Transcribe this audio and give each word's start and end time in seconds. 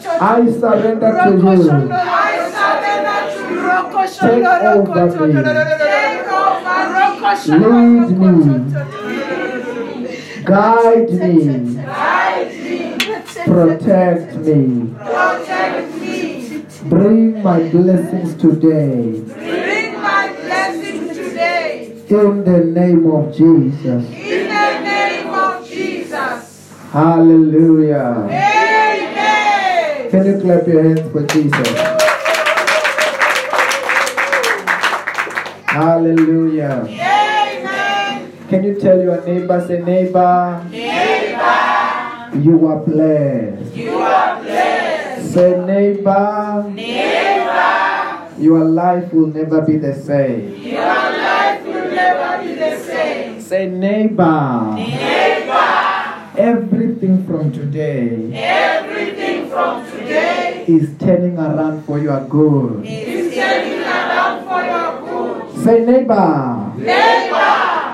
I 0.06 0.20
you. 0.20 0.20
I 0.20 0.50
surrender 0.60 1.12
to 1.24 1.30
you. 1.40 1.92
Take 4.20 4.44
over 4.44 5.08
me. 5.26 5.32
Lead 7.48 8.10
me. 8.18 9.01
Guide 10.44 11.10
me. 11.10 11.76
Protect 13.44 14.34
me. 14.36 14.94
Bring 16.88 17.42
my 17.42 17.68
blessings 17.68 18.34
today. 18.40 19.20
Bring 19.20 20.00
my 20.00 20.32
blessings 20.32 21.16
today. 21.16 21.92
In 22.08 22.44
the 22.44 22.64
name 22.64 23.10
of 23.10 23.32
Jesus. 23.36 24.04
In 24.10 24.48
the 24.48 24.80
name 24.80 25.28
of 25.32 25.68
Jesus. 25.68 26.72
Hallelujah. 26.90 28.26
Amen. 28.28 30.10
Can 30.10 30.26
you 30.26 30.40
clap 30.40 30.66
your 30.66 30.82
hands 30.82 31.12
for 31.12 31.24
Jesus? 31.26 31.68
Hallelujah. 35.66 37.11
Can 38.52 38.64
you 38.64 38.74
tell 38.78 39.00
your 39.00 39.24
neighbor, 39.24 39.64
say, 39.66 39.80
neighbor, 39.80 40.66
Neighbor, 40.70 42.36
you 42.38 42.66
are 42.66 42.80
blessed. 42.84 43.74
you 43.74 43.92
are 43.96 44.42
blessed. 44.42 45.32
Say, 45.32 45.56
neighbor, 45.64 46.68
Neighbor, 46.68 48.28
your 48.36 48.64
life 48.66 49.10
will 49.10 49.28
never 49.28 49.62
be 49.62 49.78
the 49.78 49.94
same. 49.94 50.54
your 50.62 50.84
life 50.84 51.64
will 51.64 51.90
never 51.96 52.42
be 52.46 52.52
the 52.52 52.76
same. 52.76 53.40
Say, 53.40 53.68
neighbor, 53.70 54.74
Neighbor, 54.76 56.36
everything 56.36 57.24
from 57.26 57.52
today 57.52 58.34
everything 58.34 59.48
from 59.48 59.90
today 59.92 60.66
is 60.68 60.90
turning 60.98 61.38
around 61.38 61.82
for 61.86 61.98
your 61.98 62.20
good. 62.28 62.84
is 62.84 63.34
turning 63.34 63.80
around 63.80 64.44
for 64.44 64.62
your 64.62 65.00
good. 65.00 65.64
Say, 65.64 65.86
neighbor, 65.86 66.74
Neighbor, 66.76 67.21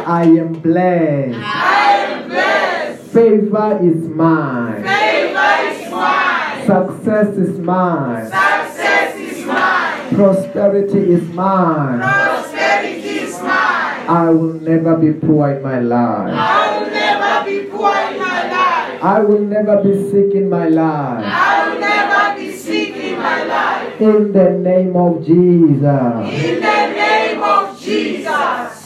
I 0.09 0.23
am 0.25 0.55
blessed. 0.55 1.35
I 1.37 1.97
am 2.09 2.29
blessed. 2.31 3.03
Favor 3.13 3.79
is 3.83 4.09
mine. 4.09 4.83
Favor 4.83 5.53
is 5.69 5.91
mine. 5.93 6.67
Success 6.67 7.37
is 7.37 7.59
mine. 7.59 8.25
Success 8.25 9.17
is 9.17 9.45
mine. 9.45 10.15
Prosperity 10.15 10.99
is 11.13 11.29
mine. 11.29 12.01
Prosperity 12.01 13.19
is 13.27 13.39
mine. 13.43 14.09
I 14.09 14.31
will 14.31 14.55
never 14.55 14.97
be 14.97 15.13
poor 15.13 15.51
in 15.51 15.63
my 15.63 15.81
life. 15.81 16.33
I 16.33 16.79
will 16.79 16.91
never 16.91 17.45
be 17.45 17.67
poor 17.69 17.93
in 17.93 18.19
my 18.19 18.51
life. 18.51 19.05
I 19.05 19.21
will 19.21 19.41
never 19.41 19.83
be 19.83 20.11
sick 20.11 20.33
in 20.35 20.49
my 20.49 20.69
life. 20.71 21.25
I 21.27 21.69
will 21.69 21.81
never 21.81 22.41
be 22.41 22.57
sick 22.57 22.97
in 22.97 23.19
my 23.19 23.45
life. 23.45 24.01
In 24.01 24.33
the 24.33 24.51
name 24.53 24.97
of 24.97 25.23
Jesus. 25.27 25.83
In 25.83 26.61
the 26.63 26.81
name 26.97 27.43
of 27.43 27.79
Jesus. 27.79 28.28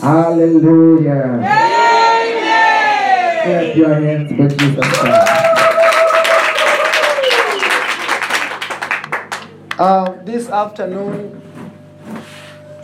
Hallelujah. 0.02 1.38
Clap 3.44 3.76
your 3.76 3.94
hands 3.94 4.32
for 4.34 4.48
Jesus 4.48 4.98
Christ. 4.98 5.28
Uh, 9.78 10.12
this 10.24 10.48
afternoon, 10.48 11.40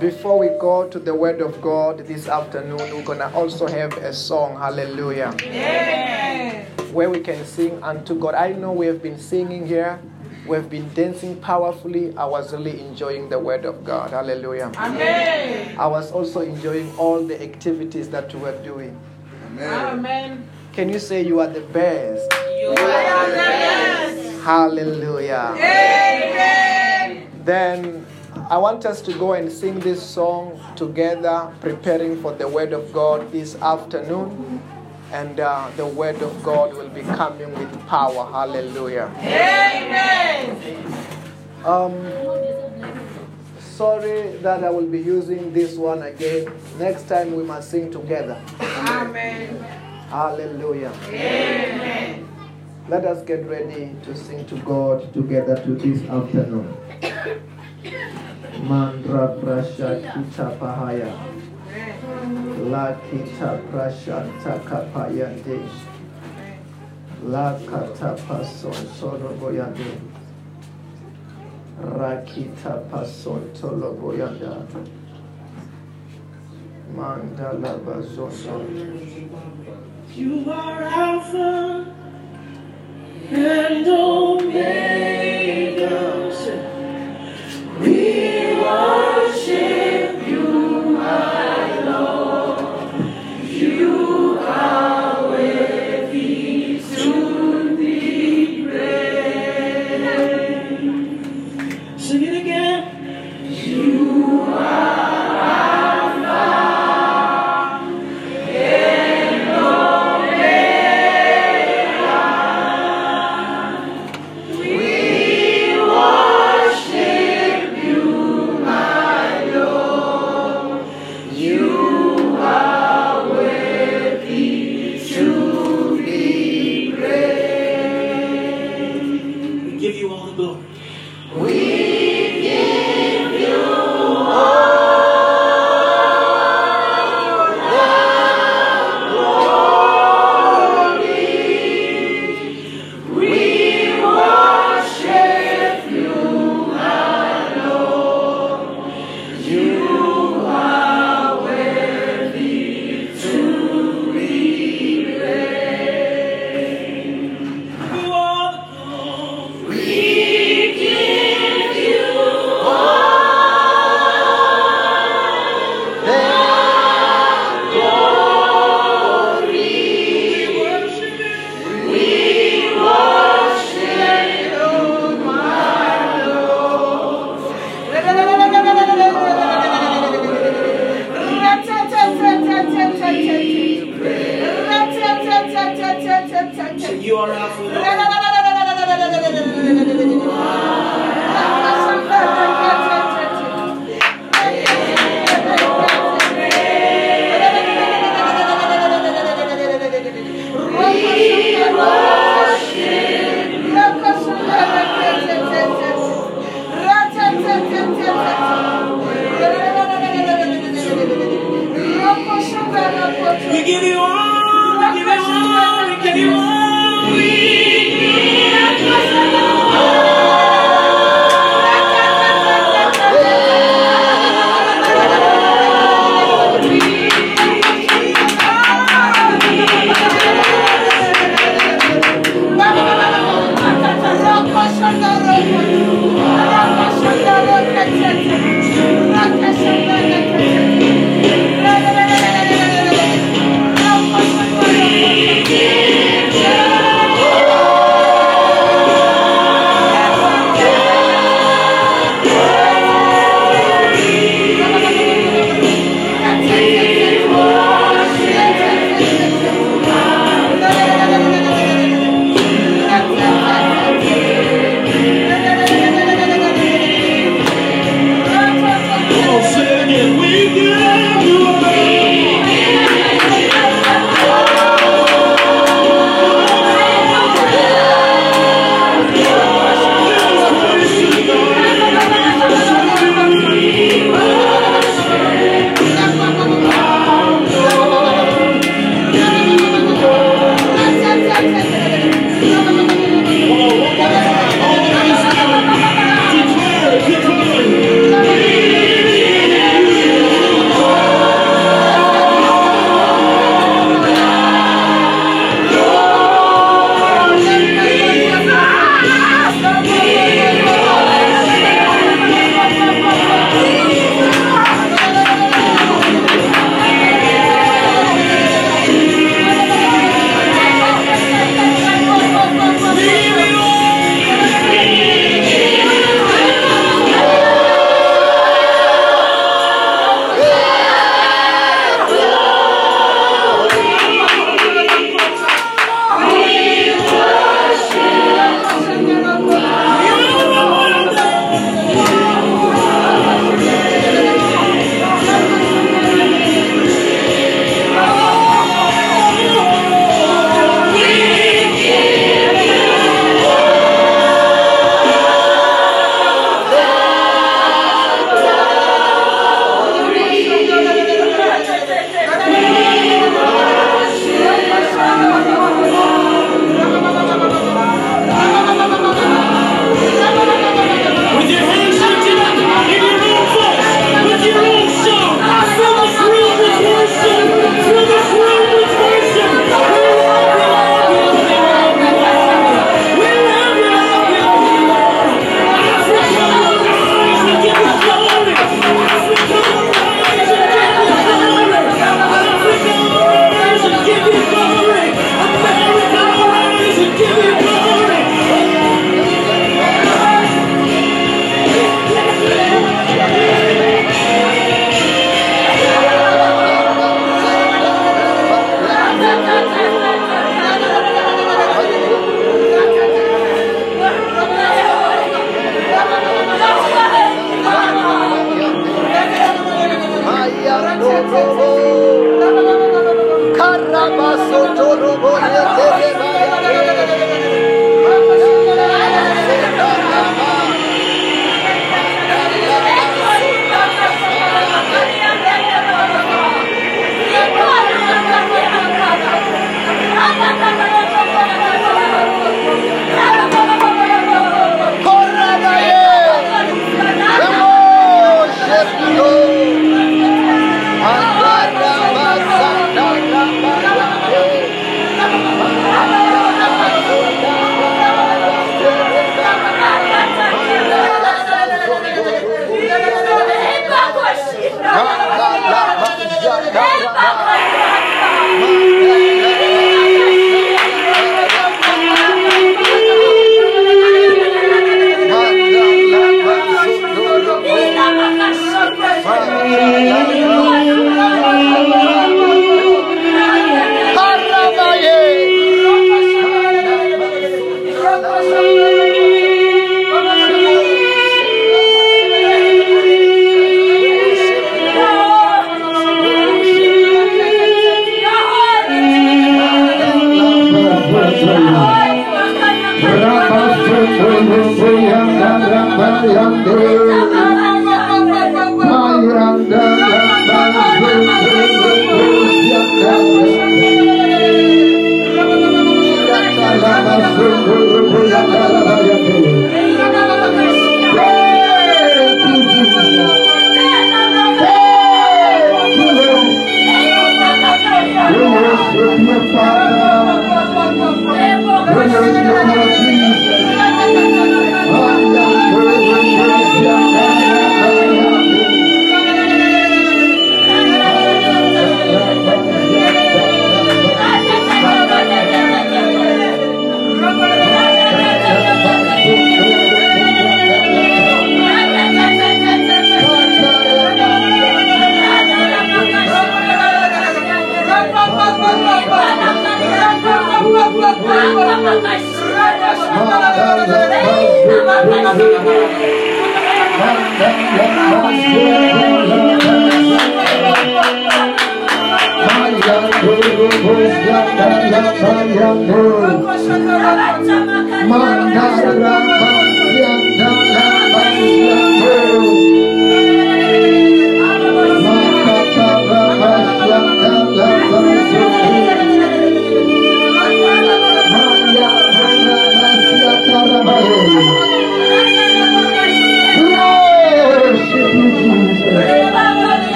before 0.00 0.38
we 0.38 0.48
go 0.58 0.88
to 0.88 0.98
the 0.98 1.14
Word 1.14 1.42
of 1.42 1.60
God 1.60 1.98
this 1.98 2.28
afternoon, 2.28 2.78
we're 2.78 3.04
going 3.04 3.18
to 3.18 3.30
also 3.34 3.66
have 3.66 3.92
a 3.98 4.14
song, 4.14 4.56
Hallelujah, 4.56 5.34
Amen. 5.42 6.64
where 6.94 7.10
we 7.10 7.20
can 7.20 7.44
sing 7.44 7.82
unto 7.82 8.14
God. 8.18 8.34
I 8.34 8.52
know 8.52 8.72
we 8.72 8.86
have 8.86 9.02
been 9.02 9.18
singing 9.18 9.66
here, 9.66 10.00
we've 10.46 10.68
been 10.68 10.92
dancing 10.94 11.36
powerfully. 11.40 12.16
I 12.16 12.24
was 12.24 12.52
really 12.52 12.80
enjoying 12.80 13.28
the 13.28 13.38
Word 13.38 13.64
of 13.64 13.84
God. 13.84 14.10
Hallelujah. 14.10 14.72
Amen. 14.76 15.76
I 15.78 15.86
was 15.86 16.12
also 16.12 16.40
enjoying 16.40 16.94
all 16.96 17.22
the 17.22 17.40
activities 17.42 18.08
that 18.10 18.32
we 18.34 18.40
were 18.40 18.62
doing. 18.62 18.98
Amen. 19.58 20.48
Can 20.72 20.88
you 20.88 20.98
say 20.98 21.22
you 21.22 21.40
are 21.40 21.46
the 21.46 21.60
best? 21.60 22.32
You 22.60 22.70
are 22.70 22.74
the 22.74 23.36
best. 23.36 24.42
Hallelujah. 24.42 25.54
Amen. 25.54 27.30
Then 27.44 28.06
I 28.50 28.56
want 28.58 28.86
us 28.86 29.00
to 29.02 29.12
go 29.12 29.34
and 29.34 29.52
sing 29.52 29.78
this 29.80 30.02
song 30.02 30.60
together, 30.76 31.52
preparing 31.60 32.20
for 32.20 32.32
the 32.32 32.48
Word 32.48 32.72
of 32.72 32.92
God 32.92 33.30
this 33.30 33.54
afternoon. 33.56 34.62
And 35.12 35.38
uh, 35.38 35.70
the 35.76 35.86
Word 35.86 36.22
of 36.22 36.42
God 36.42 36.72
will 36.74 36.88
be 36.88 37.02
coming 37.02 37.52
with 37.52 37.86
power. 37.86 38.24
Hallelujah. 38.32 39.12
Amen. 39.18 40.82
Um, 41.64 41.94
sorry 43.60 44.36
that 44.38 44.64
I 44.64 44.70
will 44.70 44.86
be 44.86 45.00
using 45.00 45.52
this 45.52 45.76
one 45.76 46.02
again. 46.02 46.50
Next 46.78 47.08
time 47.08 47.36
we 47.36 47.44
must 47.44 47.70
sing 47.70 47.90
together. 47.90 48.40
Amen. 48.60 49.58
Hallelujah. 50.08 50.92
Amen. 51.08 52.28
Let 52.88 53.04
us 53.04 53.22
get 53.22 53.46
ready 53.46 53.94
to 54.02 54.16
sing 54.16 54.44
to 54.46 54.56
God 54.58 55.12
together 55.14 55.56
to 55.56 55.74
this 55.74 56.02
afternoon. 56.08 56.74
Mandra 58.68 59.38
prasha 59.40 60.02
kita 60.02 60.58
pahaya. 60.58 61.31
La 62.70 62.94
kita 63.10 63.58
prashanta 63.66 64.54
kapayande. 64.62 65.58
La 67.26 67.58
kata 67.66 68.14
pason 68.28 68.72
soroboyande. 68.94 69.98
Rakita 71.82 72.86
pason 72.90 73.50
toloboyanda. 73.58 74.62
Mandala 76.94 77.74
bazondo. 77.82 78.70
You 80.14 80.46
are 80.50 80.82
Alpha 80.82 81.86
and 83.30 83.86
Omega. 83.88 85.42
We 87.80 88.54
worship 88.62 89.21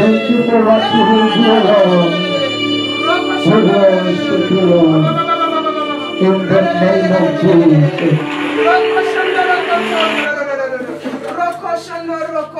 Thank 0.00 0.30
you 0.30 0.38
for 0.44 0.60
what 0.64 0.84
you 0.92 1.02
will 1.08 1.28
do, 1.34 1.44
Lord. 1.64 2.12
We 3.46 3.56
worship 3.70 4.44
you, 4.50 4.60
Lord. 4.60 5.04
In 6.20 6.36
the 6.46 6.60
name 6.80 7.12
of 7.16 7.26
Jesus. 7.40 8.40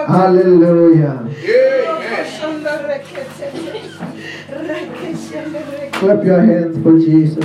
Hallelujah. 0.08 1.14
Clap 5.30 6.24
your 6.24 6.40
hands 6.40 6.82
for 6.82 6.98
Jesus. 6.98 7.44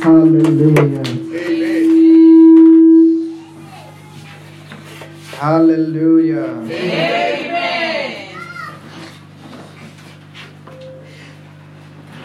Hallelujah. 0.00 1.02
Hallelujah. 5.32 6.46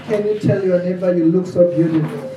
Can 0.06 0.28
you 0.28 0.40
tell 0.40 0.64
your 0.64 0.84
neighbor 0.84 1.18
you 1.18 1.26
look 1.26 1.48
so 1.48 1.76
beautiful? 1.76 2.30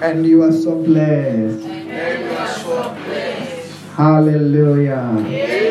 And 0.00 0.24
you 0.24 0.44
are 0.44 0.52
so 0.52 0.80
blessed. 0.80 1.66
Hallelujah. 3.96 5.67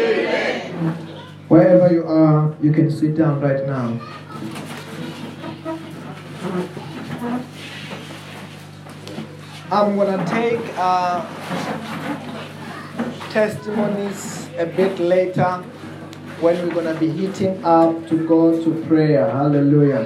Wherever 1.47 1.93
you 1.93 2.05
are, 2.05 2.53
you 2.61 2.73
can 2.73 2.91
sit 2.91 3.15
down 3.15 3.39
right 3.39 3.65
now. 3.65 3.97
I'm 9.71 9.95
gonna 9.95 10.25
take 10.27 10.59
uh, 10.77 11.25
testimonies 13.31 14.49
a 14.57 14.65
bit 14.65 14.99
later 14.99 15.63
when 16.41 16.67
we're 16.67 16.73
gonna 16.73 16.99
be 16.99 17.09
heating 17.09 17.63
up 17.63 18.07
to 18.09 18.27
go 18.27 18.61
to 18.61 18.85
prayer. 18.85 19.29
Hallelujah. 19.29 20.05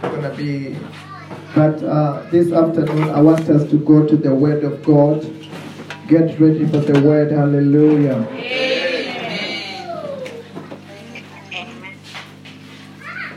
We're 0.00 0.10
gonna 0.14 0.34
be, 0.36 0.76
but 1.56 1.82
uh, 1.82 2.22
this 2.30 2.52
afternoon 2.52 3.10
I 3.10 3.20
want 3.20 3.50
us 3.50 3.68
to 3.68 3.78
go 3.78 4.06
to 4.06 4.16
the 4.16 4.32
Word 4.32 4.62
of 4.62 4.84
God. 4.84 5.35
Get 6.08 6.38
ready 6.38 6.66
for 6.66 6.78
the 6.78 7.00
Word. 7.00 7.32
Hallelujah. 7.32 8.26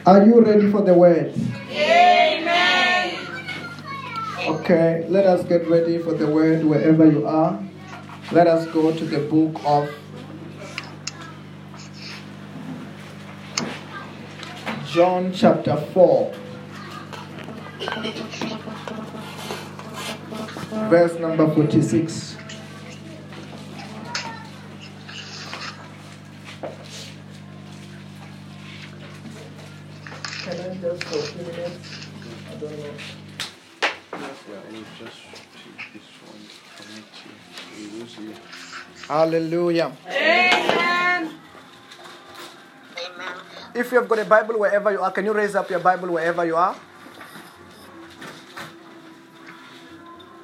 Are 0.05 0.23
you 0.23 0.41
ready 0.41 0.71
for 0.71 0.81
the 0.81 0.93
Word? 0.93 1.33
Amen. 1.71 3.17
Okay, 4.47 5.05
let 5.09 5.25
us 5.25 5.43
get 5.45 5.67
ready 5.67 5.97
for 5.97 6.13
the 6.13 6.27
word 6.27 6.63
wherever 6.63 7.09
you 7.09 7.25
are. 7.25 7.59
Let 8.31 8.45
us 8.45 8.67
go 8.67 8.95
to 8.95 9.05
the 9.05 9.19
book 9.19 9.59
of 9.65 9.89
John, 14.85 15.31
chapter 15.33 15.75
4, 15.75 16.33
verse 20.89 21.19
number 21.19 21.51
46. 21.53 22.28
Can 30.79 30.91
I 30.91 30.95
just 30.95 31.03
for 31.03 31.19
a 31.19 31.21
few 31.21 31.43
minutes? 31.43 32.07
I 32.49 32.55
don't 32.55 32.79
know. 32.79 32.93
Hallelujah. 39.07 39.91
If 43.75 43.91
you 43.91 43.99
have 43.99 44.07
got 44.07 44.19
a 44.19 44.25
Bible 44.25 44.59
wherever 44.59 44.91
you 44.91 45.01
are, 45.01 45.11
can 45.11 45.25
you 45.25 45.33
raise 45.33 45.53
up 45.55 45.69
your 45.69 45.79
Bible 45.79 46.13
wherever 46.13 46.45
you 46.45 46.55
are? 46.55 46.75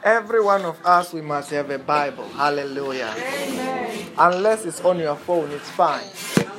Every 0.04 0.44
one 0.44 0.65
of 0.65 0.86
us, 0.86 1.13
we 1.13 1.22
must 1.22 1.50
have 1.51 1.70
a 1.70 1.80
Bible. 1.80 2.27
Hallelujah. 2.30 3.15
Unless 4.18 4.65
it's 4.65 4.82
on 4.82 5.00
your 5.00 5.15
phone, 5.15 5.51
it's 5.51 5.70
fine. 5.70 6.04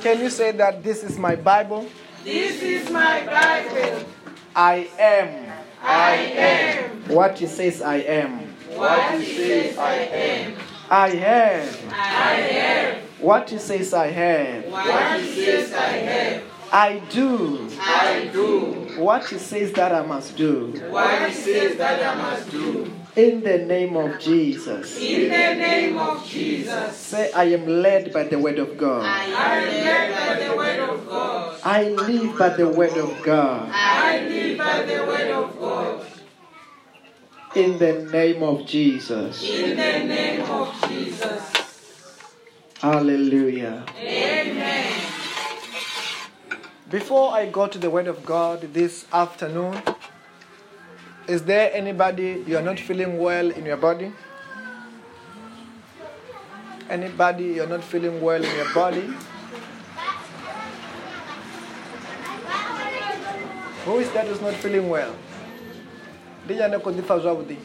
Can 0.01 0.19
you 0.19 0.31
say 0.31 0.51
that 0.53 0.83
this 0.83 1.03
is 1.03 1.19
my 1.19 1.35
Bible? 1.35 1.87
This 2.27 2.61
is 2.61 2.89
my 2.91 3.25
Bible. 3.25 4.03
I 4.53 4.89
am 4.99 5.49
I 5.81 6.13
am 6.13 6.89
what 7.07 7.41
it 7.41 7.47
says 7.47 7.81
I 7.81 7.99
am. 7.99 8.39
what 8.75 9.15
it 9.15 9.25
says 9.25 9.77
I 9.77 9.93
am. 9.93 10.53
I 10.89 11.09
have 11.11 11.93
I 11.93 12.33
am 12.35 12.95
what 13.19 13.53
it 13.53 13.61
says 13.61 13.93
I 13.93 14.07
am. 14.07 14.69
what 14.69 15.21
it 15.21 15.35
says 15.35 15.71
I 15.71 15.87
have. 15.87 16.43
I 16.69 16.99
do 17.09 17.69
I 17.79 18.29
do 18.33 18.73
what 18.97 19.31
it 19.31 19.39
says 19.39 19.71
that 19.71 19.93
I 19.95 20.05
must 20.05 20.35
do. 20.35 20.73
what 20.89 21.21
it 21.21 21.33
says 21.33 21.77
that 21.77 22.03
I 22.03 22.21
must 22.21 22.51
do. 22.51 22.91
In 23.15 23.41
the 23.41 23.59
name 23.59 23.95
of 23.95 24.19
Jesus. 24.19 24.99
In 24.99 25.29
the 25.29 25.55
name 25.55 25.97
of 25.97 26.23
Jesus. 26.27 26.95
Say, 26.97 27.31
I 27.31 27.45
am 27.45 27.65
led 27.65 28.11
by 28.11 28.25
the 28.25 28.37
word 28.37 28.59
of 28.59 28.77
God. 28.77 29.05
I 29.05 29.23
am 29.23 29.63
led 29.65 30.37
by 30.37 30.45
the 30.45 30.55
word 30.55 30.79
of 30.81 31.07
God. 31.07 31.36
I 31.63 31.83
live 31.89 32.37
by 32.37 32.49
the 32.49 32.67
word 32.69 32.97
of 32.97 33.21
God. 33.23 33.69
I 33.73 34.25
live 34.27 34.57
by 34.57 34.83
the 34.83 35.05
word 35.05 35.31
of 35.31 35.59
God. 35.59 36.05
In 37.55 37.77
the 37.79 38.09
name 38.11 38.43
of 38.43 38.65
Jesus. 38.65 39.41
In 39.43 39.71
the 39.71 39.75
name 39.75 40.41
of 40.41 40.73
Jesus. 40.87 41.53
Hallelujah. 42.79 43.85
Amen. 43.97 45.01
Before 46.89 47.33
I 47.33 47.49
go 47.49 47.67
to 47.67 47.77
the 47.77 47.89
word 47.89 48.07
of 48.07 48.25
God 48.25 48.61
this 48.73 49.05
afternoon, 49.11 49.81
is 51.27 51.43
there 51.43 51.71
anybody 51.73 52.43
you 52.47 52.57
are 52.57 52.61
not 52.61 52.79
feeling 52.79 53.17
well 53.17 53.49
in 53.51 53.65
your 53.65 53.77
body? 53.77 54.13
Anybody 56.89 57.45
you're 57.45 57.67
not 57.67 57.83
feeling 57.83 58.21
well 58.21 58.41
in 58.43 58.55
your 58.55 58.73
body? 58.73 59.13
Who 63.87 63.99
is 63.99 64.11
that 64.11 64.27
who's 64.27 64.41
not 64.41 64.53
feeling 64.55 64.89
well? 64.89 65.15
Ndi 66.45 66.55
nyane 66.55 66.77
kho 66.79 66.91
ḓipfa 66.91 67.19
zwavhuḓi? 67.23 67.57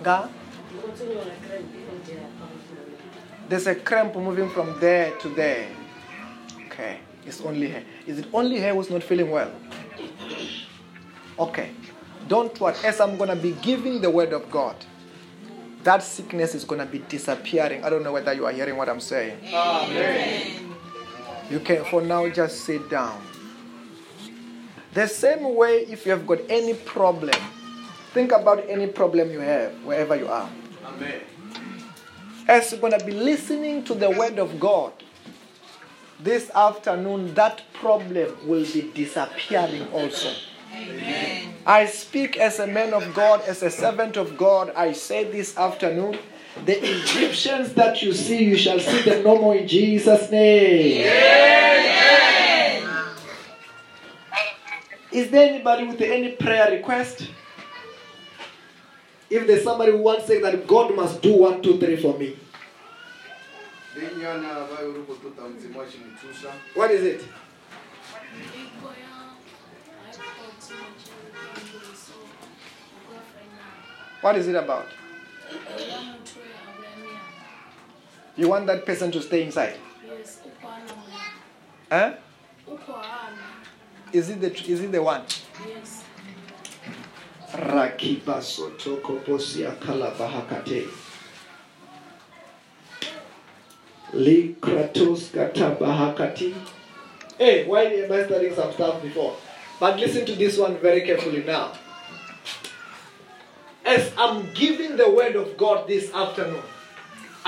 Nga? 0.00 0.28
There's 3.48 3.68
a 3.68 3.74
cramp 3.76 4.16
moving 4.16 4.50
from 4.50 4.80
there 4.80 5.12
to 5.20 5.28
there. 5.28 5.68
Okay, 6.66 6.98
it's 7.24 7.40
only 7.42 7.68
her. 7.70 7.82
Is 8.04 8.18
it 8.18 8.26
only 8.32 8.58
her 8.58 8.74
who's 8.74 8.90
not 8.90 9.04
feeling 9.04 9.30
well? 9.30 9.52
Okay, 11.38 11.70
don't 12.26 12.58
worry. 12.60 12.74
As 12.84 13.00
I'm 13.00 13.16
gonna 13.16 13.36
be 13.36 13.52
giving 13.62 14.00
the 14.00 14.10
word 14.10 14.32
of 14.32 14.50
God, 14.50 14.74
that 15.84 16.02
sickness 16.02 16.56
is 16.56 16.64
gonna 16.64 16.86
be 16.86 16.98
disappearing. 16.98 17.84
I 17.84 17.90
don't 17.90 18.02
know 18.02 18.12
whether 18.12 18.32
you 18.32 18.44
are 18.44 18.52
hearing 18.52 18.76
what 18.76 18.88
I'm 18.88 18.98
saying. 19.00 19.38
You 21.50 21.60
can, 21.60 21.84
for 21.84 22.02
now, 22.02 22.28
just 22.28 22.62
sit 22.64 22.88
down. 22.90 23.22
The 24.94 25.06
same 25.06 25.54
way, 25.54 25.86
if 25.88 26.06
you 26.06 26.12
have 26.12 26.26
got 26.26 26.40
any 26.48 26.74
problem, 26.74 27.38
think 28.12 28.32
about 28.32 28.68
any 28.68 28.86
problem 28.86 29.30
you 29.30 29.40
have, 29.40 29.72
wherever 29.84 30.16
you 30.16 30.28
are. 30.28 30.50
Amen. 30.84 31.20
As 32.48 32.70
you're 32.72 32.80
going 32.80 32.98
to 32.98 33.04
be 33.04 33.12
listening 33.12 33.84
to 33.84 33.94
the 33.94 34.10
word 34.10 34.38
of 34.38 34.58
God 34.58 34.92
this 36.20 36.50
afternoon, 36.50 37.34
that 37.34 37.62
problem 37.74 38.36
will 38.46 38.64
be 38.64 38.90
disappearing 38.94 39.86
also. 39.92 40.32
I 41.66 41.86
speak 41.86 42.36
as 42.36 42.58
a 42.58 42.66
man 42.66 42.94
of 42.94 43.14
God, 43.14 43.42
as 43.42 43.62
a 43.62 43.70
servant 43.70 44.16
of 44.16 44.36
God. 44.36 44.72
I 44.76 44.92
say 44.92 45.24
this 45.24 45.56
afternoon 45.56 46.18
the 46.64 46.78
Egyptians 46.82 47.72
that 47.74 48.02
you 48.02 48.12
see, 48.12 48.44
you 48.44 48.56
shall 48.56 48.80
see 48.80 49.02
them 49.02 49.22
no 49.24 49.40
more 49.40 49.54
in 49.56 49.68
Jesus' 49.68 50.30
name. 50.30 51.06
Is 55.12 55.30
there 55.30 55.48
anybody 55.48 55.86
with 55.86 56.00
any 56.00 56.32
prayer 56.32 56.70
request? 56.72 57.28
If 59.30 59.46
there's 59.46 59.64
somebody 59.64 59.92
who 59.92 59.98
wants 59.98 60.22
to 60.22 60.28
say 60.28 60.40
that 60.40 60.66
God 60.66 60.94
must 60.94 61.20
do 61.22 61.36
one, 61.36 61.62
two, 61.62 61.78
three 61.78 61.96
for 61.96 62.16
me, 62.18 62.36
Linyana 63.96 64.66
vayo 64.68 64.90
uri 64.90 65.02
kututa 65.02 65.42
mudzimu 65.42 65.78
wachimutsusa. 65.78 66.52
what 66.74 66.90
is 66.90 67.02
it? 67.02 67.22
What 74.20 74.36
is 74.36 74.48
it 74.48 74.54
about? 74.56 74.86
You 78.36 78.48
want 78.48 78.66
that 78.66 78.84
person 78.84 79.10
to 79.12 79.22
stay 79.22 79.44
inside? 79.44 79.76
Yes, 80.06 80.40
Huh? 81.90 82.14
Is 84.12 84.28
it 84.30 84.40
the 84.40 84.50
is 84.70 84.82
it 84.82 84.92
the 84.92 85.02
one? 85.02 85.22
Yes. 85.66 86.04
Rakiba 87.52 88.40
sotoko 88.42 89.24
posia 89.24 89.72
kalabahakate. 89.76 90.88
Likratos 94.12 95.30
katabahakati. 95.32 96.54
Hey, 97.38 97.66
why 97.66 97.84
am 97.84 98.12
I 98.12 98.24
studying 98.24 98.54
some 98.54 98.72
stuff 98.72 99.02
before? 99.02 99.36
But 99.80 99.98
listen 99.98 100.26
to 100.26 100.34
this 100.34 100.58
one 100.58 100.78
very 100.78 101.02
carefully 101.02 101.42
now. 101.42 101.72
As 103.84 104.12
I'm 104.18 104.52
giving 104.54 104.96
the 104.96 105.10
word 105.10 105.36
of 105.36 105.56
God 105.56 105.86
this 105.86 106.12
afternoon, 106.12 106.62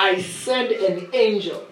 I 0.00 0.22
send 0.22 0.70
an 0.70 1.11
angel. 1.12 1.66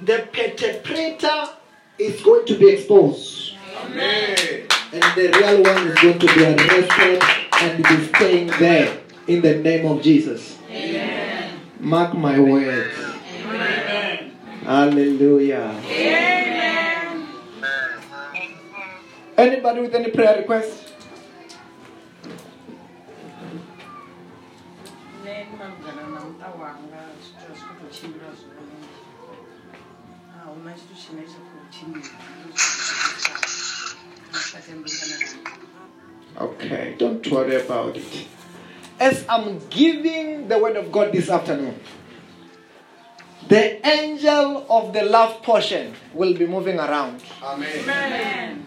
The 0.00 0.26
perpetrator 0.32 1.50
is 1.98 2.22
going 2.22 2.46
to 2.46 2.58
be 2.58 2.70
exposed. 2.70 3.52
Amen. 3.84 4.68
And 4.90 5.02
the 5.14 5.28
real 5.36 5.62
one 5.62 5.88
is 5.88 5.98
going 6.00 6.18
to 6.18 6.26
be 6.34 6.44
arrested 6.44 7.22
and 7.60 7.84
be 7.84 8.06
staying 8.06 8.46
there 8.58 8.98
in 9.26 9.42
the 9.42 9.56
name 9.56 9.84
of 9.84 10.00
Jesus. 10.00 10.56
Mark 11.78 12.14
my 12.14 12.40
words. 12.40 12.94
Hallelujah. 14.64 15.78
Anybody 19.36 19.80
with 19.82 19.94
any 19.94 20.10
prayer 20.10 20.38
request? 20.38 20.81
Ndinogara 26.42 26.48
namuta 26.48 26.48
wanga 26.60 27.02
zvitiro 27.22 27.54
zviri 27.54 27.74
kuchimbira 27.80 28.28
zvakanaka 28.38 28.98
hauna 30.44 30.72
chito 30.74 30.94
chine 31.02 31.22
chekuchimbira 31.22 32.08
Okay, 36.40 36.94
don't 36.98 37.26
worry 37.30 37.56
about 37.56 37.96
it. 37.96 38.26
As 38.98 39.24
I'm 39.28 39.60
giving 39.68 40.48
the 40.48 40.58
word 40.58 40.76
of 40.76 40.90
God 40.90 41.12
this 41.12 41.28
afternoon, 41.28 41.78
the 43.48 43.86
angel 43.86 44.64
of 44.68 44.92
the 44.92 45.02
love 45.02 45.42
portion 45.42 45.94
will 46.14 46.34
be 46.34 46.46
moving 46.46 46.78
around. 46.78 47.22
Amen. 47.42 48.66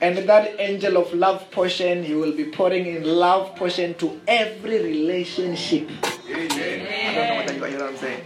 And 0.00 0.18
that 0.18 0.60
angel 0.60 0.98
of 0.98 1.12
love 1.14 1.50
portion, 1.50 2.04
he 2.04 2.14
will 2.14 2.32
be 2.32 2.44
pouring 2.44 2.86
in 2.86 3.04
love 3.04 3.56
portion 3.56 3.94
to 3.94 4.20
every 4.28 4.82
relationship. 4.82 5.88
Amen. 6.28 6.86
I 7.08 7.14
don't 7.14 7.28
know 7.28 7.36
whether 7.36 7.54
you 7.54 7.64
hear 7.64 7.80
what 7.80 7.90
I'm 7.90 7.96
saying. 7.96 8.24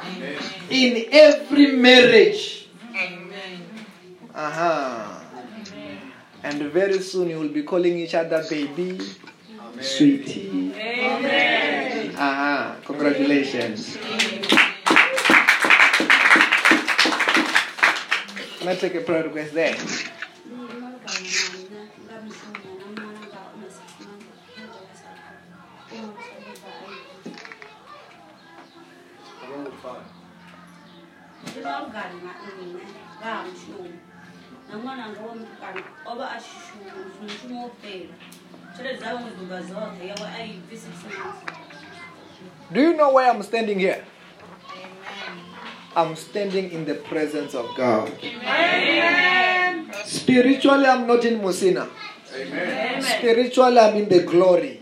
Amen. 0.00 0.42
In 0.70 1.06
every 1.10 1.72
marriage. 1.72 2.68
Uh-huh. 4.34 5.18
And 6.44 6.62
very 6.70 7.00
soon 7.00 7.30
you 7.30 7.40
will 7.40 7.48
be 7.48 7.64
calling 7.64 7.98
each 7.98 8.14
other 8.14 8.44
baby, 8.48 9.00
Amen. 9.60 9.82
sweetie. 9.82 10.72
Uh-huh. 12.16 12.76
Congratulations. 12.84 13.96
Can 18.58 18.68
I 18.68 18.76
take 18.76 18.94
a 18.94 19.00
prayer 19.00 19.24
request 19.24 19.54
there? 19.54 19.76
Akangofana. 29.88 30.18
ndinogari 31.46 32.18
naine 32.24 32.80
vamushumu 33.22 33.92
namwananga 34.70 35.20
womukana 35.20 35.82
oba 36.10 36.30
ashishumu 36.36 36.90
mushumu 37.22 37.62
wopera 37.62 38.14
chere 38.76 38.90
dzavo 38.96 39.18
mudhumba 39.18 39.58
zothe 39.62 40.02
yawe 40.10 40.28
aibvi 40.38 40.76
six 40.76 40.94
months 41.04 41.42
Do 42.70 42.80
you 42.80 42.92
know 42.94 43.10
why 43.14 43.28
I'm 43.30 43.42
standing 43.42 43.78
here? 43.80 44.04
I'm 45.96 46.14
standing 46.16 46.70
in 46.70 46.84
the 46.84 46.94
presence 46.94 47.54
of 47.54 47.66
God. 47.76 48.10
Spiritually, 50.04 50.86
I'm 50.86 51.06
not 51.06 51.24
in 51.24 51.40
Musina. 51.40 51.88
Amen. 52.36 53.02
Spiritually, 53.02 53.78
I'm 53.78 53.96
in 53.96 54.08
the 54.08 54.20
glory. 54.20 54.80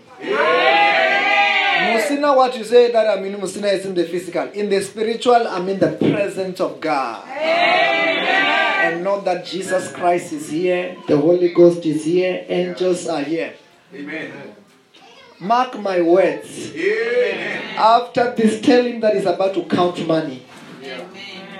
Musina, 1.86 2.34
what 2.36 2.56
you 2.56 2.64
say 2.64 2.90
that 2.92 3.06
I'm 3.18 3.24
in 3.24 3.34
Musina 3.34 3.72
is 3.72 3.84
in 3.86 3.94
the 3.94 4.04
physical. 4.04 4.48
In 4.50 4.68
the 4.68 4.80
spiritual, 4.80 5.46
I'm 5.48 5.68
in 5.68 5.78
the 5.78 5.92
presence 5.92 6.60
of 6.60 6.80
God. 6.80 7.26
And 7.28 9.02
know 9.02 9.20
that 9.22 9.44
Jesus 9.44 9.90
Christ 9.92 10.32
is 10.32 10.48
here, 10.50 10.96
the 11.08 11.16
Holy 11.16 11.52
Ghost 11.52 11.84
is 11.84 12.04
here, 12.04 12.44
angels 12.48 13.06
are 13.08 13.22
here. 13.22 13.54
Amen. 13.94 14.32
Mark 15.40 15.78
my 15.78 16.00
words. 16.00 16.72
Amen. 16.74 17.76
After 17.76 18.34
this, 18.34 18.60
tell 18.60 18.84
him 18.84 19.00
that 19.00 19.14
he's 19.14 19.26
about 19.26 19.54
to 19.54 19.64
count 19.64 20.06
money. 20.06 20.42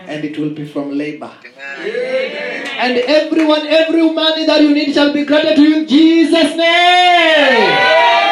And 0.07 0.25
it 0.25 0.39
will 0.39 0.51
be 0.51 0.65
from 0.65 0.97
labor. 0.97 1.33
And 2.79 2.97
everyone, 2.99 3.67
every 3.67 4.09
money 4.13 4.47
that 4.47 4.61
you 4.63 4.73
need 4.73 4.95
shall 4.95 5.13
be 5.13 5.25
granted 5.25 5.57
to 5.57 5.63
you 5.63 5.77
in 5.79 5.89
Jesus' 5.89 6.55
name. 6.57 8.26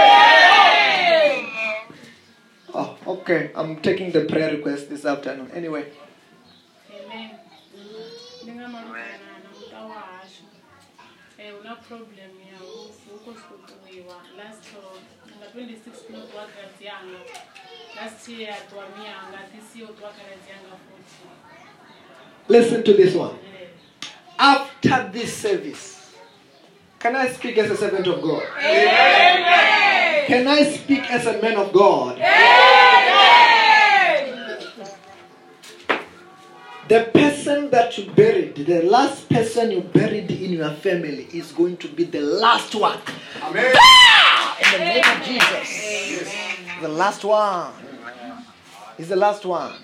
Okay. 3.06 3.50
I'm 3.54 3.76
taking 3.76 4.12
the 4.12 4.24
prayer 4.24 4.50
request 4.50 4.88
this 4.88 5.04
afternoon. 5.04 5.50
Anyway, 5.54 5.84
ndingamalungana 8.42 9.34
una 11.60 11.76
problem 11.76 12.30
yawo 12.52 12.90
ukosikutuwiwa 13.16 14.16
last 14.36 14.64
nga 15.38 15.46
26 15.46 16.12
notwakaradzianga 16.12 17.18
last 17.96 18.28
year 18.28 18.54
twamianga 18.70 19.38
this 19.52 19.76
year 19.76 19.88
twakaradzianga 19.88 20.76
futhi 20.84 21.28
listen 22.48 22.82
to 22.82 22.92
this 22.92 23.14
one. 23.14 23.34
After 24.38 25.10
this 25.12 25.42
service, 25.42 25.93
can 27.04 27.16
I 27.16 27.28
speak 27.28 27.58
as 27.58 27.70
a 27.70 27.76
servant 27.76 28.06
of 28.06 28.22
God? 28.22 28.42
Can 30.26 30.48
I 30.48 30.64
speak 30.64 31.10
as 31.10 31.26
a 31.26 31.38
man 31.42 31.58
of 31.58 31.70
God? 31.70 32.16
The 36.88 37.10
person 37.12 37.68
that 37.72 37.98
you 37.98 38.10
buried, 38.10 38.56
the 38.56 38.80
last 38.84 39.28
person 39.28 39.70
you 39.70 39.82
buried 39.82 40.30
in 40.30 40.52
your 40.52 40.70
family, 40.70 41.28
is 41.34 41.52
going 41.52 41.76
to 41.76 41.88
be 41.88 42.04
the 42.04 42.22
last 42.22 42.74
one. 42.74 42.98
Amen. 43.42 43.74
Ah! 43.76 44.56
In 44.64 44.72
the 44.72 44.84
name 44.86 45.04
of 45.04 45.26
Jesus. 45.26 46.24
Amen. 46.24 46.80
The 46.80 46.88
last 46.88 47.22
one. 47.22 47.72
Is 48.96 49.10
the 49.10 49.16
last 49.16 49.44
one. 49.44 49.74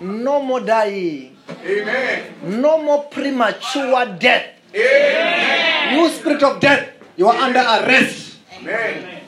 No 0.00 0.42
more 0.42 0.58
dying. 0.60 1.36
Amen. 1.64 2.34
No 2.60 2.82
more 2.82 3.04
premature 3.04 4.06
death. 4.18 4.58
Amen. 4.74 5.98
You 5.98 6.08
spirit 6.08 6.42
of 6.42 6.60
death, 6.60 6.88
you 7.16 7.28
are 7.28 7.36
under 7.36 7.60
arrest. 7.60 8.38
Amen. 8.58 9.20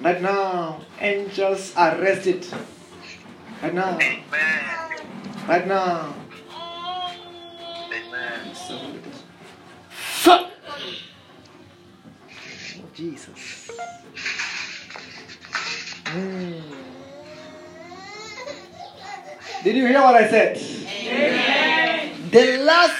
Right 0.00 0.20
now, 0.22 0.80
angels 1.00 1.72
arrest 1.76 2.26
it. 2.26 2.52
Right 3.62 3.74
now. 3.74 3.98
Right 5.46 5.66
now. 5.66 6.14
Amen. 7.92 8.54
Fuck. 9.90 10.50
Oh, 10.68 10.74
Jesus. 12.94 13.70
Mm. 16.04 16.79
Did 19.62 19.76
you 19.76 19.86
hear 19.86 20.00
what 20.00 20.14
I 20.14 20.28
said? 20.28 20.56
The 22.30 22.58
last 22.64 22.94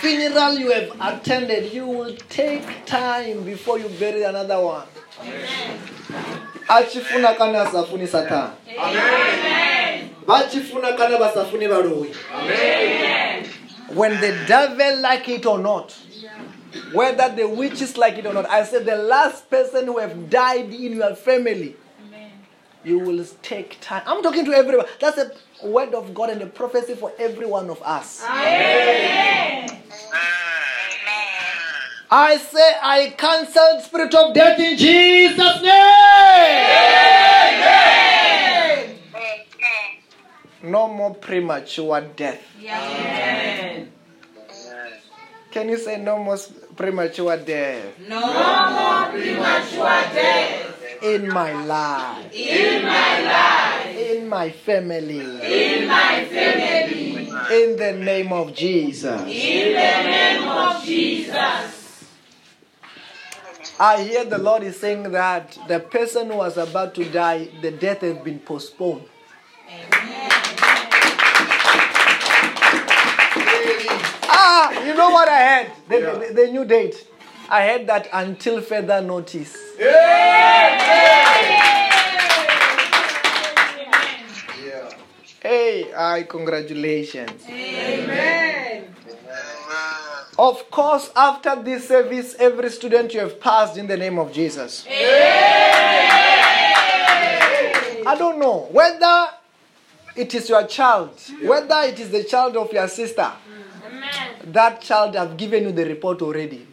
funeral 0.00 0.58
you 0.58 0.70
have 0.72 0.92
attended, 1.00 1.72
you 1.72 1.86
will 1.86 2.16
take 2.30 2.62
time 2.86 3.44
before 3.44 3.78
you 3.78 3.88
bury 4.00 4.22
another 4.22 4.58
one. 4.60 4.86
achifuna 6.68 7.36
kana 7.36 7.64
asafuni 7.64 8.06
satani 8.06 8.50
vachifuna 10.26 10.96
kana 10.96 11.16
vasafuni 11.18 12.14
when 13.94 14.20
the 14.20 14.44
devil 14.48 15.00
like 15.00 15.28
it 15.28 15.46
or 15.46 15.58
not 15.58 15.92
whether 16.92 17.28
the 17.36 17.46
witches 17.48 17.96
like 17.96 18.18
it 18.18 18.26
or 18.26 18.34
not 18.34 18.46
i 18.50 18.64
said 18.64 18.84
the 18.84 18.96
last 18.96 19.48
person 19.48 19.86
who 19.86 19.98
have 19.98 20.28
died 20.28 20.72
in 20.74 20.96
your 20.96 21.14
family 21.14 21.76
you 22.84 22.98
will 23.00 23.24
take 23.42 23.78
time. 23.80 24.02
I'm 24.06 24.22
talking 24.22 24.44
to 24.44 24.52
everyone 24.52 24.86
that's 25.00 25.18
a 25.18 25.32
word 25.62 25.94
of 25.94 26.12
god 26.14 26.30
and 26.30 26.42
a 26.42 26.46
prophecy 26.46 26.94
for 26.94 27.12
every 27.18 27.46
one 27.46 27.70
of 27.70 27.80
us. 27.82 28.22
I 32.08 32.36
say 32.36 32.74
I 32.82 33.14
cancel 33.16 33.80
spirit 33.80 34.14
of 34.14 34.32
death 34.34 34.58
in 34.60 34.76
Jesus' 34.76 35.62
name. 35.62 37.06
No 40.62 40.88
more 40.88 41.14
premature 41.14 42.00
death. 42.16 42.42
Can 45.52 45.68
you 45.68 45.78
say 45.78 45.98
no 46.00 46.18
more 46.18 46.38
premature 46.76 47.36
death? 47.38 47.98
No 48.08 48.20
more 48.20 49.10
premature 49.10 50.02
death. 50.12 51.02
In 51.02 51.28
my 51.28 51.52
life, 51.64 52.32
in 52.34 52.82
my 52.82 53.20
life, 53.20 53.55
in 54.26 54.30
my 54.30 54.50
family, 54.50 55.20
in 55.20 55.86
my 55.86 56.24
family, 56.24 57.28
in 57.62 57.76
the 57.76 57.92
name 57.92 58.32
of 58.32 58.52
Jesus? 58.52 59.20
in 59.20 59.72
the 59.72 60.02
name 60.02 60.48
of 60.48 60.84
Jesus. 60.84 62.04
I 63.78 64.02
hear 64.02 64.24
the 64.24 64.38
Lord 64.38 64.64
is 64.64 64.80
saying 64.80 65.12
that 65.12 65.56
the 65.68 65.78
person 65.78 66.30
who 66.30 66.38
was 66.38 66.56
about 66.56 66.96
to 66.96 67.04
die, 67.08 67.48
the 67.62 67.70
death 67.70 68.00
has 68.00 68.18
been 68.18 68.40
postponed. 68.40 69.04
Ah, 74.28 74.84
you 74.84 74.94
know 74.94 75.10
what 75.10 75.28
I 75.28 75.38
had? 75.38 75.72
The, 75.88 76.00
the, 76.00 76.34
the 76.34 76.50
new 76.50 76.64
date. 76.64 77.06
I 77.48 77.60
had 77.60 77.86
that 77.86 78.08
until 78.12 78.60
further 78.60 79.00
notice. 79.00 79.56
Hey, 85.46 85.94
I 85.94 86.24
congratulations. 86.24 87.44
Amen. 87.48 88.92
Of 90.36 90.68
course, 90.72 91.12
after 91.14 91.62
this 91.62 91.86
service, 91.86 92.34
every 92.40 92.68
student 92.68 93.14
you 93.14 93.20
have 93.20 93.38
passed 93.38 93.76
in 93.76 93.86
the 93.86 93.96
name 93.96 94.18
of 94.18 94.32
Jesus. 94.32 94.84
I 98.04 98.16
don't 98.18 98.40
know 98.40 98.66
whether 98.72 99.28
it 100.16 100.34
is 100.34 100.48
your 100.48 100.66
child, 100.66 101.16
whether 101.44 101.78
it 101.82 102.00
is 102.00 102.10
the 102.10 102.24
child 102.24 102.56
of 102.56 102.72
your 102.72 102.88
sister. 102.88 103.30
That 104.46 104.80
child 104.80 105.14
have 105.14 105.36
given 105.36 105.62
you 105.62 105.70
the 105.70 105.84
report 105.84 106.22
already. 106.22 106.66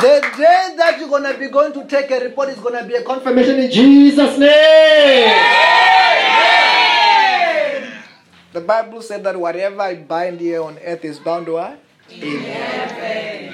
The 0.00 0.20
day 0.36 0.74
that 0.78 0.96
you're 0.98 1.08
gonna 1.08 1.38
be 1.38 1.46
going 1.46 1.72
to 1.74 1.84
take 1.86 2.10
a 2.10 2.18
report 2.18 2.48
is 2.48 2.58
gonna 2.58 2.82
be 2.84 2.94
a 2.94 3.04
confirmation 3.04 3.60
in 3.60 3.70
Jesus' 3.70 4.36
name. 4.36 5.54
The 8.54 8.60
Bible 8.60 9.02
said 9.02 9.24
that 9.24 9.34
whatever 9.34 9.82
I 9.82 9.96
bind 9.96 10.38
here 10.38 10.62
on 10.62 10.78
earth 10.78 11.04
is 11.04 11.18
bound 11.18 11.46
to 11.46 11.54
what? 11.54 11.76
In 12.08 12.38
heaven. 12.38 13.52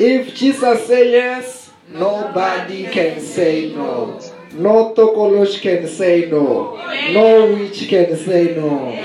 If 0.00 0.34
Jesus 0.34 0.84
says 0.88 1.06
yes, 1.12 1.72
nobody 1.88 2.88
can 2.88 3.20
say 3.20 3.72
no. 3.72 4.18
No 4.52 4.92
Tokolosh 4.94 5.60
can 5.62 5.86
say 5.86 6.28
no. 6.28 6.74
No 7.12 7.54
witch 7.54 7.86
can 7.88 8.16
say 8.16 8.56
no. 8.56 8.98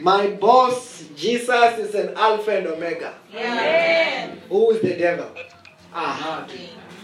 My 0.00 0.28
boss, 0.28 1.02
Jesus, 1.16 1.78
is 1.78 1.96
an 1.96 2.14
Alpha 2.16 2.58
and 2.58 2.68
Omega. 2.68 3.14
Who 4.48 4.70
is 4.70 4.80
the 4.82 4.96
devil? 4.96 5.34
Aha. 5.92 6.46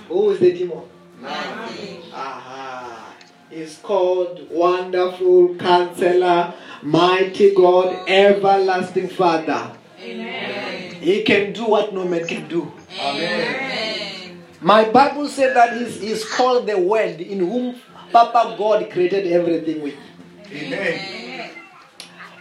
Who 0.08 0.30
is 0.30 0.38
the 0.38 0.52
demon? 0.52 0.84
Aha. 1.24 3.05
He's 3.50 3.78
called 3.78 4.50
Wonderful 4.50 5.54
Counselor, 5.54 6.52
Mighty 6.82 7.54
God, 7.54 8.08
Everlasting 8.08 9.08
Father. 9.08 9.70
Amen. 10.00 10.94
He 10.94 11.22
can 11.22 11.52
do 11.52 11.66
what 11.66 11.94
no 11.94 12.04
man 12.04 12.26
can 12.26 12.48
do. 12.48 12.72
Amen. 13.00 14.42
My 14.60 14.88
Bible 14.88 15.28
said 15.28 15.54
that 15.54 15.76
he's, 15.78 16.00
he's 16.00 16.24
called 16.24 16.66
the 16.66 16.76
Word 16.76 17.20
in 17.20 17.38
whom 17.38 17.76
Papa 18.12 18.56
God 18.58 18.90
created 18.90 19.26
everything 19.28 19.80
with. 19.82 19.94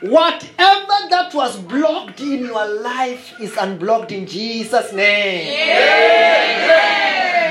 Whatever 0.01 0.97
that 1.09 1.31
was 1.33 1.57
blocked 1.57 2.19
in 2.19 2.39
your 2.45 2.81
life 2.81 3.39
is 3.39 3.55
unblocked 3.57 4.11
in 4.11 4.27
Jesus' 4.27 4.91
name. 4.93 5.69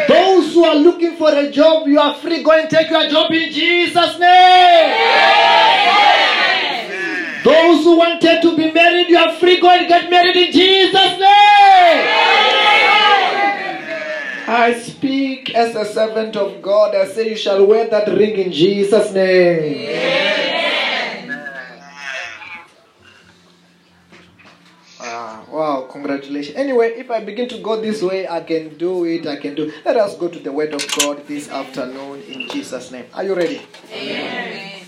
Those 0.09 0.53
who 0.53 0.65
are 0.65 0.77
looking 0.77 1.17
for 1.17 1.31
a 1.31 1.51
job, 1.51 1.89
you 1.89 1.99
are 1.99 2.15
free. 2.15 2.43
Go 2.43 2.53
and 2.53 2.69
take 2.69 2.91
your 2.91 3.09
job 3.09 3.33
in 3.33 3.51
Jesus' 3.51 4.19
name. 4.19 4.95
Those 7.45 7.85
who 7.85 7.97
wanted 7.99 8.43
to 8.43 8.57
be 8.57 8.71
married, 8.73 9.09
you 9.09 9.19
are 9.19 9.33
free. 9.35 9.61
Go 9.61 9.71
and 9.71 9.89
get 9.89 10.11
married 10.11 10.37
in 10.37 10.53
Jesus' 10.53 11.19
name. 11.19 12.05
I 14.47 14.79
speak 14.83 15.55
as 15.55 15.75
a 15.75 15.85
servant 15.87 16.37
of 16.37 16.61
God. 16.61 16.95
I 16.95 17.07
say, 17.07 17.31
You 17.31 17.37
shall 17.37 17.67
wear 17.67 17.89
that 17.89 18.09
ring 18.09 18.37
in 18.37 18.53
Jesus' 18.53 19.13
name. 19.13 20.35
Ah, 25.01 25.45
wow, 25.51 25.87
congratulations. 26.25 26.57
Anyway, 26.57 26.95
if 26.97 27.11
I 27.11 27.21
begin 27.25 27.49
to 27.49 27.59
go 27.59 27.81
this 27.81 28.03
way, 28.03 28.29
I 28.29 28.41
can 28.41 28.77
do 28.79 29.05
it. 29.05 29.27
I 29.27 29.37
can 29.37 29.55
do. 29.55 29.73
Let 29.85 29.97
us 29.97 30.17
go 30.17 30.29
to 30.29 30.39
the 30.39 30.53
Word 30.53 30.75
of 30.75 30.87
God 30.99 31.27
this 31.27 31.49
afternoon 31.49 32.23
in 32.23 32.49
Jesus' 32.49 32.91
name. 32.91 33.07
Are 33.15 33.25
you 33.25 33.35
ready? 33.35 33.63
Amen. 33.93 34.87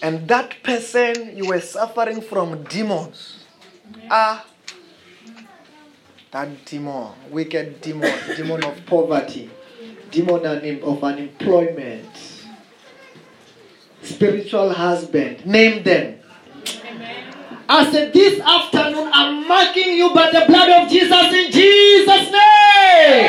And 0.00 0.28
that 0.28 0.62
person 0.62 1.36
you 1.36 1.48
were 1.48 1.60
suffering 1.60 2.20
from 2.20 2.62
demons. 2.64 3.44
Ah, 4.10 4.46
that 6.30 6.64
demon, 6.66 7.12
wicked 7.30 7.80
demon, 7.80 8.14
demon 8.36 8.62
of 8.64 8.86
poverty, 8.86 9.50
demon 10.10 10.46
of 10.46 11.02
unemployment, 11.02 12.06
spiritual 14.02 14.72
husband, 14.72 15.44
name 15.44 15.82
them. 15.82 16.20
I 17.70 17.90
said, 17.90 18.14
This 18.14 18.40
afternoon, 18.40 19.10
I'm 19.12 19.46
marking 19.46 19.94
you 19.94 20.14
by 20.14 20.30
the 20.30 20.44
blood 20.48 20.70
of 20.70 20.88
Jesus 20.88 21.12
in 21.12 21.52
Jesus' 21.52 22.32
name. 22.32 23.28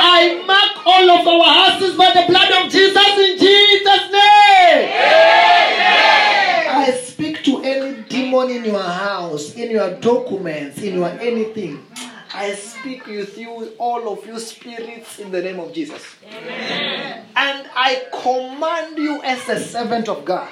I 0.00 0.42
mark 0.46 0.86
all 0.86 1.10
of 1.10 1.28
our 1.28 1.70
houses 1.70 1.96
by 1.98 2.12
the 2.14 2.24
blood 2.26 2.64
of 2.64 2.72
Jesus 2.72 3.18
in 3.18 3.38
Jesus' 3.38 4.10
name. 4.10 4.88
I 6.78 6.98
speak 7.04 7.44
to 7.44 7.62
any 7.62 8.02
demon 8.08 8.48
in 8.48 8.64
your 8.64 8.82
house, 8.82 9.54
in 9.54 9.70
your 9.70 9.90
documents, 10.00 10.78
in 10.78 10.94
your 10.94 11.10
anything. 11.20 11.84
I 12.32 12.54
speak 12.54 13.06
with 13.06 13.36
you, 13.36 13.72
all 13.78 14.08
of 14.10 14.26
you 14.26 14.38
spirits, 14.38 15.18
in 15.18 15.30
the 15.30 15.42
name 15.42 15.60
of 15.60 15.74
Jesus. 15.74 16.02
And 16.32 17.68
I 17.74 18.06
command 18.12 18.96
you 18.96 19.22
as 19.22 19.46
a 19.50 19.60
servant 19.60 20.08
of 20.08 20.24
God. 20.24 20.48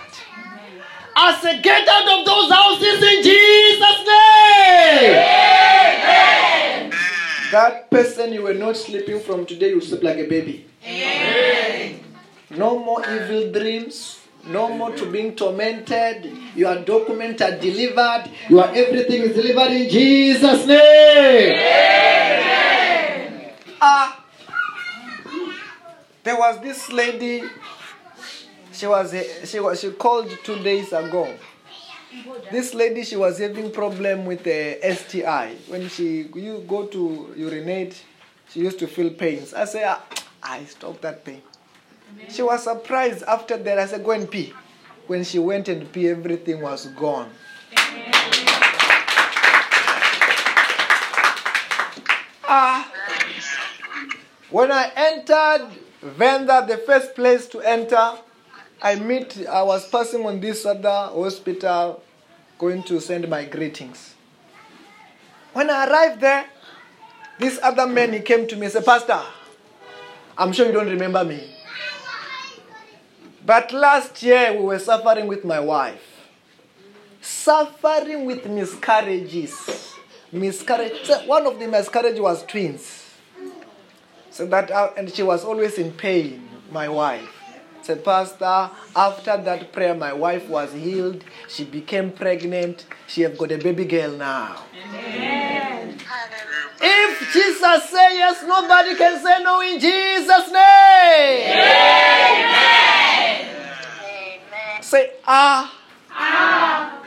I 1.16 1.38
say, 1.40 1.60
get 1.62 1.86
out 1.88 2.18
of 2.18 2.26
those 2.26 2.50
houses 2.50 3.02
in 3.02 3.22
Jesus' 3.22 4.06
name. 4.06 5.14
That 7.52 7.88
person 7.90 8.32
you 8.32 8.42
were 8.42 8.54
not 8.54 8.76
sleeping 8.76 9.20
from 9.20 9.46
today, 9.46 9.68
you 9.68 9.80
sleep 9.80 10.02
like 10.02 10.18
a 10.18 10.26
baby. 10.26 10.66
No 12.50 12.78
more 12.78 13.00
evil 13.08 13.52
dreams. 13.52 14.20
No 14.46 14.68
more 14.76 14.92
to 14.94 15.06
being 15.10 15.34
tormented. 15.34 16.30
Your 16.54 16.76
documents 16.84 17.40
are 17.40 17.56
delivered. 17.58 18.24
Your 18.50 18.66
everything 18.68 19.22
is 19.22 19.34
delivered 19.34 19.72
in 19.72 19.88
Jesus' 19.88 20.66
name. 20.66 21.54
Ah. 23.80 24.24
There 26.22 26.36
was 26.36 26.60
this 26.60 26.90
lady. 26.92 27.42
She 28.74 28.86
was 28.88 29.14
she 29.44 29.60
was 29.60 29.80
she 29.80 29.90
called 29.92 30.36
two 30.42 30.58
days 30.62 30.92
ago. 30.92 31.32
This 32.50 32.74
lady 32.74 33.04
she 33.04 33.16
was 33.16 33.38
having 33.38 33.70
problem 33.70 34.26
with 34.26 34.42
the 34.42 34.78
STI. 34.82 35.54
When 35.68 35.88
she 35.88 36.28
you 36.34 36.64
go 36.66 36.86
to 36.86 37.32
urinate, 37.36 38.04
she 38.50 38.60
used 38.60 38.80
to 38.80 38.88
feel 38.88 39.10
pains. 39.10 39.54
I 39.54 39.64
say 39.66 39.84
ah, 39.86 40.02
I 40.42 40.64
stopped 40.64 41.02
that 41.02 41.24
pain. 41.24 41.42
She 42.28 42.42
was 42.42 42.64
surprised 42.64 43.22
after 43.24 43.56
that. 43.56 43.78
I 43.78 43.86
said 43.86 44.04
go 44.04 44.10
and 44.10 44.28
pee. 44.28 44.52
When 45.06 45.22
she 45.22 45.38
went 45.38 45.68
and 45.68 45.90
pee, 45.92 46.08
everything 46.08 46.60
was 46.60 46.86
gone. 46.88 47.30
Ah. 52.46 52.90
When 54.50 54.70
I 54.72 54.90
entered 54.96 55.68
Venda, 56.02 56.64
the 56.66 56.76
first 56.78 57.14
place 57.14 57.46
to 57.48 57.60
enter, 57.60 58.12
I 58.84 58.96
meet, 58.96 59.46
I 59.46 59.62
was 59.62 59.88
passing 59.88 60.26
on 60.26 60.40
this 60.40 60.66
other 60.66 60.90
hospital, 60.90 62.02
going 62.58 62.82
to 62.82 63.00
send 63.00 63.26
my 63.30 63.46
greetings. 63.46 64.14
When 65.54 65.70
I 65.70 65.86
arrived 65.88 66.20
there, 66.20 66.44
this 67.38 67.58
other 67.62 67.86
man, 67.86 68.12
he 68.12 68.20
came 68.20 68.46
to 68.46 68.56
me 68.56 68.64
and 68.66 68.72
said, 68.74 68.84
Pastor, 68.84 69.22
I'm 70.36 70.52
sure 70.52 70.66
you 70.66 70.72
don't 70.72 70.90
remember 70.90 71.24
me. 71.24 71.50
But 73.46 73.72
last 73.72 74.22
year 74.22 74.52
we 74.52 74.64
were 74.64 74.78
suffering 74.78 75.28
with 75.28 75.46
my 75.46 75.60
wife. 75.60 76.02
Suffering 77.22 78.26
with 78.26 78.44
miscarriages. 78.46 79.94
Miscarriage. 80.30 81.08
One 81.24 81.46
of 81.46 81.58
the 81.58 81.68
miscarriage 81.68 82.20
was 82.20 82.44
twins. 82.44 83.02
So 84.28 84.44
that 84.46 84.70
uh, 84.70 84.90
and 84.98 85.10
she 85.10 85.22
was 85.22 85.42
always 85.42 85.78
in 85.78 85.92
pain, 85.92 86.46
my 86.70 86.86
wife. 86.88 87.43
Said, 87.84 88.02
Pastor, 88.02 88.70
after 88.96 89.36
that 89.36 89.70
prayer, 89.70 89.94
my 89.94 90.14
wife 90.14 90.48
was 90.48 90.72
healed. 90.72 91.22
She 91.48 91.64
became 91.64 92.12
pregnant. 92.12 92.86
She 93.06 93.20
have 93.20 93.36
got 93.36 93.52
a 93.52 93.58
baby 93.58 93.84
girl 93.84 94.12
now. 94.12 94.62
If 96.80 97.30
Jesus 97.30 97.90
say 97.90 98.16
yes, 98.16 98.42
nobody 98.46 98.96
can 98.96 99.22
say 99.22 99.42
no 99.42 99.60
in 99.60 99.78
Jesus' 99.78 100.50
name. 100.50 101.60
Say 104.80 105.10
ah. 105.26 105.78
Ah. 106.10 107.02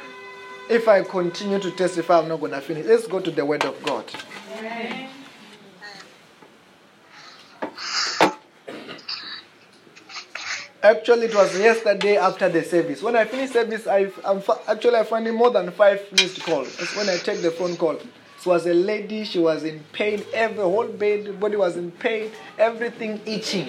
If 0.70 0.88
I 0.88 1.02
continue 1.02 1.58
to 1.58 1.72
testify, 1.72 2.20
I'm 2.20 2.28
not 2.28 2.40
going 2.40 2.52
to 2.52 2.62
finish. 2.62 2.86
Let's 2.86 3.08
go 3.08 3.20
to 3.20 3.32
the 3.32 3.44
Word 3.44 3.66
of 3.66 3.82
God. 3.82 4.06
Actually, 10.88 11.26
it 11.26 11.36
was 11.36 11.54
yesterday 11.60 12.16
after 12.16 12.48
the 12.48 12.64
service. 12.64 13.04
When 13.04 13.18
I 13.18 13.26
finished 13.26 13.52
service, 13.52 13.88
I, 13.88 14.06
fa- 14.06 14.60
actually 14.70 14.96
I 14.96 15.04
found 15.04 15.30
more 15.34 15.50
than 15.50 15.70
five 15.72 16.02
missed 16.14 16.42
calls. 16.44 16.78
That's 16.78 16.96
when 16.96 17.10
I 17.10 17.18
take 17.18 17.42
the 17.42 17.52
phone 17.52 17.76
call. 17.76 17.98
It 17.98 18.46
was 18.46 18.66
a 18.68 18.74
lady. 18.74 19.26
She 19.26 19.38
was 19.38 19.66
in 19.66 19.84
pain. 19.92 20.24
Every 20.34 20.64
whole 20.64 20.88
bed, 20.88 21.42
body 21.42 21.58
was 21.58 21.76
in 21.76 21.92
pain. 21.92 22.32
Everything 22.58 23.20
itching. 23.26 23.68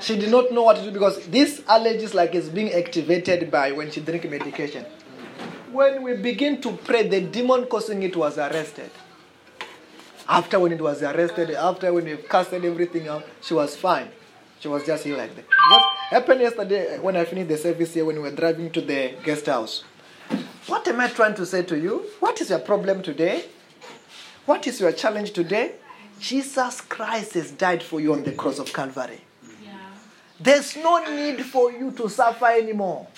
She 0.00 0.16
did 0.18 0.30
not 0.30 0.50
know 0.50 0.62
what 0.62 0.78
to 0.78 0.82
do 0.84 0.90
because 0.90 1.26
this 1.26 1.62
allergy 1.68 2.04
is 2.04 2.14
like 2.14 2.34
it's 2.34 2.48
being 2.48 2.72
activated 2.72 3.50
by 3.50 3.70
when 3.72 3.90
she 3.90 4.00
drink 4.00 4.24
medication. 4.30 4.86
When 5.72 6.02
we 6.04 6.16
begin 6.16 6.62
to 6.62 6.72
pray, 6.72 7.06
the 7.06 7.20
demon 7.20 7.66
causing 7.66 8.02
it 8.02 8.16
was 8.16 8.38
arrested. 8.38 8.90
After 10.26 10.58
when 10.58 10.72
it 10.72 10.80
was 10.80 11.02
arrested, 11.02 11.50
after 11.50 11.92
when 11.92 12.06
we 12.06 12.16
casted 12.16 12.64
everything 12.64 13.08
out, 13.08 13.26
she 13.42 13.52
was 13.52 13.76
fine. 13.76 14.08
She 14.62 14.68
was 14.68 14.86
just 14.86 15.02
here 15.02 15.16
like 15.16 15.34
that. 15.34 15.44
What 15.70 15.82
happened 16.10 16.40
yesterday 16.40 16.94
uh, 16.96 17.02
when 17.02 17.16
I 17.16 17.24
finished 17.24 17.48
the 17.48 17.58
service 17.58 17.94
here 17.94 18.04
when 18.04 18.14
we 18.14 18.22
were 18.22 18.30
driving 18.30 18.70
to 18.70 18.80
the 18.80 19.14
guest 19.24 19.46
house? 19.46 19.82
What 20.68 20.86
am 20.86 21.00
I 21.00 21.08
trying 21.08 21.34
to 21.34 21.44
say 21.44 21.64
to 21.64 21.76
you? 21.76 22.04
What 22.20 22.40
is 22.40 22.50
your 22.50 22.60
problem 22.60 23.02
today? 23.02 23.44
What 24.46 24.64
is 24.68 24.80
your 24.80 24.92
challenge 24.92 25.32
today? 25.32 25.72
Jesus 26.20 26.80
Christ 26.80 27.34
has 27.34 27.50
died 27.50 27.82
for 27.82 28.00
you 28.00 28.12
on 28.12 28.22
the 28.22 28.30
cross 28.30 28.60
of 28.60 28.72
Calvary. 28.72 29.22
There's 30.38 30.76
no 30.76 31.04
need 31.12 31.44
for 31.44 31.72
you 31.72 31.90
to 31.92 32.08
suffer 32.08 32.46
anymore. 32.46 33.08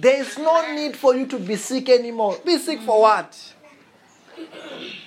There 0.00 0.20
is 0.20 0.36
no 0.36 0.74
need 0.74 0.96
for 0.96 1.14
you 1.14 1.26
to 1.26 1.38
be 1.38 1.54
sick 1.54 1.88
anymore. 1.88 2.38
Be 2.44 2.58
sick 2.58 2.80
for 2.80 3.02
what? 3.02 3.53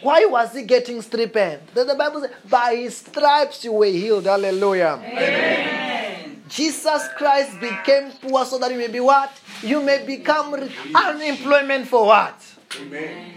Why 0.02 0.26
was 0.26 0.54
he 0.54 0.64
getting 0.64 1.02
stripped? 1.02 1.74
The, 1.74 1.84
the 1.84 1.96
Bible 1.96 2.22
says, 2.22 2.32
by 2.50 2.76
his 2.76 2.98
stripes 2.98 3.64
you 3.64 3.74
were 3.74 3.86
healed. 3.86 4.26
Hallelujah. 4.26 5.00
Jesus 6.48 7.08
Christ 7.18 7.60
became 7.60 8.12
poor 8.22 8.46
so 8.46 8.58
that 8.60 8.72
you 8.72 8.78
may 8.78 8.88
be 8.88 9.00
what? 9.00 9.32
You 9.62 9.82
may 9.82 10.06
become 10.06 10.54
rich. 10.54 10.72
unemployment 10.96 11.88
for 11.88 12.06
what? 12.06 12.42
Amen. 12.80 13.34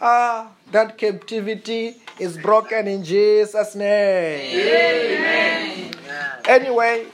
Ah, 0.00 0.50
that 0.72 0.96
captivity 0.96 1.96
is 2.18 2.38
broken 2.38 2.88
in 2.88 3.04
Jesus' 3.04 3.74
name. 3.74 5.94
Anyway, 6.46 7.06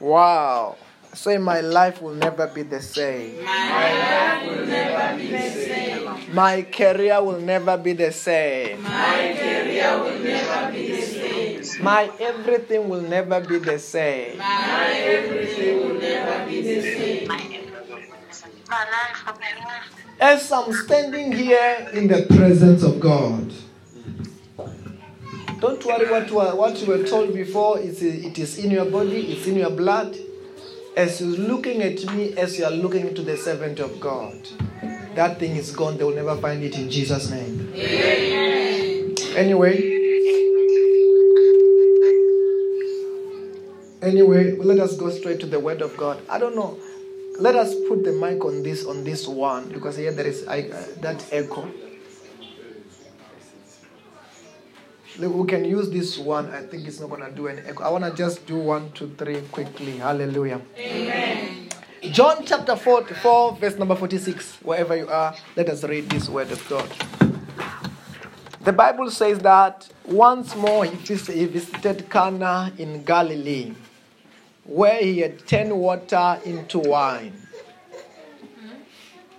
wow. 0.00 0.76
Say, 1.14 1.36
my 1.36 1.60
life 1.60 2.00
will 2.00 2.14
never 2.14 2.46
be 2.46 2.62
the 2.62 2.80
same. 2.80 3.44
My 3.44 3.98
life 3.98 4.46
will 4.48 4.66
never 4.66 5.18
be 5.18 5.28
the 5.30 5.50
same. 5.50 6.34
My 6.34 6.62
career 6.62 7.22
will 7.22 7.38
never 7.40 7.76
be 7.76 7.92
the 7.92 8.10
same. 8.10 8.82
My 8.82 9.36
career 9.38 9.98
will 10.00 10.18
never 10.20 10.72
be 10.72 10.90
the 10.90 11.62
same. 11.62 11.84
My 11.84 12.10
everything 12.18 12.88
will 12.88 13.02
never 13.02 13.40
be 13.46 13.58
the 13.58 13.78
same. 13.78 14.38
My 14.38 14.90
everything 15.04 15.76
will 15.80 16.00
never 16.00 16.46
be 16.48 16.62
the 16.62 16.80
same. 16.80 17.30
As 20.18 20.50
I'm 20.50 20.72
standing 20.72 21.32
here 21.32 21.90
in 21.92 22.08
the 22.08 22.24
presence 22.36 22.82
of 22.82 22.98
God, 23.00 23.52
don't 25.60 25.84
worry 25.84 26.10
what, 26.10 26.56
what 26.56 26.80
you 26.80 26.86
were 26.86 27.04
told 27.04 27.34
before. 27.34 27.78
It's, 27.80 28.00
it 28.00 28.38
is 28.38 28.56
in 28.58 28.70
your 28.70 28.86
body, 28.86 29.32
it's 29.32 29.46
in 29.46 29.56
your 29.56 29.70
blood. 29.70 30.16
As 30.94 31.22
you're 31.22 31.30
looking 31.30 31.82
at 31.82 32.04
me, 32.14 32.34
as 32.36 32.58
you 32.58 32.66
are 32.66 32.70
looking 32.70 33.06
into 33.06 33.22
the 33.22 33.36
servant 33.36 33.80
of 33.80 33.98
God, 33.98 34.36
that 35.14 35.38
thing 35.38 35.56
is 35.56 35.74
gone. 35.74 35.96
They 35.96 36.04
will 36.04 36.14
never 36.14 36.36
find 36.36 36.62
it 36.62 36.76
in 36.76 36.90
Jesus' 36.90 37.30
name. 37.30 37.72
Anyway, 39.34 39.76
anyway, 44.02 44.52
let 44.56 44.78
us 44.80 44.94
go 44.98 45.08
straight 45.08 45.40
to 45.40 45.46
the 45.46 45.58
Word 45.58 45.80
of 45.80 45.96
God. 45.96 46.20
I 46.28 46.38
don't 46.38 46.54
know. 46.54 46.78
Let 47.38 47.56
us 47.56 47.74
put 47.88 48.04
the 48.04 48.12
mic 48.12 48.44
on 48.44 48.62
this 48.62 48.84
on 48.84 49.02
this 49.02 49.26
one 49.26 49.70
because 49.70 49.96
here 49.96 50.12
there 50.12 50.26
is 50.26 50.46
I, 50.46 50.60
uh, 50.60 50.84
that 51.00 51.24
echo. 51.32 51.62
Look, 51.62 51.82
We 55.18 55.46
can 55.46 55.64
use 55.64 55.90
this 55.90 56.18
one. 56.18 56.50
I 56.50 56.62
think 56.62 56.86
it's 56.88 56.98
not 56.98 57.10
going 57.10 57.22
to 57.22 57.30
do 57.30 57.48
any 57.48 57.60
echo. 57.62 57.84
I 57.84 57.90
want 57.90 58.04
to 58.04 58.14
just 58.14 58.46
do 58.46 58.56
one, 58.56 58.90
two, 58.92 59.14
three 59.18 59.42
quickly. 59.52 59.98
Hallelujah. 59.98 60.60
Amen. 60.78 61.68
John 62.10 62.44
chapter 62.44 62.74
44, 62.74 63.56
verse 63.56 63.76
number 63.76 63.94
46. 63.94 64.58
Wherever 64.62 64.96
you 64.96 65.08
are, 65.08 65.34
let 65.54 65.68
us 65.68 65.84
read 65.84 66.08
this 66.08 66.28
word 66.28 66.50
of 66.50 66.68
God. 66.68 66.90
The 68.64 68.72
Bible 68.72 69.10
says 69.10 69.38
that 69.40 69.88
once 70.06 70.56
more 70.56 70.84
he 70.84 70.96
he 70.96 71.46
visited 71.46 72.08
Cana 72.08 72.72
in 72.78 73.04
Galilee, 73.04 73.74
where 74.64 74.98
he 75.00 75.18
had 75.18 75.46
turned 75.46 75.78
water 75.78 76.40
into 76.44 76.78
wine. 76.78 77.32
Mm-hmm. 77.32 78.74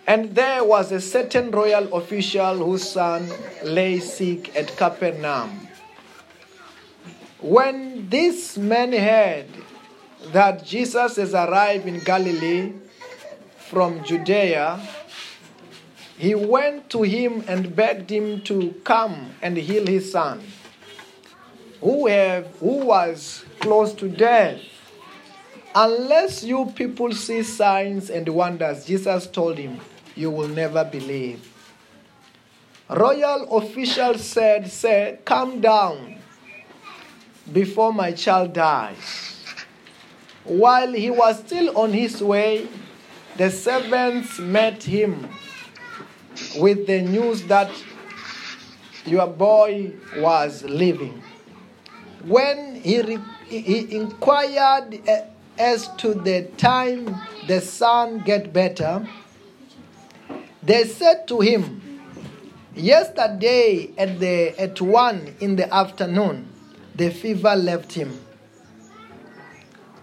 And 0.07 0.35
there 0.35 0.63
was 0.63 0.91
a 0.91 1.01
certain 1.01 1.51
royal 1.51 1.93
official 1.93 2.57
whose 2.57 2.89
son 2.89 3.29
lay 3.63 3.99
sick 3.99 4.55
at 4.55 4.75
Capernaum. 4.77 5.62
When 7.43 8.07
this 8.07 8.57
man 8.57 8.93
heard 8.93 9.47
that 10.31 10.63
Jesus 10.63 11.17
has 11.17 11.33
arrived 11.33 11.85
in 11.85 11.99
Galilee 11.99 12.71
from 13.57 14.01
Judea, 14.05 14.79
he 16.17 16.35
went 16.35 16.89
to 16.91 17.01
him 17.01 17.43
and 17.45 17.75
begged 17.75 18.09
him 18.09 18.39
to 18.43 18.71
come 18.85 19.31
and 19.41 19.57
heal 19.57 19.85
his 19.85 20.09
son, 20.09 20.41
who, 21.81 22.07
have, 22.07 22.47
who 22.61 22.85
was 22.85 23.43
close 23.59 23.91
to 23.95 24.07
death. 24.07 24.61
Unless 25.75 26.45
you 26.45 26.71
people 26.77 27.11
see 27.11 27.43
signs 27.43 28.09
and 28.09 28.29
wonders, 28.29 28.85
Jesus 28.85 29.27
told 29.27 29.57
him, 29.57 29.81
you 30.15 30.31
will 30.31 30.47
never 30.47 30.85
believe. 30.85 31.45
Royal 32.89 33.57
officials 33.57 34.23
said, 34.23 34.71
Say, 34.71 35.19
come 35.25 35.59
down 35.59 36.12
before 37.51 37.93
my 37.93 38.11
child 38.11 38.53
dies. 38.53 39.43
While 40.43 40.93
he 40.93 41.09
was 41.09 41.39
still 41.39 41.77
on 41.77 41.93
his 41.93 42.21
way, 42.21 42.67
the 43.37 43.49
servants 43.49 44.39
met 44.39 44.83
him 44.83 45.27
with 46.57 46.87
the 46.87 47.01
news 47.01 47.43
that 47.43 47.71
your 49.05 49.27
boy 49.27 49.91
was 50.17 50.63
living. 50.63 51.21
when 52.25 52.75
he, 52.81 53.01
re- 53.01 53.19
he- 53.47 53.95
inquired 53.95 55.01
uh, 55.09 55.21
as 55.57 55.89
to 55.97 56.13
the 56.13 56.43
time 56.57 57.13
the 57.47 57.59
son 57.59 58.19
get 58.19 58.53
better, 58.53 59.05
they 60.61 60.85
said 60.85 61.27
to 61.27 61.41
him, 61.41 61.81
Yesterday 62.75 63.91
at 63.97 64.19
the 64.19 64.59
at 64.59 64.81
one 64.81 65.35
in 65.39 65.57
the 65.57 65.71
afternoon, 65.71 66.47
the 66.95 67.09
fever 67.09 67.55
left 67.55 67.93
him. 67.93 68.19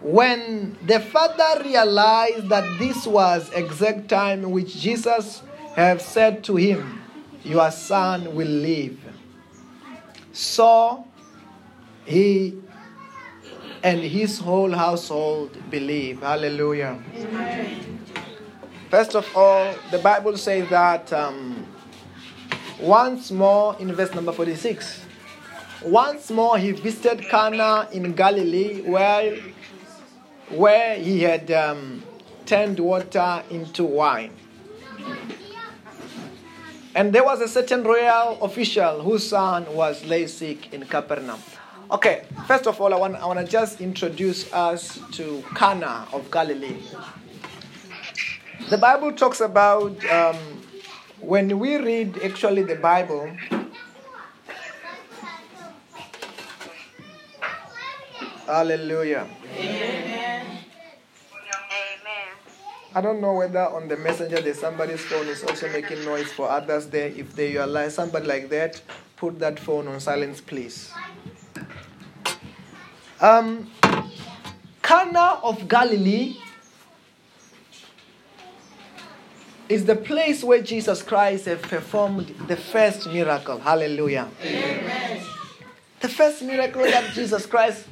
When 0.01 0.77
the 0.85 0.99
father 0.99 1.63
realized 1.63 2.49
that 2.49 2.79
this 2.79 3.05
was 3.05 3.51
exact 3.53 4.09
time 4.09 4.49
which 4.49 4.75
Jesus 4.75 5.43
have 5.75 6.01
said 6.01 6.43
to 6.45 6.55
him, 6.55 7.01
Your 7.43 7.69
son 7.71 8.35
will 8.35 8.47
live. 8.47 8.97
So 10.33 11.05
he 12.05 12.57
and 13.83 14.01
his 14.01 14.39
whole 14.39 14.71
household 14.71 15.55
believe. 15.69 16.21
Hallelujah. 16.21 16.99
First 18.89 19.15
of 19.15 19.25
all, 19.35 19.73
the 19.91 19.99
Bible 19.99 20.35
says 20.37 20.69
that 20.69 21.11
um, 21.13 21.65
once 22.79 23.31
more 23.31 23.75
in 23.79 23.93
verse 23.93 24.13
number 24.13 24.31
46, 24.31 25.00
once 25.83 26.29
more 26.29 26.57
he 26.57 26.71
visited 26.71 27.27
Cana 27.29 27.87
in 27.91 28.13
Galilee 28.13 28.81
where, 28.81 29.35
where 30.49 30.95
he 30.95 31.21
had 31.21 31.51
um, 31.51 32.03
turned 32.45 32.79
water 32.79 33.43
into 33.49 33.83
wine. 33.83 34.31
And 36.93 37.13
there 37.13 37.23
was 37.23 37.39
a 37.39 37.47
certain 37.47 37.83
royal 37.83 38.37
official 38.43 39.01
whose 39.01 39.27
son 39.27 39.65
was 39.73 40.03
lay 40.05 40.27
sick 40.27 40.73
in 40.73 40.85
Capernaum. 40.85 41.39
Okay, 41.89 42.23
first 42.47 42.67
of 42.67 42.79
all, 42.79 42.93
I 42.93 42.97
want, 42.97 43.15
I 43.15 43.25
want 43.25 43.39
to 43.39 43.45
just 43.45 43.81
introduce 43.81 44.51
us 44.53 44.99
to 45.13 45.43
Cana 45.55 46.07
of 46.13 46.29
Galilee. 46.31 46.77
The 48.69 48.77
Bible 48.77 49.11
talks 49.13 49.41
about 49.41 50.05
um, 50.05 50.37
when 51.19 51.59
we 51.59 51.77
read 51.77 52.19
actually 52.23 52.63
the 52.63 52.75
Bible. 52.75 53.29
Hallelujah. 58.51 59.27
Amen. 59.57 60.45
I 62.93 62.99
don't 62.99 63.21
know 63.21 63.35
whether 63.35 63.61
on 63.61 63.87
the 63.87 63.95
messenger 63.95 64.41
there's 64.41 64.59
somebody's 64.59 64.99
phone 64.99 65.27
is 65.27 65.41
also 65.45 65.71
making 65.71 66.03
noise 66.03 66.29
for 66.33 66.49
others 66.49 66.87
there. 66.87 67.07
If 67.07 67.33
they 67.33 67.53
realize 67.53 67.95
somebody 67.95 68.27
like 68.27 68.49
that, 68.49 68.81
put 69.15 69.39
that 69.39 69.57
phone 69.57 69.87
on 69.87 70.01
silence, 70.01 70.41
please. 70.41 70.91
Um, 73.21 73.71
Cana 74.81 75.39
of 75.41 75.69
Galilee 75.69 76.35
is 79.69 79.85
the 79.85 79.95
place 79.95 80.43
where 80.43 80.61
Jesus 80.61 81.01
Christ 81.01 81.45
has 81.45 81.61
performed 81.61 82.35
the 82.49 82.57
first 82.57 83.07
miracle. 83.07 83.59
Hallelujah. 83.59 84.27
The 86.01 86.09
first 86.09 86.41
miracle 86.41 86.81
that 86.81 87.13
Jesus 87.13 87.45
Christ, 87.45 87.85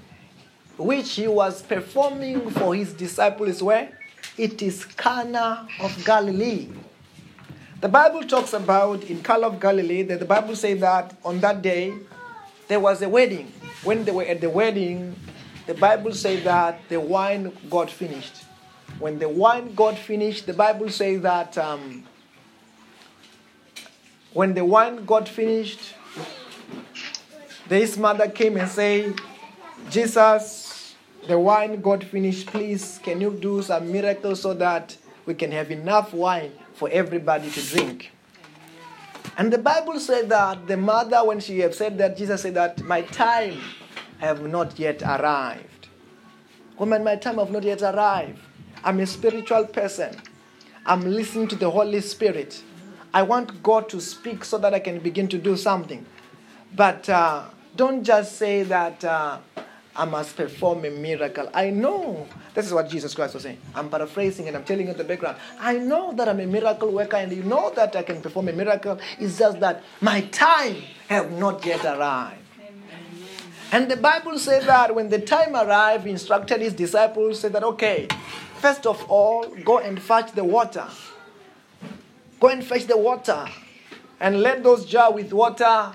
which 0.79 1.11
he 1.11 1.27
was 1.27 1.61
performing 1.61 2.49
for 2.51 2.73
his 2.73 2.93
disciples, 2.93 3.61
where? 3.61 3.91
It 4.37 4.61
is 4.61 4.85
Cana 4.85 5.67
of 5.81 6.05
Galilee. 6.05 6.69
The 7.81 7.89
Bible 7.89 8.23
talks 8.23 8.53
about 8.53 9.03
in 9.03 9.21
Cana 9.21 9.47
of 9.47 9.59
Galilee 9.59 10.03
that 10.03 10.19
the 10.19 10.25
Bible 10.25 10.55
says 10.55 10.79
that 10.79 11.13
on 11.25 11.39
that 11.41 11.61
day 11.61 11.93
there 12.69 12.79
was 12.79 13.01
a 13.01 13.09
wedding. 13.09 13.51
When 13.83 14.05
they 14.05 14.11
were 14.11 14.23
at 14.23 14.39
the 14.39 14.49
wedding, 14.49 15.15
the 15.67 15.73
Bible 15.73 16.13
says 16.13 16.43
that 16.45 16.79
the 16.87 16.99
wine 16.99 17.51
got 17.69 17.89
finished. 17.89 18.43
When 18.99 19.19
the 19.19 19.29
wine 19.29 19.75
got 19.75 19.97
finished, 19.97 20.45
the 20.45 20.53
Bible 20.53 20.89
says 20.89 21.21
that 21.21 21.57
um, 21.57 22.05
when 24.33 24.53
the 24.53 24.63
wine 24.63 25.05
got 25.05 25.27
finished, 25.27 25.95
his 27.67 27.97
mother 27.97 28.29
came 28.29 28.57
and 28.57 28.69
said, 28.69 29.15
Jesus, 29.89 30.68
the 31.27 31.37
wine 31.39 31.81
got 31.81 32.03
finished. 32.03 32.47
Please, 32.47 32.99
can 33.03 33.21
you 33.21 33.31
do 33.31 33.61
some 33.61 33.91
miracle 33.91 34.35
so 34.35 34.53
that 34.55 34.97
we 35.25 35.33
can 35.33 35.51
have 35.51 35.71
enough 35.71 36.13
wine 36.13 36.51
for 36.73 36.89
everybody 36.89 37.49
to 37.49 37.61
drink? 37.61 38.11
And 39.37 39.53
the 39.53 39.57
Bible 39.57 39.99
said 39.99 40.29
that 40.29 40.67
the 40.67 40.75
mother, 40.75 41.25
when 41.25 41.39
she 41.39 41.59
have 41.59 41.73
said 41.73 41.97
that, 41.99 42.17
Jesus 42.17 42.41
said 42.41 42.55
that 42.55 42.81
my 42.83 43.01
time 43.03 43.57
have 44.19 44.45
not 44.45 44.77
yet 44.77 45.01
arrived. 45.01 45.87
Woman, 46.77 47.03
my 47.03 47.15
time 47.15 47.37
have 47.37 47.51
not 47.51 47.63
yet 47.63 47.81
arrived. 47.81 48.39
I'm 48.83 48.99
a 48.99 49.05
spiritual 49.05 49.65
person. 49.65 50.15
I'm 50.85 51.01
listening 51.01 51.47
to 51.49 51.55
the 51.55 51.69
Holy 51.69 52.01
Spirit. 52.01 52.63
I 53.13 53.23
want 53.23 53.61
God 53.63 53.89
to 53.89 54.01
speak 54.01 54.45
so 54.45 54.57
that 54.57 54.73
I 54.73 54.79
can 54.79 54.99
begin 54.99 55.27
to 55.29 55.37
do 55.37 55.57
something. 55.57 56.05
But 56.75 57.09
uh, 57.09 57.45
don't 57.75 58.03
just 58.03 58.35
say 58.37 58.63
that 58.63 59.03
uh, 59.03 59.39
I 59.99 60.05
must 60.05 60.37
perform 60.37 60.85
a 60.85 60.89
miracle. 60.91 61.49
I 61.53 61.71
know. 61.71 62.25
This 62.53 62.65
is 62.65 62.73
what 62.73 62.89
Jesus 62.89 63.13
Christ 63.13 63.33
was 63.33 63.43
saying. 63.43 63.57
I'm 63.75 63.89
paraphrasing 63.89 64.47
and 64.47 64.55
I'm 64.55 64.63
telling 64.63 64.87
you 64.87 64.93
the 64.93 65.03
background. 65.03 65.35
I 65.59 65.75
know 65.75 66.13
that 66.13 66.29
I'm 66.29 66.39
a 66.39 66.45
miracle 66.45 66.89
worker 66.89 67.17
and 67.17 67.29
you 67.33 67.43
know 67.43 67.73
that 67.75 67.93
I 67.97 68.03
can 68.03 68.21
perform 68.21 68.47
a 68.47 68.53
miracle. 68.53 68.97
It's 69.19 69.37
just 69.37 69.59
that 69.59 69.83
my 69.99 70.21
time 70.21 70.77
have 71.09 71.33
not 71.33 71.65
yet 71.65 71.83
arrived. 71.83 72.39
And 73.73 73.91
the 73.91 73.97
Bible 73.97 74.39
says 74.39 74.65
that 74.67 74.95
when 74.95 75.09
the 75.09 75.19
time 75.19 75.53
arrived, 75.53 76.05
he 76.05 76.11
instructed 76.11 76.61
his 76.61 76.73
disciples, 76.73 77.41
said 77.41 77.51
that, 77.51 77.63
okay, 77.63 78.07
first 78.59 78.85
of 78.85 79.03
all, 79.11 79.49
go 79.65 79.79
and 79.79 80.01
fetch 80.01 80.31
the 80.31 80.45
water. 80.45 80.87
Go 82.39 82.47
and 82.47 82.63
fetch 82.63 82.85
the 82.85 82.97
water. 82.97 83.49
And 84.21 84.39
let 84.39 84.63
those 84.63 84.85
jar 84.85 85.11
with 85.11 85.33
water, 85.33 85.91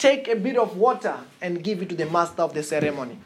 take 0.00 0.28
a 0.28 0.34
bit 0.34 0.56
of 0.56 0.78
water 0.78 1.14
and 1.42 1.62
give 1.62 1.82
it 1.82 1.90
to 1.90 1.94
the 1.94 2.06
master 2.06 2.40
of 2.40 2.54
the 2.54 2.62
ceremony. 2.62 3.18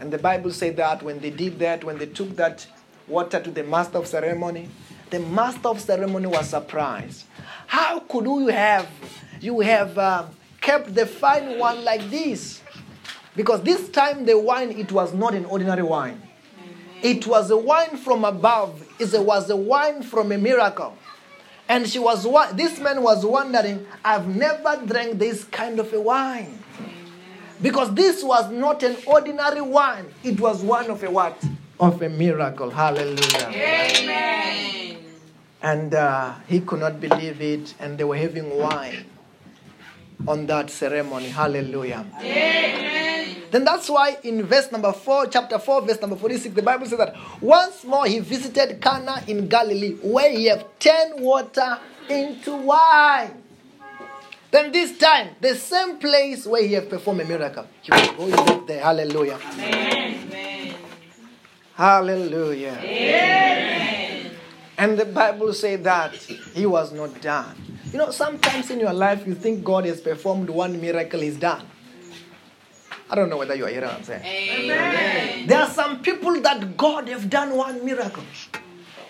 And 0.00 0.10
the 0.10 0.16
Bible 0.18 0.50
said 0.50 0.76
that 0.78 1.02
when 1.02 1.20
they 1.20 1.28
did 1.30 1.58
that, 1.58 1.84
when 1.84 1.98
they 1.98 2.06
took 2.06 2.34
that 2.36 2.66
water 3.06 3.38
to 3.40 3.50
the 3.50 3.62
master 3.62 3.98
of 3.98 4.06
ceremony, 4.06 4.70
the 5.10 5.20
master 5.20 5.68
of 5.68 5.80
ceremony 5.80 6.26
was 6.26 6.48
surprised. 6.48 7.26
How 7.66 8.00
could 8.00 8.24
you 8.24 8.46
have 8.48 8.88
you 9.40 9.60
have 9.60 9.98
uh, 9.98 10.24
kept 10.62 10.94
the 10.94 11.04
fine 11.04 11.58
wine 11.58 11.84
like 11.84 12.10
this? 12.10 12.62
Because 13.36 13.60
this 13.62 13.90
time 13.90 14.24
the 14.24 14.38
wine 14.38 14.70
it 14.70 14.90
was 14.90 15.12
not 15.12 15.34
an 15.34 15.44
ordinary 15.44 15.82
wine. 15.82 16.22
It 17.02 17.26
was 17.26 17.50
a 17.50 17.56
wine 17.56 17.98
from 17.98 18.24
above. 18.24 18.82
It 18.98 19.12
was 19.20 19.50
a 19.50 19.56
wine 19.56 20.02
from 20.02 20.32
a 20.32 20.38
miracle. 20.38 20.96
And 21.68 21.88
she 21.88 21.98
was 21.98 22.26
wa- 22.26 22.52
this 22.52 22.78
man 22.78 23.02
was 23.02 23.24
wondering, 23.24 23.86
I've 24.04 24.26
never 24.28 24.82
drank 24.84 25.18
this 25.18 25.44
kind 25.44 25.80
of 25.80 25.92
a 25.92 26.00
wine. 26.00 26.58
Because 27.62 27.94
this 27.94 28.22
was 28.22 28.50
not 28.50 28.82
an 28.82 28.96
ordinary 29.06 29.62
wine. 29.62 30.06
It 30.22 30.38
was 30.40 30.62
one 30.62 30.90
of 30.90 31.02
a 31.02 31.10
what? 31.10 31.42
Of 31.80 32.02
a 32.02 32.08
miracle. 32.10 32.70
Hallelujah. 32.70 33.48
Amen. 33.48 34.98
And 35.62 35.94
uh, 35.94 36.34
he 36.46 36.60
could 36.60 36.80
not 36.80 37.00
believe 37.00 37.40
it, 37.40 37.74
and 37.80 37.96
they 37.96 38.04
were 38.04 38.18
having 38.18 38.58
wine 38.58 39.06
on 40.28 40.46
that 40.46 40.68
ceremony. 40.68 41.30
Hallelujah. 41.30 42.04
Amen. 42.20 43.03
Then 43.50 43.64
that's 43.64 43.88
why 43.88 44.16
in 44.22 44.42
verse 44.44 44.70
number 44.72 44.92
4, 44.92 45.26
chapter 45.28 45.58
4, 45.58 45.82
verse 45.82 46.00
number 46.00 46.16
46, 46.16 46.54
the 46.54 46.62
Bible 46.62 46.86
says 46.86 46.98
that 46.98 47.14
once 47.40 47.84
more 47.84 48.06
he 48.06 48.20
visited 48.20 48.80
Cana 48.80 49.22
in 49.26 49.48
Galilee, 49.48 49.94
where 50.02 50.30
he 50.30 50.46
have 50.46 50.64
turned 50.78 51.20
water 51.20 51.78
into 52.08 52.56
wine. 52.56 53.42
Then 54.50 54.70
this 54.70 54.96
time, 54.98 55.30
the 55.40 55.54
same 55.56 55.98
place 55.98 56.46
where 56.46 56.62
he 56.62 56.74
have 56.74 56.88
performed 56.88 57.22
a 57.22 57.24
miracle. 57.24 57.66
He 57.82 57.90
going 57.90 58.30
back 58.30 58.66
there. 58.66 58.82
Hallelujah. 58.82 59.38
Amen. 59.58 60.74
Hallelujah. 61.74 62.78
Amen. 62.80 64.30
And 64.78 64.98
the 64.98 65.06
Bible 65.06 65.52
says 65.52 65.82
that 65.82 66.14
he 66.14 66.66
was 66.66 66.92
not 66.92 67.20
done. 67.20 67.56
You 67.92 67.98
know, 67.98 68.10
sometimes 68.10 68.70
in 68.70 68.80
your 68.80 68.92
life 68.92 69.26
you 69.26 69.34
think 69.34 69.64
God 69.64 69.86
has 69.86 70.00
performed 70.00 70.50
one 70.50 70.80
miracle, 70.80 71.20
he's 71.20 71.36
done. 71.36 71.66
I 73.10 73.14
don't 73.14 73.28
know 73.28 73.36
whether 73.36 73.54
you 73.54 73.66
are 73.66 73.68
hearing 73.68 73.86
what 73.88 73.98
I'm 73.98 74.02
saying. 74.04 74.22
Amen. 74.24 75.46
There 75.46 75.58
are 75.60 75.68
some 75.70 76.00
people 76.02 76.40
that 76.40 76.76
God 76.76 77.08
have 77.08 77.28
done 77.28 77.56
one 77.56 77.84
miracle. 77.84 78.24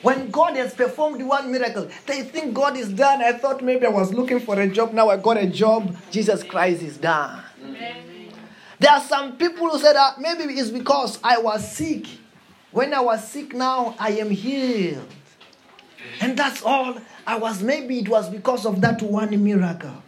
When 0.03 0.31
God 0.31 0.57
has 0.57 0.75
performed 0.75 1.23
one 1.23 1.51
miracle, 1.51 1.89
they 2.07 2.23
think 2.23 2.53
God 2.53 2.77
is 2.77 2.91
done. 2.93 3.23
I 3.23 3.33
thought 3.33 3.63
maybe 3.63 3.87
I 3.87 3.91
was 3.91 4.13
looking 4.13 4.39
for 4.41 4.61
a 4.61 4.69
job. 4.69 4.93
Now 4.93 5.09
I 5.09 5.17
got 5.17 5.39
a 5.39 5.47
job. 5.47 5.97
Jesus 6.11 6.43
Christ 6.43 6.83
is 6.83 6.99
done. 6.99 7.41
There 8.79 8.91
are 8.91 9.01
some 9.01 9.37
people 9.39 9.71
who 9.71 9.79
said 9.79 9.95
that 9.95 10.21
maybe 10.21 10.53
it's 10.53 10.71
because 10.71 11.19
I 11.25 11.39
was 11.39 11.73
sick. 11.75 12.07
When 12.71 12.93
I 12.93 13.01
was 13.01 13.27
sick, 13.27 13.55
now 13.55 13.95
I 13.99 14.11
am 14.11 14.29
healed. 14.31 15.09
And 16.21 16.37
that's 16.37 16.63
all. 16.63 16.99
I 17.27 17.39
was 17.39 17.63
maybe 17.63 18.01
it 18.01 18.09
was 18.09 18.29
because 18.29 18.67
of 18.67 18.83
that 18.83 19.01
one 19.01 19.43
miracle. 19.43 20.03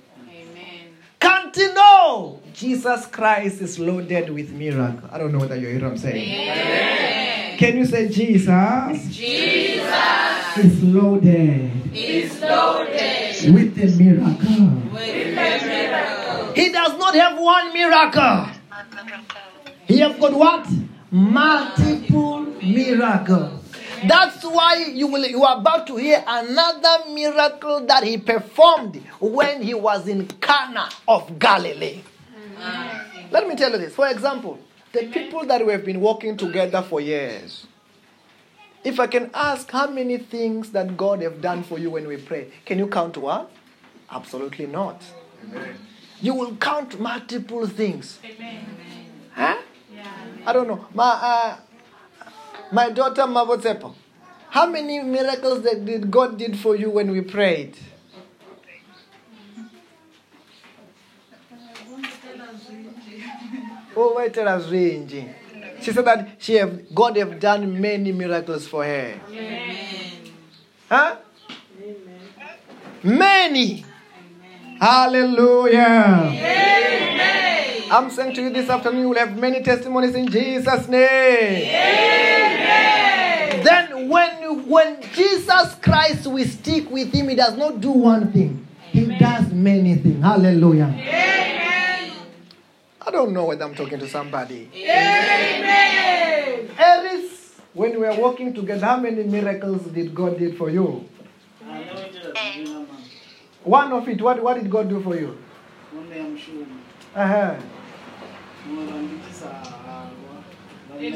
Can't 1.21 1.53
But 1.55 1.75
no, 1.75 2.41
Jesus 2.53 3.07
Christ 3.07 3.63
is 3.63 3.79
loaded 3.79 4.29
with 4.31 4.53
miracle. 4.53 5.09
I 5.11 5.19
don't 5.19 5.33
know 5.33 5.39
whether 5.39 5.57
you 5.57 5.69
hear 5.69 5.81
what 5.83 5.93
I'm 5.93 5.99
saying. 5.99 7.59
Can 7.59 7.79
you 7.79 7.87
say 7.87 8.09
Jesus? 8.09 9.09
Jesus 9.09 10.57
is 10.59 10.83
loaded 10.83 11.71
Is 11.97 12.41
loaded 12.43 13.55
with 13.55 13.75
the 13.75 14.05
miracle. 14.05 14.93
with 14.93 15.25
the 15.25 15.67
miracle. 15.67 16.53
He 16.55 16.69
does 16.71 16.99
not 16.99 17.15
have 17.15 17.39
one 17.39 17.73
miracle. 17.73 18.49
He 19.87 20.01
have 20.01 20.21
got 20.21 20.35
what? 20.35 20.67
Multiple 21.11 22.41
miracle. 22.63 23.56
That's 24.07 24.43
why 24.45 24.87
you 24.93 25.07
will 25.07 25.25
you 25.25 25.45
are 25.45 25.59
about 25.59 25.87
to 25.89 25.97
hear 25.97 26.23
another 26.27 27.11
miracle 27.11 27.87
that 27.87 28.03
he 28.05 28.19
performed 28.19 28.97
when 29.21 29.63
he 29.63 29.75
was 29.75 30.07
in 30.09 30.27
Cana 30.27 30.89
of 31.09 31.39
Galilee. 31.39 32.03
Let 33.31 33.49
me 33.49 33.57
tell 33.57 33.73
you 33.73 33.79
this. 33.79 33.95
For 33.95 34.09
example, 34.09 34.59
the 34.93 35.07
people 35.09 35.45
that 35.47 35.65
we 35.65 35.73
have 35.73 35.85
been 35.85 36.01
working 36.01 36.37
together 36.37 36.83
for 36.83 37.01
years. 37.01 37.67
If 38.85 39.01
I 39.01 39.09
can 39.09 39.31
ask 39.35 39.71
how 39.71 39.89
many 39.91 40.19
things 40.19 40.71
that 40.71 40.97
God 40.97 41.21
have 41.23 41.41
done 41.41 41.65
for 41.65 41.79
you 41.79 41.91
when 41.91 42.07
we 42.07 42.19
pray, 42.19 42.53
can 42.65 42.79
you 42.79 42.87
count 42.87 43.17
one? 43.17 43.47
Absolutely 44.09 44.67
not. 44.67 45.03
You 46.21 46.35
will 46.35 46.55
count 46.57 47.01
multiple 47.01 47.67
things. 47.67 48.21
Amen. 48.25 48.65
Huh? 49.35 49.57
Yeah. 49.93 50.13
I 50.47 50.53
don't 50.53 50.69
know. 50.69 50.87
My, 50.95 51.05
uh, 51.05 51.57
my 52.73 52.91
daughter 52.91 53.23
Mavotsepo, 53.23 53.95
how 54.51 54.67
many 54.67 55.01
miracles 55.01 55.63
that 55.63 55.85
did 55.85 56.11
God 56.11 56.39
did 56.39 56.59
for 56.59 56.77
you 56.77 56.91
when 56.91 57.11
we 57.11 57.21
prayed? 57.21 57.77
Oh, 63.99 64.15
wait, 64.15 64.35
tell 64.35 64.47
us 64.47 64.69
range. 64.69 65.15
She 65.81 65.91
said 65.91 66.05
that 66.05 66.37
she 66.39 66.55
have 66.57 66.95
God 66.95 67.17
have 67.17 67.41
done 67.41 67.81
many 67.81 68.13
miracles 68.13 68.67
for 68.69 68.85
her. 68.85 69.19
Huh? 70.91 71.17
Many. 73.03 73.87
Hallelujah. 74.79 76.33
I'm 77.91 78.11
saying 78.11 78.35
to 78.35 78.43
you 78.43 78.51
this 78.51 78.69
afternoon, 78.69 79.01
you 79.03 79.09
will 79.11 79.19
have 79.19 79.39
many 79.39 79.63
testimonies 79.63 80.15
in 80.15 80.29
Jesus' 80.29 80.89
name. 80.89 81.73
Then, 83.63 84.09
when, 84.09 84.69
when 84.69 85.03
Jesus 85.15 85.75
Christ 85.83 86.27
will 86.27 86.45
stick 86.45 86.91
with 86.91 87.13
him, 87.13 87.29
he 87.29 87.37
does 87.37 87.57
not 87.57 87.81
do 87.81 87.91
one 87.91 88.33
thing, 88.33 88.67
he 88.91 89.07
does 89.19 89.53
many 89.53 89.95
things. 89.97 90.23
Hallelujah. 90.23 90.93
I 93.01 93.11
don't 93.13 93.33
know 93.33 93.45
whether 93.47 93.65
I'm 93.65 93.75
talking 93.75 94.01
to 94.01 94.09
somebody. 94.09 94.69
Eris, 96.79 97.55
when 97.73 97.93
we 97.93 97.99
were 97.99 98.15
working 98.21 98.53
together, 98.53 98.85
how 98.85 98.97
many 98.99 99.23
miracles 99.23 99.83
did 99.87 100.13
God 100.13 100.39
did 100.39 100.59
for 100.59 100.71
you? 100.71 101.09
One 103.63 103.93
of 103.93 104.09
it, 104.09 104.21
what, 104.21 104.43
what 104.43 104.55
did 104.61 104.69
God 104.71 104.89
do 104.89 105.01
for 105.03 105.17
you? 105.17 105.39
Uh-huh. 107.15 107.55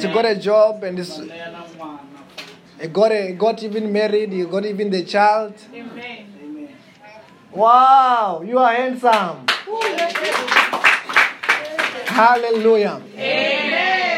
She 0.01 0.07
got 0.09 0.24
a 0.26 0.34
job 0.36 0.84
and 0.84 0.98
this, 0.98 1.18
he 2.80 2.86
got, 2.88 3.12
a, 3.12 3.32
got 3.32 3.62
even 3.62 3.92
married, 3.92 4.32
he 4.32 4.44
got 4.44 4.64
even 4.66 4.90
the 4.90 5.05
child. 5.05 5.55
Amen. 5.74 6.26
Wow, 7.53 8.42
you 8.46 8.59
are 8.59 8.72
handsome. 8.72 9.46
Hallelujah. 12.07 13.01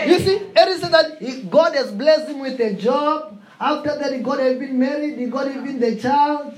You 0.09 0.19
see, 0.19 0.41
Eris 0.57 0.81
said 0.81 0.93
that 0.93 1.19
he- 1.21 1.43
God 1.43 1.75
has 1.75 1.91
blessed 1.93 2.29
him 2.29 2.41
with 2.41 2.61
a 2.61 2.75
job. 2.75 3.39
After 3.61 3.97
that, 3.99 4.13
he 4.13 4.19
got 4.19 4.41
even 4.41 4.79
married, 4.79 5.19
he 5.19 5.27
got 5.27 5.47
even 5.47 5.79
the 5.81 5.97
child. 5.97 6.55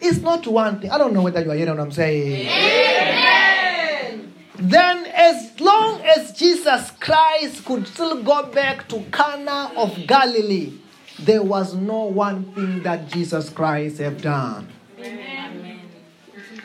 It's 0.00 0.18
not 0.20 0.46
one 0.46 0.80
thing. 0.80 0.90
I 0.90 0.98
don't 0.98 1.14
know 1.14 1.22
whether 1.22 1.42
you 1.42 1.50
are 1.50 1.54
hearing 1.54 1.76
what 1.76 1.80
I'm 1.80 1.92
saying. 1.92 2.46
Then, 4.64 5.04
as 5.14 5.60
long 5.60 6.00
as 6.00 6.32
Jesus 6.32 6.90
Christ 6.92 7.66
could 7.66 7.86
still 7.86 8.22
go 8.22 8.44
back 8.44 8.88
to 8.88 9.04
Cana 9.12 9.70
of 9.76 10.06
Galilee, 10.06 10.72
there 11.18 11.42
was 11.42 11.74
no 11.74 12.04
one 12.04 12.44
thing 12.54 12.82
that 12.82 13.08
Jesus 13.08 13.50
Christ 13.50 13.98
have 13.98 14.22
done. 14.22 14.68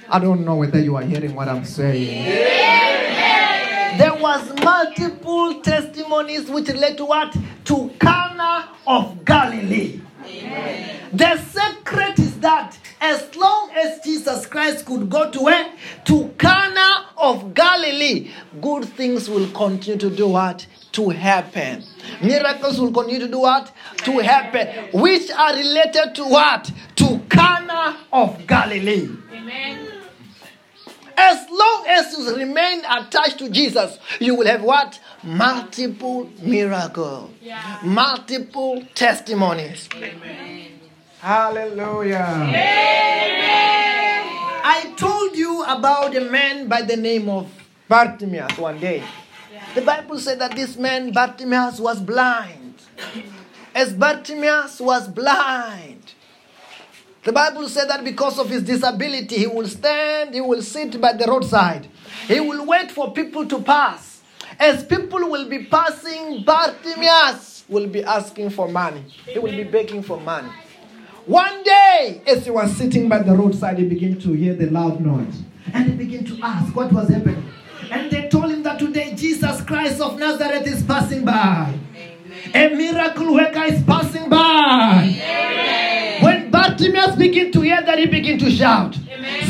I 0.10 0.18
don't 0.18 0.46
know 0.46 0.56
whether 0.56 0.80
you 0.80 0.96
are 0.96 1.04
hearing 1.04 1.36
what 1.36 1.50
I'm 1.50 1.66
saying. 1.66 2.24
There 3.98 4.16
was 4.16 4.48
multiple 4.64 5.62
testimonies 5.62 6.50
which 6.50 6.70
relate 6.70 6.96
to 6.98 7.06
what? 7.06 7.36
To 7.66 7.92
Cana 8.00 8.70
of 8.88 9.26
Galilee. 9.26 10.00
The 11.12 11.38
secret 11.38 12.18
is 12.18 12.40
that 12.40 12.79
as 13.02 13.36
long 13.36 13.72
as 13.76 14.00
Jesus 14.04 14.46
Christ 14.46 14.86
could 14.86 15.10
go 15.10 15.30
to 15.32 15.40
where? 15.42 15.72
To 16.06 16.34
Cana 16.38 17.06
of 17.18 17.54
Galilee, 17.54 18.32
good 18.62 18.86
things 18.86 19.30
will 19.30 19.50
continue 19.52 19.98
to 20.00 20.10
do 20.10 20.28
what? 20.28 20.66
To 20.94 21.10
happen. 21.10 21.84
Miracles 22.22 22.80
will 22.80 22.92
continue 22.92 23.20
to 23.20 23.28
do 23.28 23.40
what? 23.40 23.72
To 24.06 24.18
happen. 24.20 24.68
Which 25.00 25.30
are 25.32 25.54
related 25.56 26.16
to 26.16 26.26
what? 26.26 26.72
To 26.98 27.20
Cana 27.30 27.98
of 28.12 28.46
Galilee. 28.48 29.08
Amen. 29.34 29.86
As 31.22 31.46
long 31.50 31.86
as 31.88 32.18
you 32.18 32.36
remain 32.36 32.80
attached 32.86 33.38
to 33.40 33.50
Jesus, 33.50 34.00
you 34.20 34.36
will 34.36 34.48
have 34.48 34.62
what? 34.64 35.00
Multiple 35.22 36.30
miracles, 36.42 37.30
Yeah. 37.42 37.80
multiple 37.84 38.84
testimonies. 38.96 39.90
Hallelujah. 41.20 42.24
I 44.64 44.94
told 44.96 45.36
you 45.36 45.64
about 45.64 46.16
a 46.16 46.22
man 46.22 46.70
by 46.70 46.82
the 46.82 46.96
name 46.96 47.28
of 47.28 47.52
Bartimaeus 47.90 48.58
one 48.58 48.80
day. 48.80 49.04
The 49.76 49.82
Bible 49.82 50.18
said 50.20 50.40
that 50.40 50.56
this 50.56 50.78
man, 50.78 51.12
Bartimaeus, 51.12 51.82
was 51.82 52.00
blind. 52.00 52.76
As 53.76 53.92
Bartimaeus 53.94 54.80
was 54.80 55.10
blind, 55.10 56.14
the 57.26 57.34
Bible 57.34 57.68
said 57.68 57.90
that 57.90 58.06
because 58.06 58.40
of 58.40 58.50
his 58.50 58.64
disability, 58.64 59.40
he 59.40 59.48
will 59.48 59.68
stand, 59.68 60.34
he 60.34 60.40
will 60.40 60.62
sit 60.62 61.02
by 61.02 61.12
the 61.12 61.26
roadside. 61.28 61.90
He 62.30 62.40
will 62.40 62.66
wait 62.66 62.92
for 62.92 63.12
people 63.12 63.46
to 63.46 63.62
pass. 63.62 64.22
As 64.58 64.86
people 64.86 65.30
will 65.30 65.50
be 65.50 65.66
passing, 65.66 66.44
Bartimaeus 66.46 67.66
will 67.68 67.88
be 67.88 68.06
asking 68.06 68.52
for 68.52 68.70
money. 68.70 69.04
He 69.26 69.38
will 69.38 69.52
be 69.52 69.66
begging 69.66 70.02
for 70.02 70.18
money. 70.18 70.50
One 71.26 71.64
day, 71.64 72.22
as 72.28 72.46
he 72.46 72.52
was 72.52 72.76
sitting 72.76 73.08
by 73.10 73.20
the 73.20 73.36
roadside, 73.36 73.78
he 73.78 73.86
began 73.86 74.20
to 74.22 74.34
hear 74.34 74.54
the 74.54 74.70
loud 74.70 75.00
noise. 75.00 75.44
And 75.74 75.86
he 75.88 75.94
began 75.94 76.26
to 76.26 76.40
ask 76.44 76.76
what 76.76 76.92
was 76.92 77.10
happening. 77.10 77.46
And 77.92 78.12
they 78.12 78.28
told 78.30 78.52
him 78.52 78.64
that 78.64 78.80
today 78.80 79.14
Jesus 79.16 79.62
Christ 79.62 80.02
of 80.02 80.18
Nazareth 80.20 80.68
is 80.68 80.84
passing 80.84 81.26
by. 81.26 81.74
A 82.54 82.70
miracle 82.70 83.34
worker 83.34 83.64
is 83.64 83.84
passing 83.84 84.30
by. 84.30 86.20
When 86.22 86.50
Bartimaeus 86.52 87.16
began 87.16 87.52
to 87.52 87.62
hear 87.62 87.82
that, 87.82 88.00
he 88.00 88.06
began 88.06 88.38
to 88.40 88.50
shout, 88.50 88.96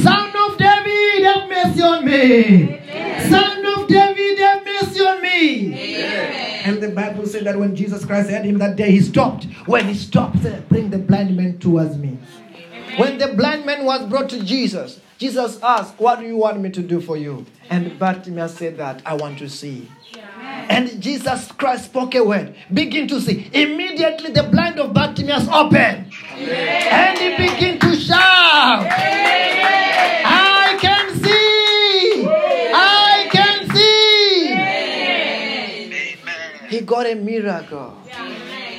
Son 0.02 0.32
of 0.36 0.58
David, 0.58 1.24
have 1.24 1.50
mercy 1.50 1.82
on 1.82 2.06
me. 2.06 2.82
Son 3.30 3.66
of 3.66 3.88
David, 3.88 4.40
have 4.40 4.66
mercy 4.66 5.02
on 5.02 5.22
me. 5.22 5.29
And 5.40 6.82
the 6.82 6.90
Bible 6.90 7.26
said 7.26 7.46
that 7.46 7.58
when 7.58 7.76
Jesus 7.76 8.06
Christ 8.06 8.30
had 8.30 8.46
him 8.46 8.58
that 8.60 8.76
day, 8.76 8.92
he 8.92 9.02
stopped. 9.02 9.46
When 9.66 9.88
he 9.88 9.94
stopped, 9.94 10.40
said, 10.40 10.68
bring 10.70 10.90
the 10.90 11.00
blind 11.00 11.36
man 11.36 11.58
towards 11.60 11.98
me. 11.98 12.18
When 12.98 13.18
the 13.18 13.30
blind 13.30 13.66
man 13.66 13.86
was 13.86 14.10
brought 14.10 14.30
to 14.30 14.44
Jesus, 14.44 15.00
Jesus 15.18 15.60
asked, 15.62 16.00
What 16.00 16.20
do 16.20 16.26
you 16.26 16.38
want 16.38 16.60
me 16.60 16.70
to 16.72 16.82
do 16.82 17.02
for 17.02 17.18
you? 17.18 17.46
And 17.70 18.00
Bartimaeus 18.00 18.56
said 18.56 18.78
that, 18.78 19.02
I 19.06 19.14
want 19.16 19.40
to 19.40 19.50
see. 19.50 19.90
And 20.70 21.02
Jesus 21.02 21.52
Christ 21.52 21.86
spoke 21.86 22.16
a 22.16 22.24
word, 22.24 22.56
begin 22.74 23.08
to 23.10 23.20
see. 23.22 23.50
Immediately 23.54 24.32
the 24.32 24.44
blind 24.44 24.80
of 24.80 24.94
Bartimaeus 24.94 25.48
opened. 25.50 26.12
And 26.36 27.18
he 27.18 27.32
began 27.32 27.80
to 27.80 27.96
shout. 27.96 28.86
See. 37.06 37.12
A 37.12 37.16
miracle. 37.16 37.94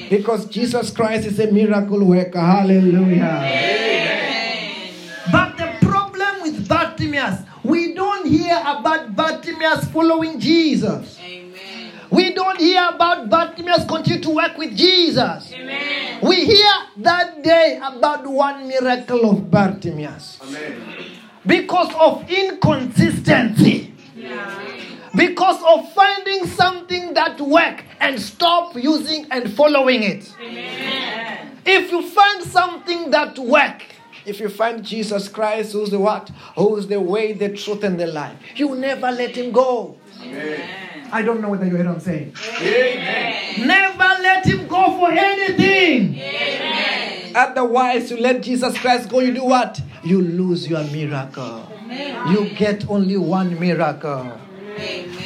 Because 0.08 0.46
Jesus 0.46 0.90
Christ 0.90 1.26
is 1.26 1.38
a 1.38 1.50
miracle 1.50 2.04
worker. 2.04 2.40
Hallelujah. 2.40 3.46
But 5.30 5.56
the 5.56 5.86
problem 5.86 6.42
with 6.42 6.66
Bartimaeus, 6.68 7.42
we 7.62 7.94
don't 7.94 8.26
hear 8.26 8.58
about 8.60 9.14
Bartimaeus 9.14 9.84
following 9.86 10.40
Jesus. 10.40 11.18
We 12.10 12.34
don't 12.34 12.58
hear 12.58 12.88
about 12.92 13.30
Bartimaeus 13.30 13.84
continue 13.86 14.20
to 14.22 14.30
work 14.30 14.58
with 14.58 14.76
Jesus. 14.76 15.52
We 16.22 16.44
hear 16.44 16.72
that 16.98 17.42
day 17.44 17.80
about 17.80 18.26
one 18.26 18.66
miracle 18.66 19.30
of 19.30 19.48
Bartimaeus. 19.48 20.38
Amen. 20.42 20.82
Because 21.46 21.94
of 21.94 22.28
inconsistency. 22.28 23.94
Because 25.14 25.62
of 25.66 25.92
finding 25.92 26.46
something 26.46 27.14
that 27.14 27.40
work 27.40 27.84
and 28.00 28.20
stop 28.20 28.76
using 28.76 29.26
and 29.30 29.52
following 29.54 30.02
it. 30.02 30.32
If 31.66 31.90
you 31.90 32.08
find 32.08 32.42
something 32.42 33.10
that 33.10 33.38
work, 33.38 33.82
if 34.24 34.38
you 34.38 34.48
find 34.48 34.84
Jesus 34.84 35.28
Christ, 35.28 35.72
who's 35.72 35.90
the 35.90 35.98
what? 35.98 36.30
Who's 36.56 36.86
the 36.86 37.00
way, 37.00 37.32
the 37.32 37.48
truth, 37.56 37.82
and 37.84 37.98
the 37.98 38.06
life, 38.06 38.36
you 38.54 38.74
never 38.76 39.10
let 39.10 39.36
him 39.36 39.50
go. 39.50 39.96
I 41.12 41.22
don't 41.22 41.40
know 41.40 41.48
whether 41.50 41.66
you 41.66 41.76
hear 41.76 41.86
what 41.86 41.94
I'm 41.94 42.00
saying. 42.00 42.34
Never 43.58 43.98
let 43.98 44.46
him 44.46 44.68
go 44.68 44.96
for 44.98 45.10
anything. 45.10 46.20
Otherwise, 47.34 48.10
you 48.10 48.18
let 48.18 48.42
Jesus 48.42 48.78
Christ 48.78 49.08
go, 49.08 49.20
you 49.20 49.34
do 49.34 49.44
what? 49.44 49.80
You 50.04 50.20
lose 50.20 50.68
your 50.68 50.84
miracle. 50.84 51.68
You 52.28 52.50
get 52.56 52.88
only 52.88 53.16
one 53.16 53.58
miracle. 53.58 54.38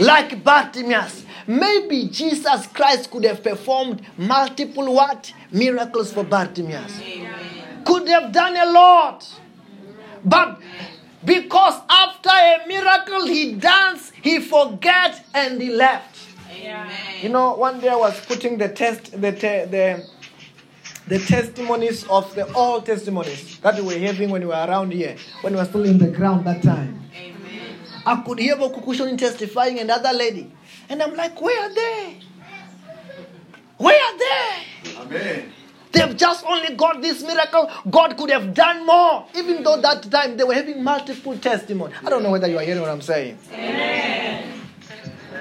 Like 0.00 0.42
Bartimaeus. 0.42 1.24
Maybe 1.46 2.08
Jesus 2.08 2.66
Christ 2.68 3.10
could 3.10 3.24
have 3.24 3.42
performed 3.42 4.00
multiple 4.16 4.94
what? 4.94 5.32
Miracles 5.52 6.12
for 6.12 6.24
Bartimaeus. 6.24 7.00
Could 7.84 8.08
have 8.08 8.32
done 8.32 8.56
a 8.56 8.66
lot. 8.72 9.26
But 10.24 10.58
because 11.24 11.80
after 11.88 12.30
a 12.30 12.66
miracle 12.66 13.26
he 13.26 13.54
danced, 13.54 14.12
he 14.22 14.40
forget 14.40 15.22
and 15.34 15.60
he 15.60 15.70
left. 15.70 16.18
You 17.22 17.28
know, 17.28 17.54
one 17.56 17.80
day 17.80 17.88
I 17.88 17.96
was 17.96 18.18
putting 18.26 18.58
the 18.58 18.68
test, 18.68 19.20
the 19.20 19.32
te- 19.32 19.66
the 19.66 20.04
the 21.06 21.18
testimonies 21.18 22.04
of 22.08 22.34
the 22.34 22.50
old 22.54 22.86
testimonies 22.86 23.58
that 23.60 23.74
we 23.76 23.82
were 23.82 23.98
having 23.98 24.30
when 24.30 24.40
we 24.40 24.46
were 24.48 24.54
around 24.54 24.90
here, 24.92 25.16
when 25.42 25.52
we 25.52 25.58
were 25.58 25.66
still 25.66 25.84
in 25.84 25.98
the 25.98 26.08
ground 26.08 26.46
that 26.46 26.62
time. 26.62 27.00
I 28.06 28.22
could 28.22 28.38
hear 28.38 28.56
Bokukushon 28.56 29.16
testifying 29.18 29.80
and 29.80 29.90
other 29.90 30.12
lady. 30.12 30.50
And 30.88 31.02
I'm 31.02 31.14
like, 31.14 31.40
where 31.40 31.62
are 31.62 31.74
they? 31.74 32.18
Where 33.78 33.98
are 33.98 34.18
they? 34.18 34.96
Amen. 34.98 35.52
They've 35.92 36.16
just 36.16 36.44
only 36.44 36.74
got 36.74 37.00
this 37.00 37.22
miracle. 37.22 37.70
God 37.88 38.16
could 38.16 38.30
have 38.30 38.52
done 38.52 38.84
more. 38.84 39.26
Even 39.36 39.62
though 39.62 39.80
that 39.80 40.02
time 40.10 40.36
they 40.36 40.44
were 40.44 40.54
having 40.54 40.82
multiple 40.82 41.38
testimony. 41.38 41.94
I 42.04 42.10
don't 42.10 42.22
know 42.22 42.30
whether 42.32 42.48
you 42.48 42.58
are 42.58 42.64
hearing 42.64 42.80
what 42.80 42.90
I'm 42.90 43.00
saying. 43.00 43.38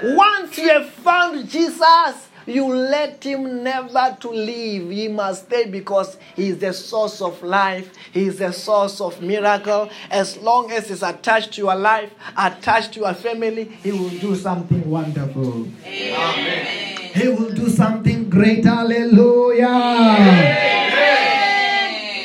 Once 0.02 0.58
you 0.58 0.68
have 0.68 0.88
found 0.90 1.48
Jesus, 1.48 2.28
you 2.46 2.66
let 2.66 3.22
him 3.24 3.62
never 3.62 4.16
to 4.20 4.30
leave. 4.30 4.90
He 4.90 5.08
must 5.08 5.46
stay 5.46 5.66
because 5.66 6.16
he 6.36 6.48
is 6.48 6.58
the 6.58 6.72
source 6.72 7.20
of 7.20 7.42
life. 7.42 7.90
He 8.12 8.26
is 8.26 8.38
the 8.38 8.52
source 8.52 9.00
of 9.00 9.20
miracle. 9.22 9.88
As 10.10 10.36
long 10.38 10.70
as 10.70 10.88
he's 10.88 11.02
attached 11.02 11.52
to 11.54 11.62
your 11.62 11.74
life, 11.74 12.10
attached 12.36 12.92
to 12.94 13.00
your 13.00 13.14
family, 13.14 13.64
he 13.82 13.92
will 13.92 14.10
do 14.10 14.34
something 14.36 14.88
wonderful. 14.88 15.64
He 15.84 17.28
will 17.28 17.50
do 17.50 17.68
something 17.68 18.28
great. 18.28 18.64
Hallelujah. 18.64 19.68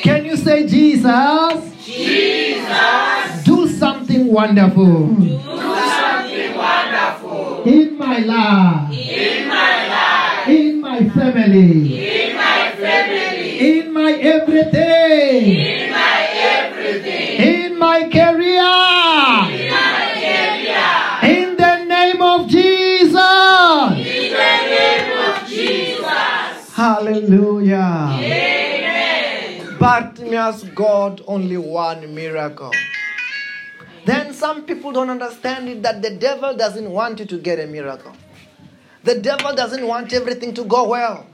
Can 0.02 0.24
you 0.24 0.36
say 0.36 0.66
Jesus? 0.66 1.84
Jesus. 1.84 3.44
Do 3.44 3.68
something 3.68 4.32
wonderful. 4.32 5.06
Do 5.14 5.38
something 5.38 6.56
wonderful. 6.56 7.62
In 7.64 7.96
my 7.98 8.18
life. 8.18 8.92
In 8.92 9.48
my 9.48 9.54
life. 9.54 9.79
In 11.00 11.06
my 11.06 11.14
family. 11.14 12.28
In 12.28 12.36
my 12.36 12.72
family. 12.76 13.78
In 13.78 13.90
my 13.90 14.12
everything. 14.12 15.56
In 15.56 15.90
my 15.90 16.28
everything. 16.30 17.40
In 17.40 17.78
my 17.78 18.00
career. 18.02 18.74
In 19.56 19.70
my 19.70 20.12
career. 20.20 20.92
In 21.22 21.56
the 21.56 21.84
name 21.86 22.20
of 22.20 22.48
Jesus. 22.50 23.16
Hallelujah. 26.74 28.18
Amen. 28.20 29.78
Bartimaeus 29.78 30.64
got 30.74 31.22
only 31.26 31.56
one 31.56 32.14
miracle. 32.14 32.72
Then 34.04 34.34
some 34.34 34.66
people 34.66 34.92
don't 34.92 35.08
understand 35.08 35.66
it 35.70 35.82
that 35.82 36.02
the 36.02 36.10
devil 36.10 36.54
doesn't 36.54 36.90
want 36.90 37.20
you 37.20 37.24
to 37.24 37.38
get 37.38 37.58
a 37.58 37.66
miracle. 37.66 38.12
The 39.02 39.18
devil 39.20 39.54
doesn't 39.54 39.86
want 39.86 40.12
everything 40.12 40.54
to 40.54 40.64
go 40.64 40.88
well. 40.88 41.26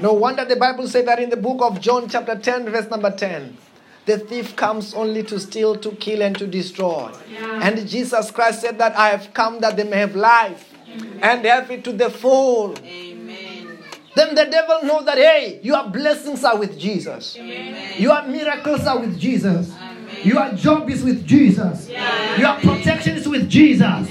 No 0.00 0.12
wonder 0.12 0.44
the 0.44 0.56
Bible 0.56 0.88
says 0.88 1.04
that 1.04 1.18
in 1.20 1.30
the 1.30 1.36
book 1.36 1.60
of 1.60 1.80
John, 1.80 2.08
chapter 2.08 2.34
10, 2.36 2.70
verse 2.70 2.90
number 2.90 3.10
10. 3.10 3.56
The 4.06 4.18
thief 4.18 4.54
comes 4.56 4.92
only 4.94 5.22
to 5.24 5.38
steal, 5.40 5.76
to 5.76 5.92
kill, 5.92 6.22
and 6.22 6.36
to 6.38 6.46
destroy. 6.46 7.10
And 7.60 7.88
Jesus 7.88 8.30
Christ 8.30 8.60
said 8.60 8.78
that 8.78 8.96
I 8.96 9.08
have 9.10 9.32
come 9.32 9.60
that 9.60 9.76
they 9.76 9.84
may 9.84 9.98
have 9.98 10.14
life 10.14 10.72
and 11.22 11.44
have 11.44 11.70
it 11.70 11.84
to 11.84 11.92
the 11.92 12.10
full. 12.10 12.74
Then 14.14 14.34
the 14.34 14.44
devil 14.44 14.80
knows 14.84 15.04
that, 15.06 15.18
hey, 15.18 15.58
your 15.62 15.88
blessings 15.88 16.44
are 16.44 16.56
with 16.58 16.78
Jesus. 16.78 17.36
Your 17.96 18.26
miracles 18.26 18.86
are 18.86 18.98
with 19.00 19.18
Jesus. 19.18 19.72
Your 20.24 20.52
job 20.52 20.88
is 20.90 21.02
with 21.02 21.26
Jesus. 21.26 21.88
Your 22.38 22.54
protection 22.60 23.16
is 23.16 23.28
with 23.28 23.48
Jesus. 23.48 24.08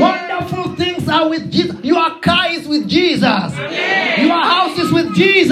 Wonderful 0.00 0.74
things 0.76 1.08
are 1.08 1.28
with 1.28 1.50
Jesus. 1.52 1.76
Your 1.84 2.18
car 2.20 2.50
is 2.50 2.66
with 2.66 2.88
Jesus. 2.88 3.22
Your 3.22 4.40
house 4.42 4.78
is 4.78 4.90
with 4.92 5.14
Jesus. 5.14 5.50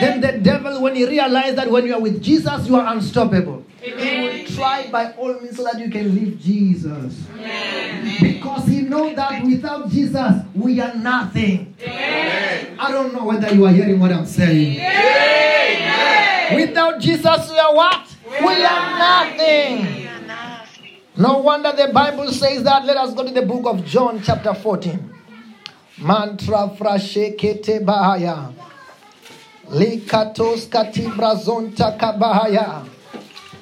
Then 0.00 0.20
the 0.20 0.38
devil, 0.42 0.82
when 0.82 0.96
he 0.96 1.06
realizes 1.06 1.56
that 1.56 1.70
when 1.70 1.86
you 1.86 1.94
are 1.94 2.00
with 2.00 2.22
Jesus, 2.22 2.66
you 2.66 2.76
are 2.76 2.92
unstoppable. 2.92 3.64
He 3.80 3.92
will 3.92 4.46
try 4.56 4.88
by 4.90 5.12
all 5.12 5.40
means 5.40 5.56
so 5.56 5.64
that 5.64 5.78
you 5.78 5.90
can 5.90 6.14
leave 6.14 6.38
Jesus. 6.38 7.14
Because 8.20 8.66
he 8.66 8.82
knows 8.82 9.16
that 9.16 9.42
without 9.42 9.88
Jesus, 9.88 10.42
we 10.54 10.80
are 10.80 10.94
nothing. 10.94 11.74
I 11.86 12.90
don't 12.90 13.14
know 13.14 13.24
whether 13.24 13.54
you 13.54 13.64
are 13.66 13.72
hearing 13.72 13.98
what 13.98 14.12
I'm 14.12 14.26
saying. 14.26 14.80
Without 16.54 17.00
Jesus, 17.00 17.50
we 17.50 17.58
are 17.58 17.74
what? 17.74 18.16
We 18.28 18.64
are 18.64 18.98
nothing. 18.98 20.08
No 21.16 21.38
wonder 21.38 21.72
the 21.72 21.92
Bible 21.92 22.32
says 22.32 22.62
that. 22.64 22.84
Let 22.84 22.96
us 22.96 23.14
go 23.14 23.24
to 23.24 23.32
the 23.32 23.42
book 23.42 23.66
of 23.66 23.84
John, 23.84 24.22
chapter 24.22 24.54
14. 24.54 25.14
Mantra 25.98 26.70
frashekete 26.76 27.84
bahaya. 27.84 28.52
Likatos 29.70 30.66
katibra 30.68 31.34
zonta 31.36 31.96
kabahaya. 31.98 32.89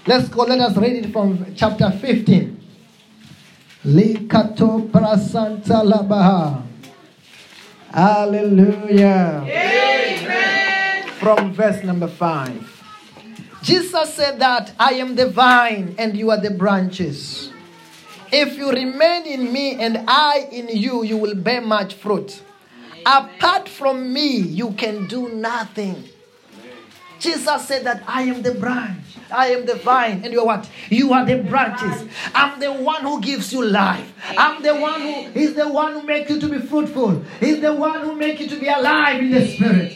Let's 0.09 0.27
go, 0.31 0.45
let 0.45 0.59
us 0.61 0.75
read 0.75 1.05
it 1.05 1.13
from 1.13 1.55
chapter 1.55 1.91
15. 1.91 2.59
Likato 3.85 4.89
prasanta 4.89 5.85
labaha. 5.85 6.63
Hallelujah. 7.93 9.45
From 11.21 11.53
verse 11.53 11.85
number 11.85 12.09
5. 12.09 13.61
Jesus 13.63 14.15
said 14.15 14.41
that 14.41 14.73
I 14.81 14.95
am 14.95 15.15
the 15.15 15.29
vine 15.29 15.95
and 15.99 16.17
you 16.17 16.31
are 16.31 16.41
the 16.41 16.53
branches. 16.53 17.53
If 18.33 18.57
you 18.57 18.71
remain 18.71 19.27
in 19.27 19.53
me 19.53 19.75
and 19.75 20.07
I 20.09 20.49
in 20.51 20.69
you, 20.69 21.03
you 21.03 21.19
will 21.19 21.35
bear 21.35 21.61
much 21.61 21.93
fruit. 21.93 22.41
Apart 23.05 23.69
from 23.69 24.11
me, 24.11 24.39
you 24.39 24.71
can 24.73 25.07
do 25.07 25.29
nothing. 25.29 26.03
Jesus 27.19 27.67
said 27.67 27.85
that 27.85 28.03
I 28.07 28.23
am 28.23 28.43
the 28.43 28.53
branch, 28.53 29.03
I 29.31 29.49
am 29.49 29.67
the 29.67 29.75
vine, 29.77 30.23
and 30.25 30.33
you 30.33 30.41
are 30.41 30.47
what? 30.47 30.69
You 30.91 31.13
are 31.13 31.25
the 31.25 31.37
branches. 31.37 32.09
I'm 32.35 32.61
the 32.61 32.73
one 32.73 33.03
who 33.03 33.21
gives 33.21 33.53
you 33.53 33.65
life. 33.65 34.13
I'm 34.37 34.63
the 34.63 34.75
one 34.77 35.01
who 35.01 35.15
is 35.39 35.55
the 35.55 35.69
one 35.69 35.95
who 35.95 36.03
makes 36.03 36.31
you 36.31 36.41
to 36.41 36.49
be 36.49 36.59
fruitful. 36.59 37.23
He's 37.41 37.61
the 37.61 37.75
one 37.75 38.01
who 38.03 38.15
makes 38.15 38.41
you 38.41 38.49
to 38.49 38.59
be 38.59 38.69
alive 38.69 39.21
in 39.21 39.31
the 39.31 39.47
spirit. 39.49 39.93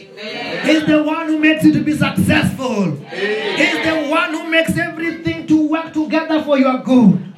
He's 0.65 0.85
the 0.85 1.03
one 1.03 1.27
who 1.27 1.39
makes 1.39 1.63
you 1.63 1.73
to 1.73 1.83
be 1.83 1.93
successful. 1.93 2.91
He's 2.97 3.85
the 3.85 4.07
one 4.09 4.31
who 4.31 4.49
makes 4.49 4.77
everything 4.77 5.47
to 5.47 5.67
work 5.67 5.93
together 5.93 6.43
for 6.43 6.57
your 6.57 6.79
good. 6.79 7.33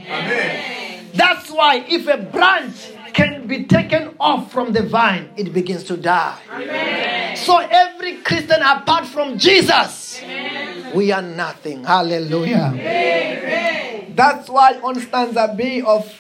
That's 1.13 1.49
why 1.49 1.85
if 1.87 2.07
a 2.07 2.17
branch 2.17 2.91
can 3.15 3.47
be 3.47 3.63
taken 3.63 4.13
off 4.19 4.51
from 4.51 4.73
the 4.73 4.83
vine, 4.83 5.29
it 5.37 5.53
begins 5.53 5.83
to 5.85 5.95
die. 5.95 6.37
So 7.35 7.57
every 7.59 8.17
Christian 8.17 8.61
apart 8.61 9.07
from 9.07 9.39
Jesus, 9.39 10.21
we 10.93 11.11
are 11.11 11.21
nothing. 11.21 11.83
Hallelujah. 11.85 12.73
That's 14.13 14.49
why 14.49 14.79
on 14.83 14.99
stanza 14.99 15.53
B 15.57 15.81
of 15.81 16.11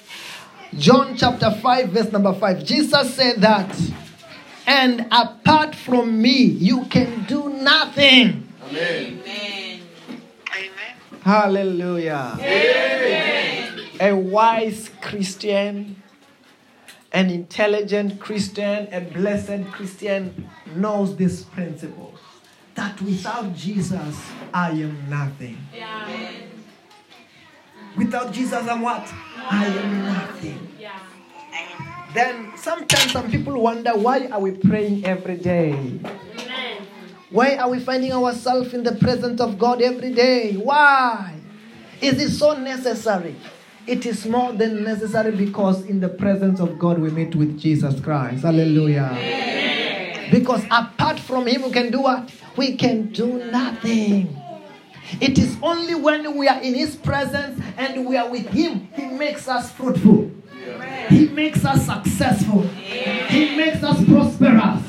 John 0.77 1.15
chapter 1.15 1.51
5, 1.51 1.89
verse 1.89 2.11
number 2.11 2.33
5, 2.33 2.63
Jesus 2.63 3.13
said 3.13 3.41
that, 3.41 3.77
and 4.67 5.07
apart 5.11 5.75
from 5.75 6.21
me, 6.21 6.43
you 6.43 6.85
can 6.85 7.23
do 7.25 7.49
nothing. 7.49 8.47
Amen. 8.71 9.81
Hallelujah. 11.21 12.37
A 13.99 14.11
wise 14.13 14.89
Christian, 15.01 15.95
an 17.15 17.29
intelligent 17.29 18.19
Christian, 18.19 18.89
a 18.91 18.99
blessed 18.99 19.71
Christian 19.71 20.49
knows 20.75 21.15
this 21.15 21.43
principle 21.43 22.13
that 22.75 23.01
without 23.01 23.55
Jesus, 23.55 24.21
I 24.53 24.71
am 24.71 25.09
nothing. 25.09 25.57
Without 27.95 28.33
Jesus, 28.33 28.67
I'm 28.67 28.81
what? 28.81 29.07
I 29.37 29.65
am 29.65 30.03
nothing. 30.03 30.67
Yeah. 30.77 30.99
Then 32.13 32.51
sometimes 32.57 33.13
some 33.13 33.31
people 33.31 33.61
wonder 33.61 33.91
why 33.91 34.27
are 34.27 34.41
we 34.41 34.51
praying 34.51 35.05
every 35.05 35.37
day? 35.37 35.71
Amen. 35.71 36.87
Why 37.29 37.55
are 37.55 37.69
we 37.69 37.79
finding 37.79 38.11
ourselves 38.11 38.73
in 38.73 38.83
the 38.83 38.95
presence 38.95 39.39
of 39.39 39.57
God 39.57 39.81
every 39.81 40.13
day? 40.13 40.57
Why? 40.57 41.39
Is 42.01 42.21
it 42.21 42.31
so 42.31 42.57
necessary? 42.57 43.37
It 43.87 44.07
is 44.07 44.25
more 44.25 44.51
than 44.51 44.83
necessary 44.83 45.31
because 45.31 45.85
in 45.85 45.99
the 45.99 46.09
presence 46.09 46.59
of 46.59 46.79
God 46.79 46.97
we 46.97 47.11
meet 47.11 47.35
with 47.35 47.59
Jesus 47.59 47.99
Christ. 47.99 48.41
Hallelujah. 48.43 50.27
Because 50.31 50.63
apart 50.71 51.19
from 51.19 51.45
Him, 51.45 51.61
we 51.61 51.71
can 51.71 51.91
do 51.91 52.01
what? 52.01 52.31
We 52.57 52.77
can 52.77 53.11
do 53.11 53.45
nothing. 53.51 54.35
It 55.21 55.37
is 55.37 55.55
only 55.61 55.93
when 55.93 56.35
we 56.35 56.47
are 56.47 56.59
in 56.61 56.73
His 56.73 56.95
presence 56.95 57.61
and 57.77 58.07
we 58.07 58.17
are 58.17 58.27
with 58.27 58.47
Him, 58.47 58.89
He 58.95 59.05
makes 59.05 59.47
us 59.47 59.71
fruitful. 59.71 60.31
He 61.09 61.27
makes 61.27 61.63
us 61.63 61.85
successful. 61.85 62.63
He 62.63 63.55
makes 63.55 63.83
us 63.83 64.03
prosperous. 64.05 64.83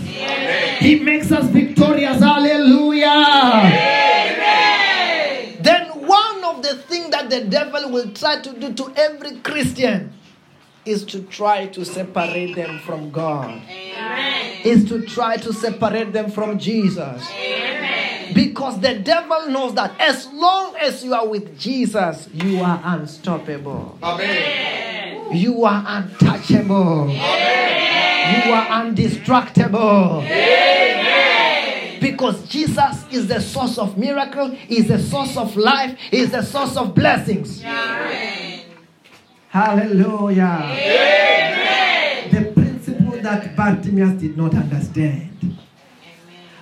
He 0.79 1.01
makes 1.01 1.31
us 1.31 1.45
victorious. 1.51 2.21
Hallelujah. 2.21 3.11
Then 5.61 5.89
one 6.07 6.45
of 6.45 6.63
the 7.31 7.37
the 7.41 7.51
devil 7.51 7.91
will 7.91 8.11
try 8.13 8.41
to 8.41 8.53
do 8.53 8.73
to 8.73 8.93
every 8.97 9.39
Christian 9.41 10.13
is 10.85 11.05
to 11.05 11.23
try 11.23 11.67
to 11.67 11.85
separate 11.85 12.55
them 12.55 12.79
from 12.79 13.11
God. 13.11 13.61
Is 14.65 14.85
to 14.89 15.03
try 15.03 15.37
to 15.37 15.53
separate 15.53 16.13
them 16.13 16.31
from 16.31 16.59
Jesus. 16.59 17.29
Because 18.35 18.81
the 18.81 18.99
devil 18.99 19.49
knows 19.49 19.75
that 19.75 19.99
as 20.01 20.27
long 20.33 20.77
as 20.77 21.05
you 21.05 21.15
are 21.15 21.27
with 21.27 21.59
Jesus, 21.59 22.29
you 22.33 22.61
are 22.61 22.81
unstoppable. 22.85 23.99
Amen. 24.03 25.37
You 25.37 25.65
are 25.65 25.85
untouchable. 25.87 27.09
You 27.11 28.53
are 28.53 28.67
undestructible. 28.83 30.86
Because 32.01 32.47
Jesus 32.49 33.05
is 33.11 33.27
the 33.29 33.41
source 33.41 33.79
of 33.79 33.97
miracle, 33.97 34.57
is 34.69 34.89
the 34.89 34.99
source 34.99 35.37
of 35.37 35.57
life, 35.57 35.99
is 36.13 36.31
the 36.31 36.43
source 36.43 36.77
of 36.77 36.95
blessings. 36.95 37.63
Hallelujah. 39.49 40.77
The 42.31 42.53
principle 42.53 43.19
that 43.23 43.57
Bartimaeus 43.57 44.21
did 44.21 44.37
not 44.37 44.55
understand. 44.55 45.57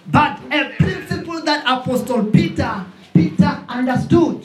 But 0.07 0.39
a 0.53 0.70
principle 0.78 1.43
that 1.43 1.64
Apostle 1.66 2.26
Peter 2.26 2.87
Peter 3.14 3.64
understood. 3.68 4.45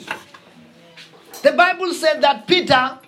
The 1.42 1.52
Bible 1.52 1.92
said 1.92 2.20
that 2.22 2.46
Peter 2.46 2.98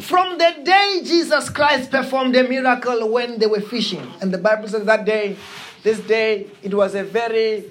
from 0.00 0.38
the 0.38 0.54
day 0.64 1.00
Jesus 1.04 1.48
Christ 1.48 1.90
performed 1.90 2.36
a 2.36 2.42
miracle 2.46 3.08
when 3.08 3.38
they 3.38 3.46
were 3.46 3.60
fishing, 3.60 4.06
and 4.20 4.32
the 4.32 4.38
Bible 4.38 4.68
says 4.68 4.84
that 4.84 5.04
day, 5.04 5.36
this 5.82 6.00
day, 6.00 6.46
it 6.62 6.72
was 6.72 6.94
a 6.94 7.02
very, 7.02 7.64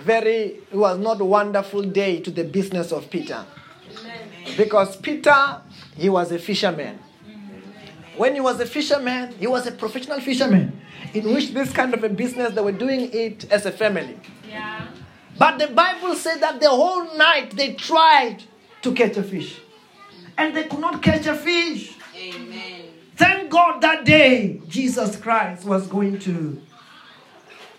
very, 0.00 0.60
it 0.70 0.74
was 0.74 0.98
not 0.98 1.20
a 1.20 1.24
wonderful 1.24 1.82
day 1.82 2.20
to 2.20 2.30
the 2.30 2.44
business 2.44 2.92
of 2.92 3.10
Peter. 3.10 3.44
Because 4.56 4.96
Peter, 4.96 5.60
he 5.96 6.08
was 6.08 6.32
a 6.32 6.38
fisherman. 6.38 6.98
When 8.16 8.34
he 8.34 8.40
was 8.40 8.60
a 8.60 8.66
fisherman, 8.66 9.34
he 9.38 9.46
was 9.46 9.66
a 9.66 9.72
professional 9.72 10.20
fisherman, 10.20 10.80
in 11.14 11.32
which 11.32 11.52
this 11.52 11.72
kind 11.72 11.94
of 11.94 12.04
a 12.04 12.08
business, 12.08 12.54
they 12.54 12.60
were 12.60 12.72
doing 12.72 13.10
it 13.12 13.50
as 13.50 13.66
a 13.66 13.72
family. 13.72 14.18
Yeah. 14.48 14.88
But 15.38 15.58
the 15.58 15.68
Bible 15.68 16.14
said 16.14 16.40
that 16.40 16.60
the 16.60 16.68
whole 16.68 17.16
night 17.16 17.56
they 17.56 17.74
tried 17.74 18.44
to 18.82 18.92
catch 18.92 19.16
a 19.16 19.22
fish. 19.22 19.60
And 20.36 20.54
they 20.56 20.64
could 20.64 20.80
not 20.80 21.02
catch 21.02 21.26
a 21.26 21.34
fish. 21.34 21.96
Amen. 22.16 22.82
Thank 23.16 23.50
God 23.50 23.80
that 23.80 24.04
day 24.04 24.60
Jesus 24.68 25.16
Christ 25.16 25.64
was 25.64 25.86
going 25.86 26.18
to 26.20 26.60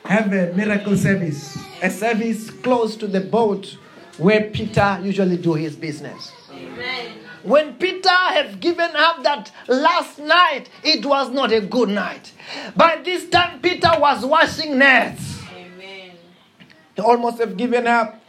have 0.06 0.34
a 0.34 0.54
miracle 0.54 0.98
service. 0.98 1.58
A 1.82 1.90
service 1.90 2.50
close 2.50 2.96
to 2.98 3.08
the 3.08 3.22
boat 3.22 3.78
where 4.18 4.50
Peter 4.50 5.00
usually 5.04 5.38
do 5.38 5.54
his 5.54 5.76
business. 5.76 6.32
When 7.44 7.74
Peter 7.76 8.10
had 8.10 8.60
given 8.62 8.92
up 8.96 9.24
that 9.24 9.52
last 9.68 10.20
night, 10.20 10.70
it 10.84 11.06
was 11.06 11.30
not 11.30 11.52
a 11.52 11.60
good 11.60 11.90
night. 11.90 12.32
By 12.76 13.02
this 13.04 13.30
time, 13.30 13.60
Peter 13.60 13.92
was 13.98 14.26
washing 14.26 14.78
nets. 14.78 15.42
He 16.96 17.02
almost 17.02 17.40
have 17.40 17.58
given 17.58 17.88
up. 17.88 18.22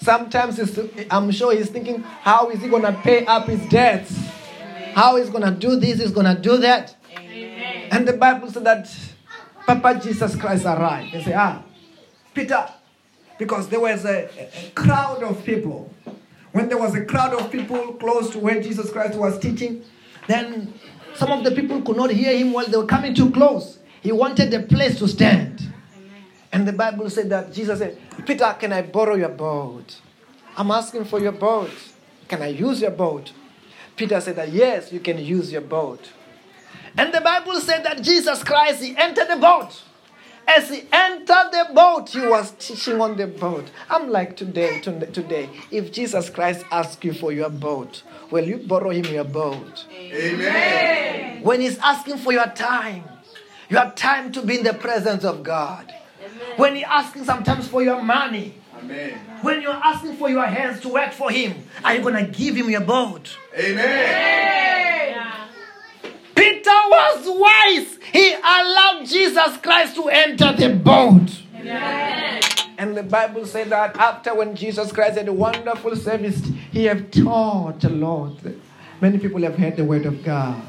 Sometimes 0.00 0.58
he's, 0.58 0.78
I'm 1.10 1.30
sure 1.30 1.54
he's 1.54 1.70
thinking, 1.70 2.02
how 2.02 2.50
is 2.50 2.60
he 2.60 2.68
going 2.68 2.82
to 2.82 2.92
pay 2.92 3.24
up 3.24 3.46
his 3.46 3.66
debts? 3.70 4.14
How 4.92 5.16
he's 5.16 5.30
going 5.30 5.44
to 5.44 5.50
do 5.50 5.76
this, 5.76 6.00
he's 6.00 6.10
going 6.10 6.34
to 6.34 6.40
do 6.40 6.58
that. 6.58 6.94
Amen. 7.16 7.88
And 7.90 8.06
the 8.06 8.12
Bible 8.12 8.50
said 8.50 8.64
that 8.64 8.94
Papa 9.66 10.00
Jesus 10.02 10.36
Christ 10.36 10.64
arrived 10.64 11.14
and 11.14 11.24
said, 11.24 11.34
Ah, 11.36 11.62
Peter, 12.34 12.68
because 13.38 13.68
there 13.68 13.80
was 13.80 14.04
a, 14.04 14.28
a 14.38 14.70
crowd 14.74 15.22
of 15.22 15.44
people. 15.44 15.90
When 16.52 16.68
there 16.68 16.78
was 16.78 16.94
a 16.94 17.04
crowd 17.04 17.34
of 17.34 17.50
people 17.50 17.94
close 17.94 18.30
to 18.30 18.38
where 18.38 18.62
Jesus 18.62 18.90
Christ 18.92 19.18
was 19.18 19.38
teaching, 19.38 19.84
then 20.28 20.72
some 21.14 21.32
of 21.32 21.44
the 21.44 21.50
people 21.50 21.82
could 21.82 21.96
not 21.96 22.10
hear 22.10 22.36
him 22.36 22.52
while 22.52 22.66
they 22.66 22.76
were 22.76 22.86
coming 22.86 23.14
too 23.14 23.30
close. 23.30 23.78
He 24.02 24.12
wanted 24.12 24.52
a 24.54 24.60
place 24.60 24.98
to 24.98 25.08
stand. 25.08 25.72
And 26.52 26.68
the 26.68 26.72
Bible 26.72 27.10
said 27.10 27.30
that 27.30 27.52
Jesus 27.52 27.80
said, 27.80 27.98
Peter, 28.24 28.54
can 28.58 28.72
I 28.72 28.82
borrow 28.82 29.16
your 29.16 29.30
boat? 29.30 30.00
I'm 30.56 30.70
asking 30.70 31.06
for 31.06 31.18
your 31.18 31.32
boat. 31.32 31.70
Can 32.28 32.42
I 32.42 32.48
use 32.48 32.80
your 32.80 32.92
boat? 32.92 33.32
Peter 33.96 34.20
said 34.20 34.36
that, 34.36 34.50
yes, 34.50 34.92
you 34.92 35.00
can 35.00 35.18
use 35.18 35.50
your 35.50 35.60
boat. 35.60 36.12
And 36.96 37.12
the 37.12 37.20
Bible 37.20 37.60
said 37.60 37.84
that 37.84 38.02
Jesus 38.02 38.42
Christ, 38.44 38.82
he 38.82 38.96
entered 38.96 39.28
the 39.28 39.36
boat. 39.36 39.82
As 40.46 40.68
he 40.68 40.86
entered 40.92 41.50
the 41.52 41.68
boat, 41.74 42.10
he 42.10 42.20
was 42.20 42.52
teaching 42.58 43.00
on 43.00 43.16
the 43.16 43.26
boat. 43.26 43.70
I'm 43.88 44.10
like 44.10 44.36
today, 44.36 44.80
today, 44.80 45.48
if 45.70 45.90
Jesus 45.90 46.28
Christ 46.28 46.64
asks 46.70 47.02
you 47.02 47.14
for 47.14 47.32
your 47.32 47.48
boat, 47.48 48.02
will 48.30 48.44
you 48.44 48.58
borrow 48.58 48.90
him 48.90 49.06
your 49.06 49.24
boat? 49.24 49.86
Amen. 49.90 51.42
When 51.42 51.60
he's 51.60 51.78
asking 51.78 52.18
for 52.18 52.32
your 52.32 52.46
time, 52.48 53.04
your 53.70 53.90
time 53.92 54.32
to 54.32 54.42
be 54.42 54.58
in 54.58 54.64
the 54.64 54.74
presence 54.74 55.24
of 55.24 55.42
God. 55.42 55.92
When 56.56 56.76
he's 56.76 56.84
asking 56.84 57.24
sometimes 57.24 57.66
for 57.66 57.82
your 57.82 58.02
money, 58.02 58.54
Amen. 58.78 59.18
when 59.40 59.62
you're 59.62 59.72
asking 59.72 60.16
for 60.16 60.28
your 60.28 60.44
hands 60.44 60.80
to 60.82 60.88
work 60.88 61.12
for 61.12 61.30
him, 61.30 61.54
are 61.82 61.94
you 61.94 62.02
going 62.02 62.22
to 62.22 62.30
give 62.30 62.54
him 62.54 62.68
your 62.68 62.82
boat? 62.82 63.36
Amen. 63.56 63.76
Yeah. 63.78 64.93
Peter 66.64 66.76
was 66.88 67.26
wise. 67.26 67.98
He 68.10 68.32
allowed 68.32 69.04
Jesus 69.04 69.58
Christ 69.58 69.96
to 69.96 70.08
enter 70.08 70.52
the 70.56 70.74
boat. 70.74 71.42
And 72.78 72.96
the 72.96 73.02
Bible 73.02 73.44
said 73.44 73.68
that 73.68 73.96
after 73.96 74.34
when 74.34 74.56
Jesus 74.56 74.90
Christ 74.90 75.18
had 75.18 75.28
a 75.28 75.32
wonderful 75.32 75.94
service, 75.94 76.40
he 76.72 76.84
have 76.84 77.10
taught 77.10 77.80
the 77.80 77.90
Lord. 77.90 78.58
Many 79.00 79.18
people 79.18 79.42
have 79.42 79.56
heard 79.56 79.76
the 79.76 79.84
word 79.84 80.06
of 80.06 80.24
God. 80.24 80.62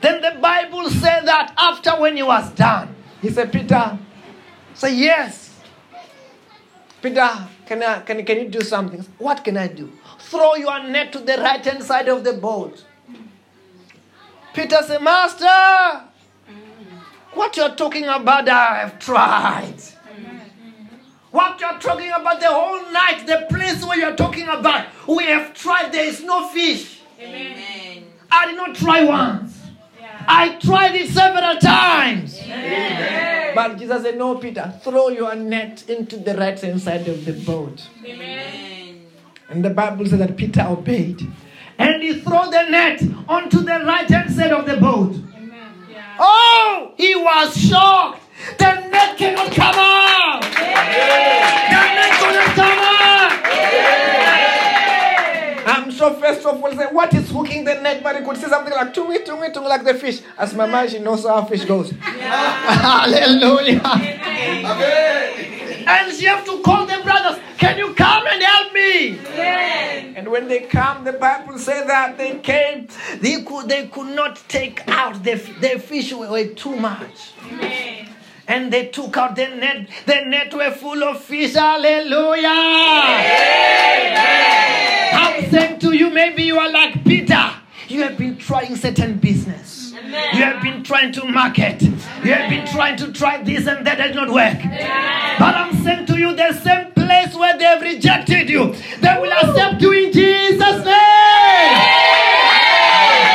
Then 0.00 0.20
the 0.22 0.38
Bible 0.40 0.90
said 0.90 1.26
that 1.26 1.54
after 1.56 1.92
when 1.92 2.16
he 2.16 2.22
was 2.24 2.50
done, 2.54 2.94
he 3.22 3.30
said, 3.30 3.52
Peter, 3.52 3.96
say 4.74 4.94
yes. 4.94 5.60
Peter, 7.00 7.30
can, 7.66 7.82
I, 7.82 8.00
can, 8.00 8.24
can 8.24 8.38
you 8.38 8.48
do 8.48 8.60
something? 8.62 9.04
What 9.18 9.44
can 9.44 9.56
I 9.56 9.68
do? 9.68 9.92
Throw 10.18 10.56
your 10.56 10.82
net 10.82 11.12
to 11.12 11.20
the 11.20 11.36
right 11.38 11.64
hand 11.64 11.84
side 11.84 12.08
of 12.08 12.24
the 12.24 12.32
boat. 12.32 12.84
Peter 14.58 14.82
said, 14.82 15.00
Master, 15.00 16.02
what 17.32 17.56
you're 17.56 17.76
talking 17.76 18.06
about, 18.06 18.48
I 18.48 18.78
have 18.80 18.98
tried. 18.98 19.76
What 21.30 21.60
you're 21.60 21.78
talking 21.78 22.10
about 22.10 22.40
the 22.40 22.48
whole 22.48 22.90
night, 22.90 23.22
the 23.24 23.46
place 23.48 23.84
where 23.84 23.96
you're 23.96 24.16
talking 24.16 24.48
about, 24.48 24.88
we 25.06 25.22
have 25.26 25.54
tried, 25.54 25.92
there 25.92 26.06
is 26.06 26.24
no 26.24 26.48
fish. 26.48 27.00
I 27.20 28.46
did 28.46 28.56
not 28.56 28.74
try 28.74 29.04
once. 29.04 29.60
I 30.26 30.56
tried 30.56 30.96
it 30.96 31.08
several 31.08 31.56
times. 31.58 32.40
But 33.54 33.78
Jesus 33.78 34.02
said, 34.02 34.18
No, 34.18 34.38
Peter, 34.38 34.74
throw 34.82 35.08
your 35.08 35.36
net 35.36 35.88
into 35.88 36.16
the 36.16 36.36
right 36.36 36.60
hand 36.60 36.80
side 36.82 37.06
of 37.06 37.24
the 37.24 37.32
boat. 37.32 37.88
And 39.48 39.64
the 39.64 39.70
Bible 39.70 40.04
says 40.06 40.18
that 40.18 40.36
Peter 40.36 40.66
obeyed. 40.68 41.20
And 41.78 42.02
he 42.02 42.14
threw 42.20 42.50
the 42.50 42.68
net 42.68 43.02
onto 43.28 43.58
the 43.58 43.80
right 43.84 44.08
hand 44.08 44.32
side 44.32 44.52
of 44.52 44.66
the 44.66 44.76
boat. 44.76 45.14
Yeah. 45.90 46.16
Oh, 46.18 46.92
he 46.96 47.14
was 47.14 47.56
shocked. 47.56 48.22
The 48.58 48.74
net 48.88 49.16
cannot 49.16 49.52
come 49.52 49.74
out. 49.76 50.42
The 50.42 50.48
net 50.50 52.12
cannot 52.20 52.54
come 52.54 52.78
out. 52.78 53.32
I'm 53.40 53.97
sure 56.08 56.20
first 56.20 56.46
of 56.46 56.62
all, 56.62 56.72
say, 56.72 56.86
what 56.90 57.12
is 57.14 57.30
hooking 57.30 57.64
the 57.64 57.74
net? 57.74 58.02
But 58.02 58.16
he 58.16 58.24
could 58.24 58.36
say 58.36 58.48
something 58.48 58.72
like 58.72 58.94
tungi, 58.94 59.24
tungi, 59.24 59.52
tungi, 59.52 59.68
like 59.68 59.84
the 59.84 59.94
fish. 59.94 60.20
As 60.36 60.54
my 60.54 60.66
mom, 60.66 60.88
she 60.88 60.98
knows 60.98 61.24
how 61.24 61.44
fish 61.44 61.64
goes. 61.64 61.90
Hallelujah. 62.00 63.80
Amen. 63.84 65.44
And 65.86 66.12
she 66.12 66.26
have 66.26 66.44
to 66.44 66.60
call 66.62 66.86
the 66.86 67.00
brothers. 67.02 67.40
Can 67.56 67.78
you 67.78 67.94
come 67.94 68.26
and 68.26 68.42
help 68.42 68.72
me? 68.74 69.18
Amen. 69.18 70.14
And 70.16 70.28
when 70.28 70.46
they 70.48 70.60
come, 70.60 71.04
the 71.04 71.14
Bible 71.14 71.58
says 71.58 71.86
that 71.86 72.18
they 72.18 72.38
came. 72.38 72.88
They 73.20 73.42
could, 73.42 73.68
they 73.68 73.86
could 73.88 74.14
not 74.14 74.42
take 74.48 74.86
out 74.88 75.22
the, 75.24 75.34
the 75.60 75.78
fish 75.78 76.12
were 76.12 76.46
too 76.48 76.76
much. 76.76 77.32
Amen. 77.50 78.07
And 78.48 78.72
they 78.72 78.86
took 78.86 79.16
out 79.16 79.36
the 79.36 79.46
net. 79.48 79.88
The 80.06 80.24
net 80.24 80.54
were 80.54 80.70
full 80.70 81.04
of 81.04 81.22
fish. 81.22 81.52
Hallelujah. 81.54 82.48
I'm 85.12 85.50
saying 85.50 85.78
to 85.80 85.92
you, 85.92 86.10
maybe 86.10 86.42
you 86.44 86.58
are 86.58 86.70
like 86.70 87.04
Peter. 87.04 87.52
You 87.88 88.02
have 88.02 88.16
been 88.16 88.38
trying 88.38 88.76
certain 88.76 89.18
business. 89.18 89.92
You 89.92 90.42
have 90.44 90.62
been 90.62 90.82
trying 90.82 91.12
to 91.12 91.24
market. 91.26 91.82
You 91.82 92.32
have 92.32 92.48
been 92.48 92.66
trying 92.66 92.96
to 92.96 93.12
try 93.12 93.42
this 93.42 93.66
and 93.66 93.86
that 93.86 93.98
did 93.98 94.14
not 94.14 94.30
work. 94.30 94.58
But 95.38 95.54
I'm 95.54 95.84
saying 95.84 96.06
to 96.06 96.18
you, 96.18 96.34
the 96.34 96.52
same 96.54 96.92
place 96.92 97.34
where 97.34 97.56
they 97.58 97.64
have 97.64 97.82
rejected 97.82 98.48
you, 98.48 98.74
they 99.00 99.16
will 99.20 99.32
accept 99.32 99.82
you 99.82 99.92
in 99.92 100.12
Jesus' 100.12 100.84
name. 100.84 102.37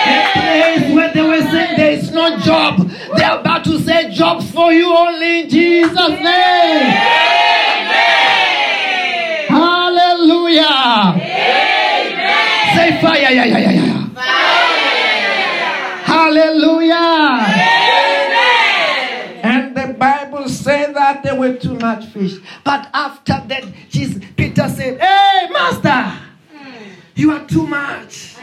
The 0.05 0.29
place 0.33 0.93
where 0.95 1.13
they 1.13 1.21
were 1.21 1.41
saying 1.41 1.77
there 1.77 1.91
is 1.91 2.11
no 2.11 2.37
job, 2.39 2.87
they 3.17 3.23
are 3.23 3.39
about 3.39 3.63
to 3.65 3.79
say 3.79 4.11
jobs 4.11 4.49
for 4.51 4.71
you 4.71 4.93
only 4.95 5.41
in 5.41 5.49
Jesus' 5.49 5.95
name. 5.95 6.93
Hallelujah. 9.49 11.13
Say 12.75 12.99
fire, 13.01 13.19
yeah, 13.21 13.29
yeah, 13.29 13.45
yeah, 13.45 13.71
yeah. 13.71 13.93
Hallelujah. 16.03 17.03
And 19.43 19.75
the 19.75 19.93
Bible 19.93 20.47
says 20.49 20.93
that 20.93 21.21
there 21.23 21.35
were 21.35 21.55
too 21.55 21.77
much 21.79 22.05
fish. 22.07 22.33
But 22.63 22.89
after 22.93 23.41
that, 23.47 23.65
Jesus, 23.89 24.23
Peter 24.35 24.67
said, 24.69 24.99
Hey, 24.99 25.47
Master, 25.51 26.13
you 27.15 27.31
are 27.31 27.45
too 27.45 27.67
much. 27.67 28.35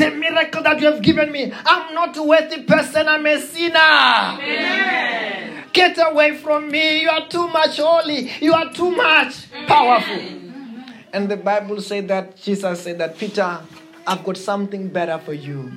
The 0.00 0.10
miracle 0.12 0.62
that 0.62 0.80
you 0.80 0.90
have 0.90 1.02
given 1.02 1.30
me, 1.30 1.52
I'm 1.52 1.94
not 1.94 2.16
a 2.16 2.22
worthy 2.22 2.62
person, 2.62 3.06
I'm 3.06 3.26
a 3.26 3.38
sinner. 3.38 4.38
Get 5.74 5.98
away 5.98 6.38
from 6.38 6.70
me. 6.70 7.02
You 7.02 7.10
are 7.10 7.28
too 7.28 7.46
much 7.48 7.76
holy. 7.76 8.30
You 8.40 8.54
are 8.54 8.72
too 8.72 8.90
much 8.92 9.50
powerful. 9.66 10.22
And 11.12 11.28
the 11.30 11.36
Bible 11.36 11.82
said 11.82 12.08
that 12.08 12.34
Jesus 12.36 12.82
said 12.82 12.96
that 12.96 13.18
Peter, 13.18 13.60
I've 14.06 14.24
got 14.24 14.38
something 14.38 14.88
better 14.88 15.18
for 15.18 15.34
you. 15.34 15.70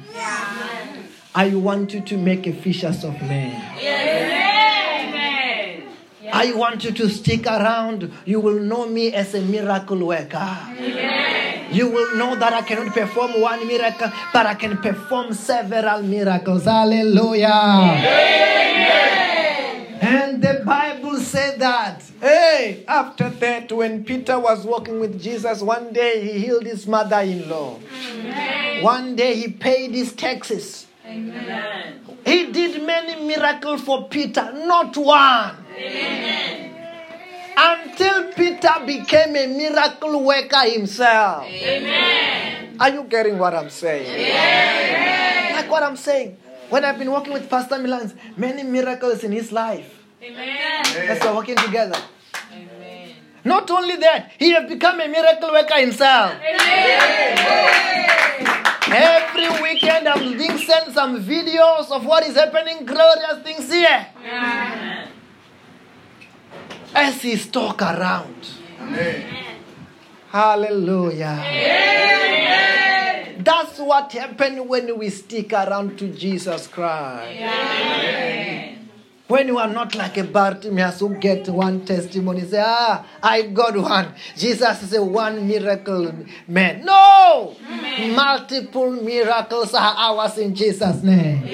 I 1.36 1.54
want 1.56 1.94
you 1.94 2.00
to 2.00 2.18
make 2.18 2.48
a 2.48 2.54
fishers 2.54 3.04
of 3.04 3.22
men. 3.24 3.62
Amen. 3.78 5.04
I 6.32 6.54
want 6.54 6.86
you 6.86 6.92
to 6.92 7.10
stick 7.10 7.46
around. 7.46 8.10
You 8.24 8.40
will 8.40 8.60
know 8.60 8.88
me 8.88 9.14
as 9.14 9.36
a 9.36 9.42
miracle 9.42 10.06
worker. 10.08 10.60
You 11.74 11.90
will 11.90 12.16
know 12.16 12.36
that 12.36 12.54
I 12.54 12.62
cannot 12.62 12.94
perform 12.94 13.42
one 13.42 13.68
miracle, 13.68 14.12
but 14.32 14.46
I 14.46 14.54
can 14.54 14.78
perform 14.78 15.34
several 15.34 16.04
miracles. 16.04 16.66
Hallelujah. 16.66 17.50
And 20.02 20.42
the 20.44 20.62
Bible 20.66 21.18
said 21.20 21.60
that. 21.60 22.04
Hey, 22.22 22.84
after 22.88 23.30
that, 23.30 23.72
when 23.72 24.04
Peter 24.04 24.38
was 24.40 24.66
walking 24.66 25.00
with 25.00 25.20
Jesus, 25.22 25.62
one 25.62 25.92
day 25.94 26.22
he 26.22 26.40
healed 26.46 26.66
his 26.66 26.86
mother 26.86 27.22
in 27.22 27.50
law. 27.50 27.80
One 28.82 29.16
day 29.16 29.36
he 29.36 29.48
paid 29.48 29.92
his 29.92 30.14
taxes. 30.14 30.86
He 31.06 32.52
did 32.52 32.84
many 32.86 33.26
miracles 33.26 33.82
for 33.82 34.08
Peter, 34.08 34.52
not 34.66 34.96
one. 34.96 35.56
Until 37.56 38.34
Peter 38.34 38.74
became 38.86 39.36
a 39.36 39.48
miracle 39.48 40.24
worker 40.24 40.70
himself. 40.70 41.46
Amen. 41.46 42.76
Are 42.80 42.90
you 42.90 43.04
getting 43.04 43.38
what 43.38 43.54
I'm 43.54 43.70
saying? 43.70 44.10
Like 45.56 45.70
what 45.70 45.84
I'm 45.84 45.96
saying. 45.96 46.38
When 46.70 46.84
I've 46.84 46.98
been 46.98 47.12
working 47.12 47.34
with 47.34 47.50
Pastor 47.50 47.76
Milans, 47.76 48.14
many 48.36 48.64
miracles 48.64 49.24
in 49.24 49.32
his 49.32 49.52
life. 49.52 50.04
Amen. 50.22 50.86
As 51.10 51.22
we're 51.22 51.36
working 51.36 51.58
together. 51.58 51.98
Amen. 52.52 53.10
Not 53.44 53.70
only 53.70 53.98
that, 53.98 54.32
he 54.40 54.52
has 54.52 54.68
become 54.68 55.00
a 55.00 55.08
miracle 55.08 55.52
worker 55.52 55.80
himself. 55.80 56.34
Every 58.88 59.62
weekend 59.62 60.08
I'm 60.08 60.38
being 60.38 60.58
sent 60.58 60.94
some 60.94 61.24
videos 61.24 61.92
of 61.92 62.06
what 62.06 62.26
is 62.26 62.36
happening, 62.36 62.86
glorious 62.86 63.44
things 63.44 63.72
here. 63.72 64.08
As 66.96 67.22
he 67.22 67.36
stalk 67.38 67.82
around. 67.82 68.48
Hallelujah. 70.32 71.44
That's 73.40 73.80
what 73.80 74.12
happened 74.14 74.68
when 74.70 74.98
we 74.98 75.10
stick 75.10 75.54
around 75.54 75.98
to 76.00 76.08
Jesus 76.10 76.68
Christ. 76.68 77.40
When 79.28 79.48
you 79.48 79.58
are 79.58 79.68
not 79.68 79.96
like 79.96 80.18
a 80.18 80.24
Bartimaeus 80.24 81.00
who 81.00 81.16
get 81.16 81.48
one 81.50 81.86
testimony, 81.86 82.42
say, 82.42 82.62
ah, 82.64 83.04
I 83.24 83.44
got 83.44 83.76
one. 83.76 84.14
Jesus 84.38 84.84
is 84.84 84.94
a 84.94 85.04
one 85.04 85.48
miracle 85.48 86.14
man. 86.48 86.86
No! 86.86 87.56
Multiple 88.14 88.92
miracles 88.92 89.74
are 89.74 89.96
ours 89.98 90.38
in 90.38 90.54
Jesus' 90.54 91.02
name. 91.02 91.48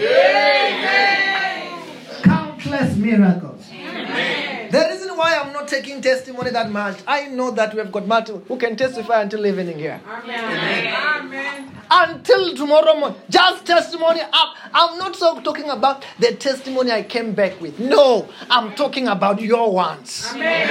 Countless 2.24 2.96
miracles. 2.98 3.66
The 3.70 4.88
reason 4.92 4.99
why 5.20 5.36
I'm 5.36 5.52
not 5.52 5.68
taking 5.68 6.02
testimony 6.02 6.50
that 6.52 6.72
much, 6.72 6.98
I 7.06 7.26
know 7.28 7.52
that 7.52 7.74
we 7.74 7.80
have 7.80 7.92
got 7.92 8.08
multiple 8.08 8.42
who 8.48 8.58
can 8.58 8.78
testify 8.78 9.22
until 9.22 9.46
evening 9.46 9.78
here. 9.78 10.00
Amen. 10.08 11.72
Until 11.92 12.56
tomorrow 12.56 12.98
morning. 12.98 13.20
Just 13.30 13.66
testimony 13.66 14.22
up. 14.22 14.56
I'm 14.74 14.98
not 14.98 15.18
so 15.18 15.42
talking 15.42 15.70
about 15.70 16.06
the 16.20 16.36
testimony 16.36 16.92
I 16.92 17.04
came 17.04 17.34
back 17.34 17.60
with. 17.60 17.80
No, 17.80 18.30
I'm 18.50 18.74
talking 18.76 19.08
about 19.10 19.42
your 19.42 19.74
ones. 19.74 20.26
Amen. 20.34 20.68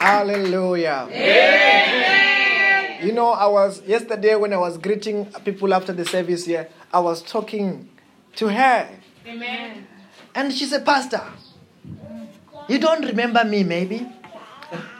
Hallelujah. 0.00 1.08
You 3.04 3.12
know, 3.12 3.30
I 3.30 3.46
was 3.46 3.82
yesterday 3.82 4.34
when 4.34 4.52
I 4.52 4.56
was 4.56 4.78
greeting 4.78 5.26
people 5.44 5.72
after 5.74 5.92
the 5.92 6.04
service 6.04 6.44
here, 6.46 6.68
I 6.92 6.98
was 6.98 7.22
talking 7.22 7.88
to 8.36 8.48
her. 8.48 8.88
Amen. 9.26 9.86
And 10.34 10.52
she 10.52 10.64
said, 10.66 10.84
Pastor, 10.84 11.22
you 12.68 12.78
don't 12.78 13.04
remember 13.04 13.44
me 13.44 13.64
maybe? 13.64 14.06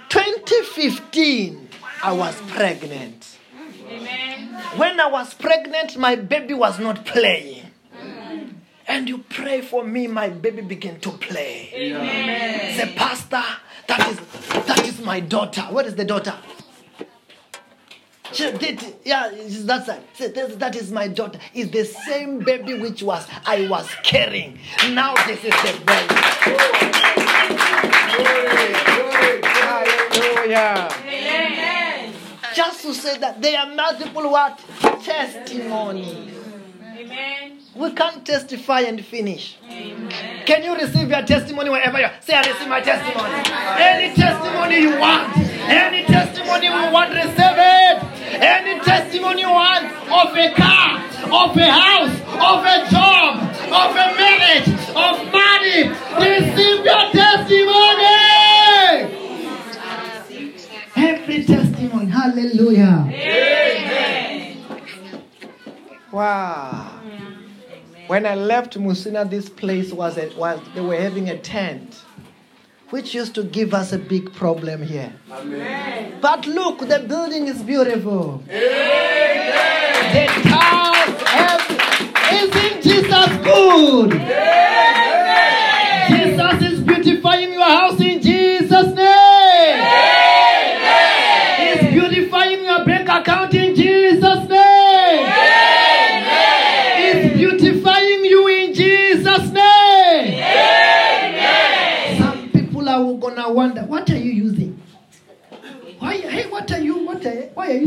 2015, 0.08 1.68
I 2.02 2.12
was 2.12 2.38
pregnant. 2.48 3.38
Amen. 3.88 4.48
When 4.76 5.00
I 5.00 5.06
was 5.06 5.34
pregnant, 5.34 5.96
my 5.96 6.16
baby 6.16 6.54
was 6.54 6.78
not 6.78 7.04
playing. 7.04 7.66
And 8.86 9.08
you 9.08 9.18
pray 9.18 9.60
for 9.62 9.84
me, 9.84 10.06
my 10.06 10.28
baby 10.28 10.60
began 10.62 11.00
to 11.00 11.10
play. 11.12 11.70
Amen. 11.74 12.76
Say, 12.76 12.94
Pastor, 12.94 13.42
that 13.86 14.08
is 14.08 14.18
that 14.66 14.86
is 14.86 15.00
my 15.00 15.20
daughter. 15.20 15.62
What 15.62 15.86
is 15.86 15.94
the 15.94 16.04
daughter? 16.04 16.34
She 18.32 18.50
did, 18.52 18.82
yeah, 19.04 19.30
that's 19.30 19.86
"This- 20.16 20.54
that 20.56 20.74
is 20.76 20.90
my 20.90 21.08
daughter. 21.08 21.38
It's 21.54 21.70
the 21.70 21.84
same 21.84 22.38
baby 22.40 22.78
which 22.80 23.02
was 23.02 23.26
I 23.44 23.68
was 23.68 23.88
carrying. 24.02 24.58
Now 24.90 25.14
this 25.26 25.44
is 25.44 25.52
the 25.52 25.72
baby. 25.84 27.22
Hallelujah. 29.52 30.88
Amen. 31.06 32.14
Just 32.54 32.82
to 32.82 32.94
say 32.94 33.18
that 33.18 33.40
there 33.42 33.58
are 33.58 33.74
multiple 33.74 34.30
what 34.30 34.58
testimonies. 35.02 36.41
Amen. 37.74 37.90
We 37.90 37.92
can't 37.94 38.24
testify 38.24 38.80
and 38.80 39.04
finish. 39.04 39.56
Can 40.46 40.62
you 40.62 40.74
receive 40.74 41.08
your 41.08 41.22
testimony 41.22 41.70
wherever 41.70 41.98
you 41.98 42.04
are? 42.04 42.12
Say, 42.20 42.34
I 42.34 42.40
receive 42.40 42.68
my 42.68 42.80
testimony. 42.80 43.34
Any 43.80 44.14
testimony 44.14 44.80
you 44.80 44.98
want, 44.98 45.36
any 45.38 46.04
testimony 46.04 46.66
you 46.66 46.92
want, 46.92 47.10
receive 47.10 47.32
it. 47.38 48.02
Any 48.42 48.80
testimony 48.80 49.42
you 49.42 49.50
want 49.50 49.84
of 49.86 50.36
a 50.36 50.54
car, 50.54 50.98
of 51.26 51.56
a 51.56 51.70
house, 51.70 52.20
of 52.32 52.64
a 52.64 52.90
job, 52.90 53.38
of 53.72 53.96
a 53.96 54.14
marriage, 54.16 54.68
of 54.92 55.32
money, 55.32 55.88
receive 56.18 56.84
your 56.84 57.10
testimony. 57.12 58.12
Every 60.94 61.44
testimony, 61.44 62.06
hallelujah. 62.10 63.08
Wow. 66.12 67.01
When 68.12 68.26
I 68.26 68.34
left 68.34 68.78
Musina, 68.78 69.24
this 69.24 69.48
place 69.48 69.90
was, 69.90 70.18
a, 70.18 70.28
was 70.36 70.60
they 70.74 70.82
were 70.82 71.00
having 71.00 71.30
a 71.30 71.38
tent. 71.38 72.04
which 72.90 73.14
used 73.14 73.34
to 73.36 73.42
give 73.42 73.72
us 73.72 73.94
a 73.94 73.98
big 73.98 74.34
problem 74.34 74.82
here. 74.82 75.14
But 76.20 76.46
look, 76.46 76.80
the 76.80 76.98
building 77.08 77.48
is 77.48 77.62
beautiful. 77.62 78.42
The 78.46 80.26
tiles 80.44 81.22
have. 81.22 81.62
Isn't 82.34 82.82
Jesus 82.82 83.30
good? 83.48 84.10
Jesus 86.12 86.70
is 86.70 86.80
beautifying 86.80 87.54
your 87.54 87.64
house 87.64 87.98
in 87.98 88.20
Jesus' 88.20 88.94
name. 88.94 90.11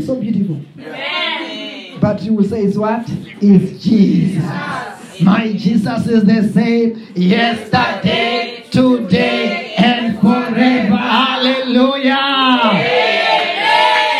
So 0.06 0.14
beautiful. 0.20 0.60
But 2.00 2.22
you 2.22 2.34
will 2.34 2.44
say 2.44 2.62
it's 2.62 2.76
what? 2.76 3.04
It's 3.40 3.82
Jesus. 3.82 4.44
My 5.20 5.52
Jesus 5.52 6.06
is 6.06 6.24
the 6.24 6.48
same 6.52 7.06
yesterday, 7.14 8.64
today, 8.70 9.74
and 9.76 10.20
forever. 10.20 10.96
Hallelujah. 10.96 12.14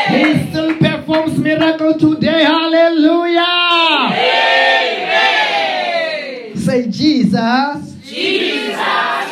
He 0.08 0.48
still 0.50 0.76
performs 0.78 1.38
miracle 1.38 1.94
today. 1.98 2.44
Hallelujah. 2.44 3.44
Say 6.56 6.88
Jesus. 6.88 7.94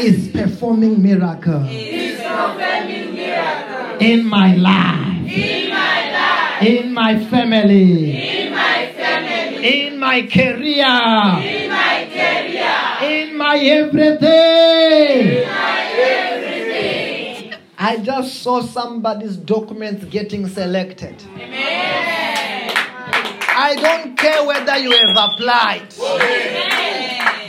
Is 0.01 0.29
performing 0.29 1.03
miracle. 1.03 1.67
In 4.01 4.27
my 4.27 4.55
life. 4.57 5.64
In 6.61 6.93
my 6.95 7.25
family. 7.27 8.43
In 8.43 8.53
my 8.53 8.93
family. 8.97 9.87
In 9.87 9.99
my 9.99 10.23
career. 10.23 10.87
In 11.43 11.69
my 11.71 12.09
career. 12.13 12.81
In 13.03 13.37
my 13.37 13.59
everything. 13.59 15.43
In 15.43 15.49
my 15.49 15.83
everything. 15.99 17.55
I 17.77 17.99
just 17.99 18.43
saw 18.43 18.63
somebody's 18.63 19.37
documents 19.37 20.05
getting 20.05 20.47
selected. 20.47 21.23
Amen. 21.37 22.73
I 23.57 23.77
don't 23.77 24.17
care 24.17 24.45
whether 24.45 24.79
you 24.79 24.91
have 24.93 25.17
applied. 25.17 25.93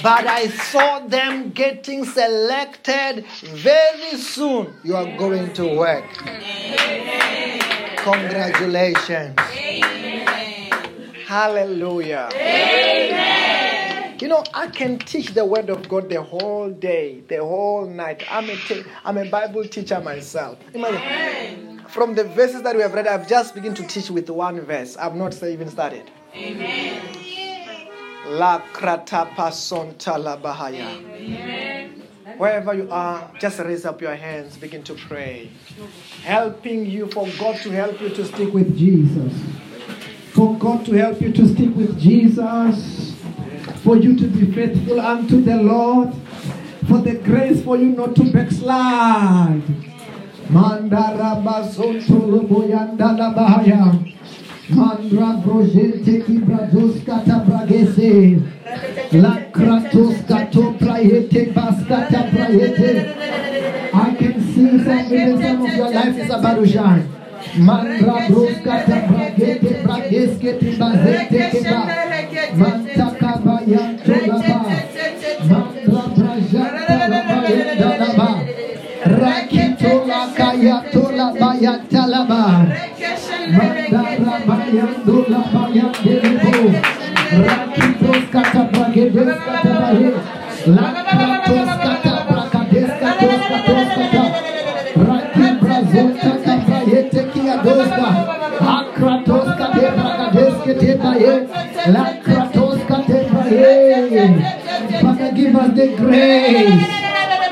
But 0.06 0.28
I 0.28 0.50
saw 0.50 1.00
them 1.00 1.50
getting 1.50 2.06
selected 2.06 3.26
very 3.42 4.18
soon. 4.20 4.72
You 4.84 4.96
are 4.96 5.18
going 5.18 5.52
to 5.54 5.76
work. 5.76 6.06
Congratulations. 7.98 9.34
Hallelujah. 11.26 12.30
You 14.22 14.28
know, 14.28 14.44
I 14.54 14.68
can 14.68 15.00
teach 15.00 15.34
the 15.34 15.44
word 15.44 15.72
of 15.72 15.90
God 15.90 16.08
the 16.08 16.22
whole 16.22 16.70
day, 16.70 17.24
the 17.28 17.38
whole 17.38 17.88
night. 17.88 18.24
I'm 18.30 18.48
a, 18.48 18.58
te- 18.58 18.84
I'm 19.04 19.18
a 19.18 19.28
Bible 19.28 19.66
teacher 19.66 20.00
myself. 20.02 20.60
Imagine. 20.76 21.82
From 21.88 22.14
the 22.14 22.26
verses 22.26 22.62
that 22.62 22.76
we 22.76 22.84
have 22.84 22.94
read, 22.94 23.08
I've 23.08 23.28
just 23.28 23.56
begun 23.56 23.74
to 23.74 23.82
teach 23.88 24.12
with 24.12 24.30
one 24.30 24.62
verse. 24.62 24.98
I've 24.98 25.16
not 25.16 25.42
even 25.42 25.68
started. 25.68 26.12
Sonta 26.32 27.25
la 30.18 30.38
bahaya. 30.38 30.88
Wherever 32.38 32.74
you 32.74 32.90
are, 32.92 33.32
just 33.40 33.60
raise 33.60 33.86
up 33.86 34.02
your 34.02 34.16
hands, 34.16 34.58
begin 34.58 34.84
to 34.84 34.96
pray. 34.96 35.50
Helping 36.24 36.86
you 36.86 37.08
for 37.08 37.28
God 37.40 37.56
to 37.62 37.70
help 37.72 38.02
you 38.02 38.10
to 38.10 38.26
stick 38.26 38.54
with 38.54 38.66
with 38.66 38.78
Jesus. 38.78 39.34
For 40.34 40.58
God 40.58 40.86
to 40.86 40.94
help 40.94 41.22
you 41.22 41.32
to 41.32 41.48
stick 41.48 41.76
with 41.76 42.00
Jesus. 42.00 43.14
For 43.84 43.96
you 43.96 44.18
to 44.18 44.28
be 44.28 44.52
faithful 44.52 45.00
unto 45.00 45.42
the 45.42 45.56
Lord. 45.58 46.14
For 46.88 46.98
the 46.98 47.16
grace 47.16 47.64
for 47.64 47.78
you 47.78 47.90
not 47.90 48.16
to 48.16 48.32
backslide. 48.32 49.62
Mandara 50.50 51.42
Mandra 54.70 55.38
brojente 55.46 56.26
ki 56.26 56.40
bradus 56.42 57.04
kata 57.06 57.44
bragese. 57.46 58.42
La 59.12 59.38
kratos 59.54 60.16
kato 60.28 60.74
prayete 60.80 61.54
baskata 61.54 62.24
prayete. 62.32 63.14
I 63.94 64.16
can 64.16 64.42
see 64.42 64.84
something 64.84 65.20
in 65.20 65.42
some 65.42 65.66
of 65.66 65.76
your 65.76 65.92
life 65.92 66.18
is 66.18 66.30
about 66.32 66.56
to 66.56 66.68
shine. 66.68 67.08
Mandra 67.58 68.28
broskata 68.28 68.98
bragete 69.08 69.84
brageskete 69.84 70.78
bazete 70.80 71.42
keba. 71.52 71.82
Mantaka 72.58 73.34
bayanto 73.46 74.18
laba. 74.30 74.60
Mandra 75.50 76.04
brajanta 76.18 76.98
laba 77.14 77.38
yenda 77.54 77.92
laba. 78.02 78.30
Rakito 79.06 80.08
la 80.08 80.22
kayato 80.34 81.04
laba 82.10 82.56
yanta 83.92 84.26
laba. 84.26 84.36
Mandara 84.36 84.46
bayando 84.48 85.18
laba 85.30 85.64
yandelebo. 85.78 86.56
Rakitos 87.46 88.24
kata 88.32 88.62
bragedes 88.72 89.38
kata 89.46 89.74
bahe. 89.82 90.10
Lakratos 90.66 91.70
kata 91.84 92.14
bragades 92.28 92.92
katos 93.02 93.42
katos 93.50 93.90
kata. 93.96 94.24
Raki 94.96 95.48
brazonta 95.62 96.32
kata 96.46 96.78
yete 96.92 97.22
kia 97.34 97.56
doska. 97.64 98.10
Akratos 98.76 99.50
kate 99.58 99.86
bragades 99.98 100.56
kete 100.66 100.92
bahe. 101.02 101.34
Lakratos 101.96 102.80
kate 102.88 103.20
bahe. 103.32 103.72
Father, 105.02 105.32
give 105.36 105.56
us 105.56 105.70
the 105.76 105.88
grace 105.98 106.88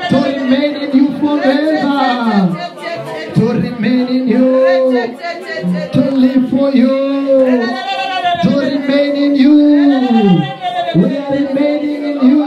to 0.08 0.16
remain 0.16 0.76
in 0.76 0.90
you 0.96 1.08
forever. 1.20 2.00
To 3.34 3.44
remain 3.52 3.73
in 3.86 4.28
you. 4.28 4.64
To 5.92 6.10
live 6.10 6.50
for 6.50 6.70
you. 6.70 6.88
To 8.42 8.50
remain 8.58 9.16
in 9.16 9.34
you. 9.36 9.54
We 10.96 11.16
are 11.16 11.32
remaining 11.32 12.04
in 12.04 12.28
you. 12.28 12.44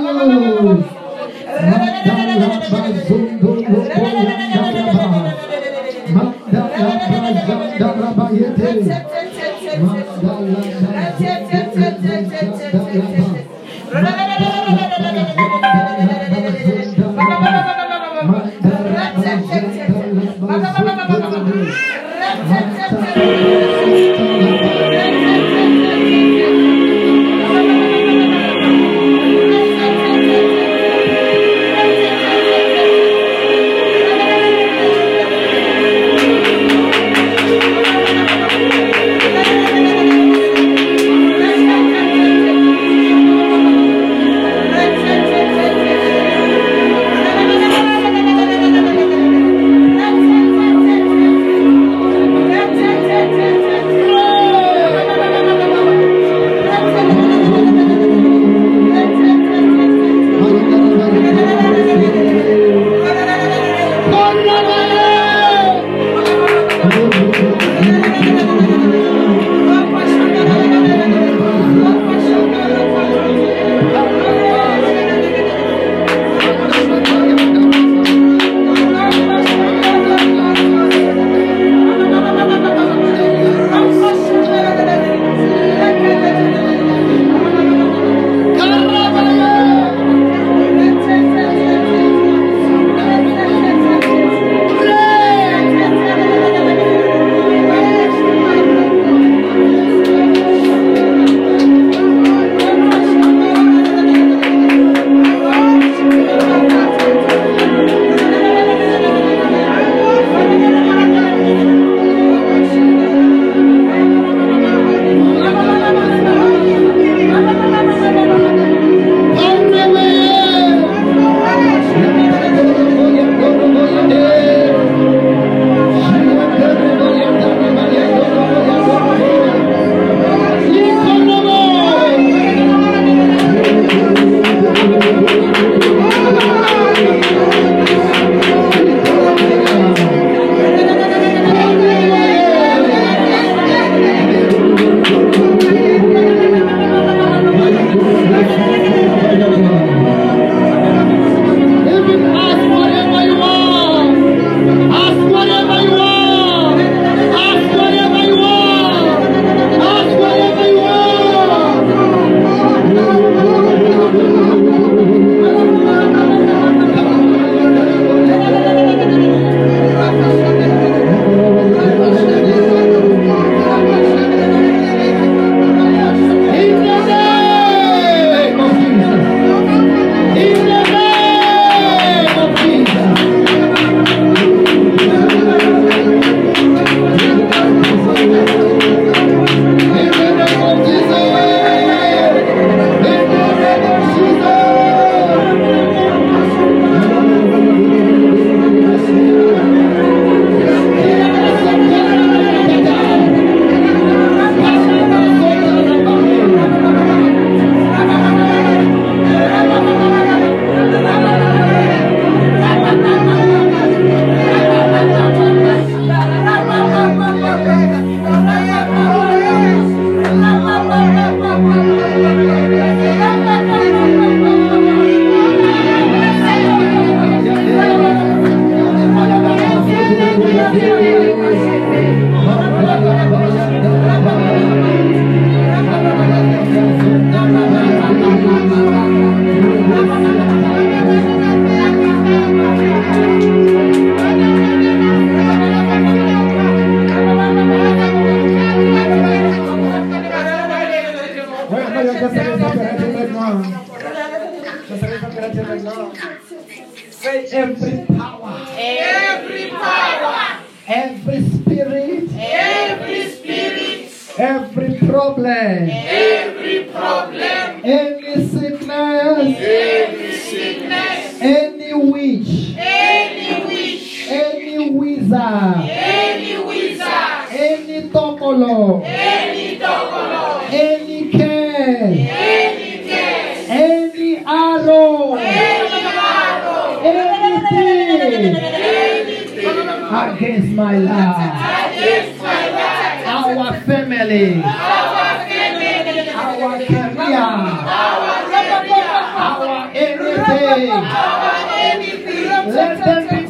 Let 302.73 302.99
them 303.05 303.27
be. 303.29 303.47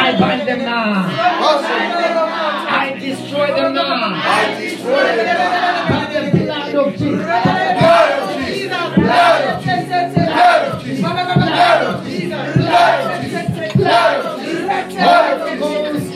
I 0.00 0.16
bind 0.18 0.48
them 0.48 0.60
now. 0.60 1.06
I 2.70 2.96
destroy 2.98 3.46
them 3.54 3.74
now. 3.74 4.12
I 4.14 4.60
destroy 4.60 5.16
them 5.16 5.26
now. 5.26 5.48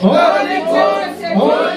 Holy 0.03 0.59
Ghost. 0.63 1.23
Holy 1.33 1.72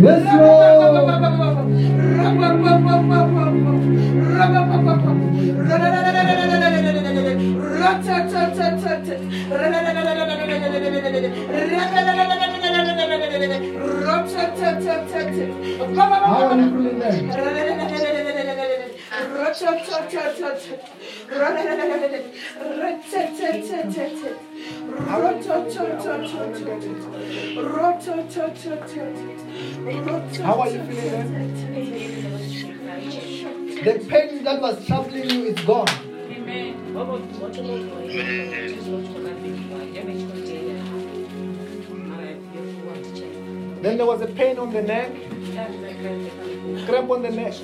Yes, 0.00 0.22
Lord. 0.36 0.74
How 30.42 30.60
are 30.60 30.68
you 30.68 30.82
feeling? 30.82 31.30
The 33.84 33.94
pain 34.08 34.42
that 34.42 34.60
was 34.60 34.84
troubling 34.84 35.30
you 35.30 35.44
is 35.44 35.60
gone. 35.60 35.86
Then 43.80 43.96
there 43.96 44.06
was 44.06 44.22
a 44.22 44.26
pain 44.26 44.58
on 44.58 44.72
the 44.72 44.82
neck, 44.82 45.12
cramp 46.86 47.10
on 47.10 47.22
the 47.22 47.30
neck, 47.30 47.54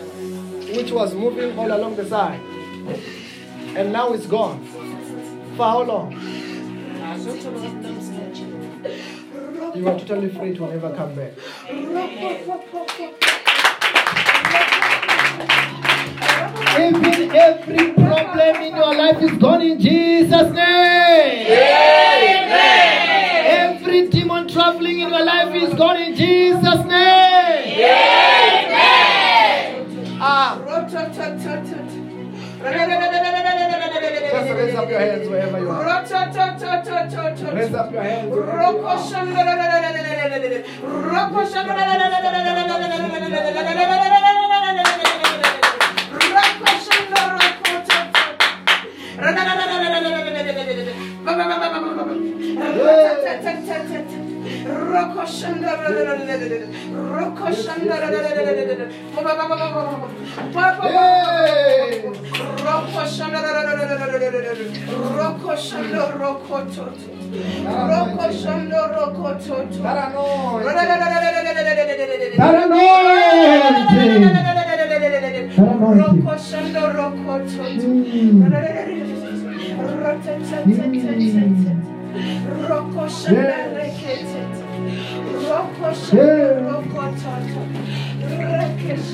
which 0.77 0.93
was 0.93 1.13
moving 1.15 1.59
all 1.59 1.73
along 1.73 1.97
the 1.97 2.05
side. 2.07 2.41
And 3.75 3.93
now 3.93 4.13
it's 4.13 4.27
gone. 4.27 4.65
For 5.57 5.65
how 5.65 5.83
long? 5.83 6.40
You 7.21 7.33
are 9.89 9.99
totally 9.99 10.31
free 10.31 10.55
to 10.57 10.67
never 10.69 10.95
come 10.95 11.15
back. 11.15 11.33
Even 16.81 17.37
every 17.37 17.93
problem 17.93 18.57
in 18.63 18.75
your 18.75 18.95
life 18.95 19.21
is 19.21 19.37
gone 19.39 19.61
in 19.61 19.79
Jesus' 19.79 20.51
name. 20.55 21.47
Every 23.51 24.09
demon 24.09 24.49
traveling 24.49 25.01
in 25.01 25.11
your 25.11 25.23
life 25.23 25.55
is 25.55 25.75
gone 25.75 26.01
in 26.01 26.15
Jesus' 26.15 26.87
name. 26.87 27.81
Ah, 30.23 30.59
just 32.63 32.91
you 60.51 60.70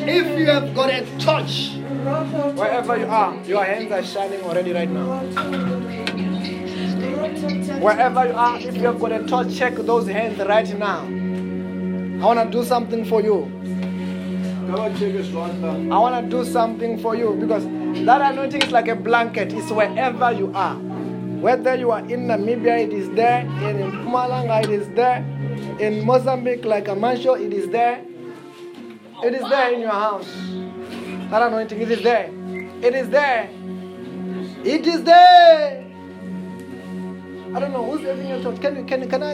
If 0.08 0.38
you 0.38 0.46
have 0.46 0.74
got 0.74 0.90
a 0.90 1.04
touch, 1.18 1.72
wherever 2.56 2.96
you 2.96 3.06
are, 3.06 3.36
your 3.44 3.64
hands 3.64 3.92
are 3.92 4.02
shining 4.02 4.40
already 4.42 4.72
right 4.72 4.88
now. 4.90 6.25
Wherever 7.80 8.26
you 8.26 8.32
are, 8.32 8.58
if 8.58 8.76
you 8.76 8.82
have 8.86 9.00
got 9.00 9.12
a 9.12 9.24
touch, 9.26 9.56
check 9.56 9.74
those 9.74 10.06
hands 10.06 10.38
right 10.38 10.68
now. 10.78 11.00
I 11.00 12.24
want 12.34 12.50
to 12.52 12.58
do 12.58 12.64
something 12.64 13.04
for 13.04 13.20
you. 13.20 13.44
I 14.68 15.98
want 15.98 16.24
to 16.24 16.30
do 16.30 16.44
something 16.44 16.98
for 17.00 17.14
you 17.14 17.36
because 17.38 17.64
that 18.04 18.32
anointing 18.32 18.62
is 18.62 18.72
like 18.72 18.88
a 18.88 18.96
blanket. 18.96 19.52
It's 19.52 19.70
wherever 19.70 20.32
you 20.32 20.52
are. 20.54 20.76
Whether 20.76 21.74
you 21.76 21.90
are 21.90 22.00
in 22.00 22.26
Namibia, 22.26 22.80
it 22.84 22.92
is 22.92 23.10
there. 23.10 23.40
In 23.40 23.92
Mpumalanga, 23.92 24.64
it 24.64 24.70
is 24.70 24.88
there. 24.90 25.18
In 25.78 26.04
Mozambique, 26.04 26.64
like 26.64 26.86
Amancho, 26.86 27.38
it 27.40 27.52
is 27.52 27.68
there. 27.70 28.02
It 29.22 29.34
is 29.34 29.48
there 29.48 29.72
in 29.72 29.80
your 29.80 29.90
house. 29.90 30.28
That 31.30 31.42
anointing, 31.42 31.80
it 31.80 31.90
is 31.90 32.02
there. 32.02 32.30
It 32.82 32.94
is 32.94 33.08
there. 33.10 33.50
It 34.64 34.86
is 34.86 35.02
there. 35.04 35.85
I 37.54 37.60
don't 37.60 37.72
know 37.72 37.84
who's 37.90 38.04
having 38.04 38.28
your 38.28 38.40
thought. 38.40 38.60
Can 38.60 38.76
you, 38.76 38.84
can, 38.84 39.08
can 39.08 39.22
I? 39.22 39.32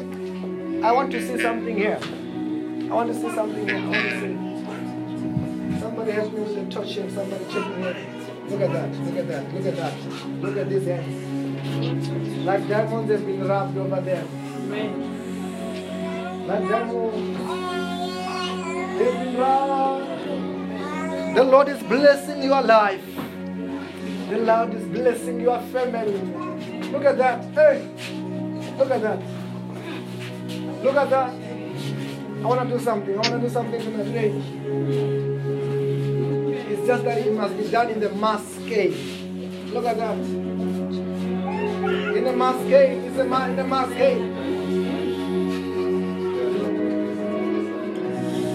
I 0.87 0.93
want 0.93 1.11
to 1.13 1.21
see 1.27 1.41
something 1.41 1.77
here. 1.77 1.99
I 2.03 2.95
want 2.95 3.09
to 3.13 3.15
see 3.15 3.31
something 3.35 3.67
here. 3.67 3.79
I 3.79 3.85
want 3.87 3.95
to 3.95 4.21
see. 4.21 5.81
Somebody 5.81 6.13
help 6.13 6.33
me 6.33 6.41
with 6.41 6.55
the 6.55 6.65
touch 6.75 6.93
here. 6.93 7.09
Somebody 7.11 7.45
check 7.47 7.67
me 7.69 7.83
here. 7.83 7.97
Look 8.49 8.61
at 8.61 8.73
that. 8.73 8.91
Look 9.01 9.17
at 9.17 9.29
that. 9.29 9.55
Look 9.55 9.67
at 9.67 9.77
that. 9.77 9.95
Look 10.43 10.57
at 10.57 10.69
these 10.69 10.87
hands. 10.87 12.09
Like 12.45 12.69
diamonds 12.69 13.11
have 13.11 13.25
been 13.27 13.49
wrapped 13.49 13.77
over 13.77 14.01
them. 14.01 14.29
Like 16.47 16.69
diamonds. 16.69 17.39
They've 18.99 19.15
been. 19.15 19.37
The 21.35 21.45
Lord 21.45 21.69
is 21.69 21.83
blessing 21.85 22.43
your 22.43 22.63
life. 22.63 23.05
The 24.29 24.39
Lord 24.39 24.75
is 24.75 24.85
blessing 24.85 25.41
your 25.41 25.61
family. 25.73 26.52
Look 26.93 27.05
at 27.07 27.17
that. 27.19 27.45
Hey. 27.55 27.89
Look 28.79 28.91
at 28.91 29.01
that. 29.01 29.19
Look 30.85 30.95
at 30.97 31.11
that. 31.11 31.31
I 31.31 32.47
want 32.47 32.69
to 32.69 32.77
do 32.77 32.85
something. 32.85 33.15
I 33.15 33.17
want 33.17 33.33
to 33.33 33.39
do 33.41 33.49
something 33.49 33.81
today. 33.81 34.31
It's 36.71 36.87
just 36.87 37.05
that 37.05 37.19
it 37.19 37.33
must 37.33 37.57
be 37.57 37.69
done 37.71 37.89
in 37.91 38.01
the 38.01 38.11
masquerade. 38.11 38.95
Look 39.73 39.87
at 39.87 39.97
that. 39.97 40.19
In 42.17 42.25
the 42.25 42.33
masquerade. 42.33 43.05
It's 43.05 43.19
a 43.19 43.25
ma- 43.25 43.47
in 43.47 43.57
the 43.57 43.65
masquerade. 43.65 44.23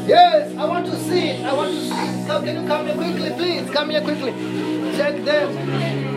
Yes, 0.07 0.55
I 0.57 0.65
want 0.65 0.85
to 0.85 0.95
see 0.95 1.29
it. 1.29 1.43
I 1.45 1.53
want 1.53 1.71
to 1.71 1.81
see. 1.81 2.27
Come, 2.27 2.43
can 2.45 2.61
you 2.61 2.67
come 2.67 2.85
here 2.85 2.95
quickly, 2.95 3.31
please? 3.31 3.69
Come 3.71 3.89
here 3.89 4.01
quickly. 4.01 4.31
Check 4.95 5.25
them. 5.25 6.16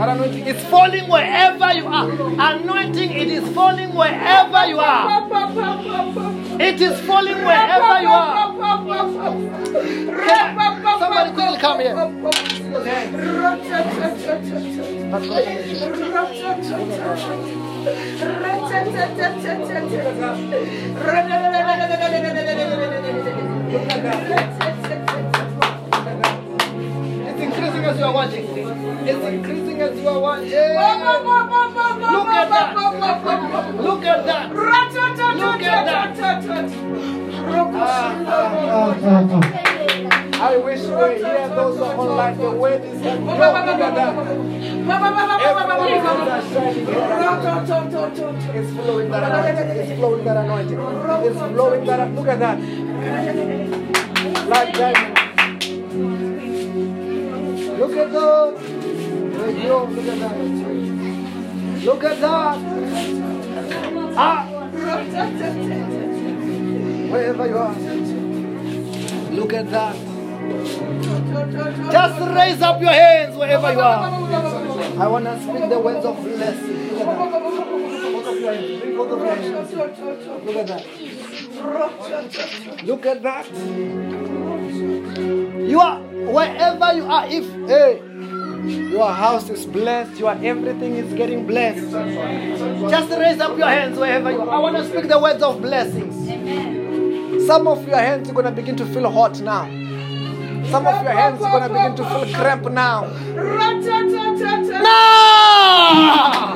That 0.00 0.16
anointing 0.16 0.46
is 0.46 0.64
falling 0.64 1.10
wherever 1.10 1.72
you 1.74 1.86
are. 1.86 2.08
Anointing, 2.08 3.10
it 3.12 3.28
is 3.28 3.46
falling 3.54 3.94
wherever 3.94 4.64
you 4.64 4.78
are. 4.78 5.28
It 6.58 6.80
is 6.80 6.98
falling 7.00 7.36
wherever 7.44 8.00
you 8.00 8.08
are. 8.08 8.56
Somebody 11.00 11.32
quickly 11.34 11.58
come 11.58 11.80
here. 11.80 11.94
That's 24.30 24.69
you 28.00 28.06
are 28.06 28.14
watching. 28.14 28.46
It's 28.48 29.24
increasing 29.26 29.80
as 29.82 29.98
you 30.00 30.08
are 30.08 30.18
watching. 30.18 30.48
Look 30.48 30.56
at 32.32 32.48
that. 32.48 32.74
Look 33.76 34.04
at 34.04 34.24
that. 34.24 34.54
Look 34.56 35.62
at 35.62 35.84
that. 35.84 36.16
I 40.40 40.56
wish 40.56 40.80
we 40.80 40.90
were 40.90 41.14
here. 41.14 41.48
Those 41.48 41.76
who 41.76 41.84
are 41.84 41.96
online, 41.98 42.38
the 42.38 42.50
word 42.50 42.82
is 42.82 43.02
that. 43.02 43.20
Look 43.20 43.36
at 43.36 43.94
that. 43.94 44.16
Everyone 45.42 46.28
are 46.28 46.42
shining. 46.42 46.88
It's 48.56 48.70
flowing 48.76 49.10
that 49.10 49.22
anointing. 49.28 49.76
It's 49.76 49.92
flowing 49.98 50.24
that 50.24 50.36
anointing. 50.38 50.80
It's 51.26 51.38
flowing 51.38 51.84
that. 51.84 52.14
Look 52.14 52.28
at 52.28 52.38
that. 52.38 52.58
Like. 54.48 54.72
That. 54.78 55.29
Go. 58.12 58.58
Look 59.40 59.94
at 59.94 60.20
that. 60.20 60.36
Look 61.84 62.04
at 62.04 62.20
that. 62.20 62.58
Ah. 64.16 64.46
Wherever 67.10 67.46
you 67.46 67.58
are. 67.58 67.74
Look 69.30 69.52
at 69.52 69.70
that. 69.70 69.96
Just 71.92 72.20
raise 72.34 72.62
up 72.62 72.80
your 72.80 72.90
hands 72.90 73.36
wherever 73.36 73.72
you 73.72 73.80
are. 73.80 74.04
I 74.98 75.06
want 75.06 75.24
to 75.26 75.40
speak 75.42 75.68
the 75.68 75.78
words 75.78 76.04
of 76.04 76.20
blessing. 76.22 76.98
Look 78.96 79.06
at 79.06 79.22
that. 79.22 79.74
Look 80.44 80.56
at 80.56 80.66
that. 80.66 80.84
Look 82.84 83.06
at 83.06 83.22
that. 83.22 84.49
You 84.80 85.78
are 85.80 86.00
wherever 86.00 86.92
you 86.94 87.04
are. 87.04 87.26
If 87.28 87.44
hey, 87.68 88.00
your 88.90 89.12
house 89.12 89.50
is 89.50 89.66
blessed, 89.66 90.18
your 90.18 90.32
everything 90.32 90.96
is 90.96 91.12
getting 91.14 91.46
blessed. 91.46 91.90
Just 92.90 93.10
raise 93.10 93.40
up 93.40 93.58
your 93.58 93.66
hands 93.68 93.98
wherever 93.98 94.30
you 94.30 94.40
are. 94.40 94.48
I 94.48 94.58
want 94.58 94.76
to 94.78 94.88
speak 94.88 95.08
the 95.08 95.18
words 95.18 95.42
of 95.42 95.60
blessings. 95.60 96.14
Some 97.46 97.66
of 97.68 97.86
your 97.86 97.98
hands 97.98 98.30
are 98.30 98.32
gonna 98.32 98.52
begin 98.52 98.76
to 98.76 98.86
feel 98.86 99.10
hot 99.10 99.38
now. 99.40 99.66
Some 100.70 100.86
of 100.86 101.02
your 101.02 101.12
hands 101.12 101.42
are 101.42 101.50
gonna 101.50 101.68
begin 101.68 101.96
to 101.96 102.04
feel 102.04 102.34
cramp 102.34 102.70
now. 102.70 103.04
Now! 104.82 106.54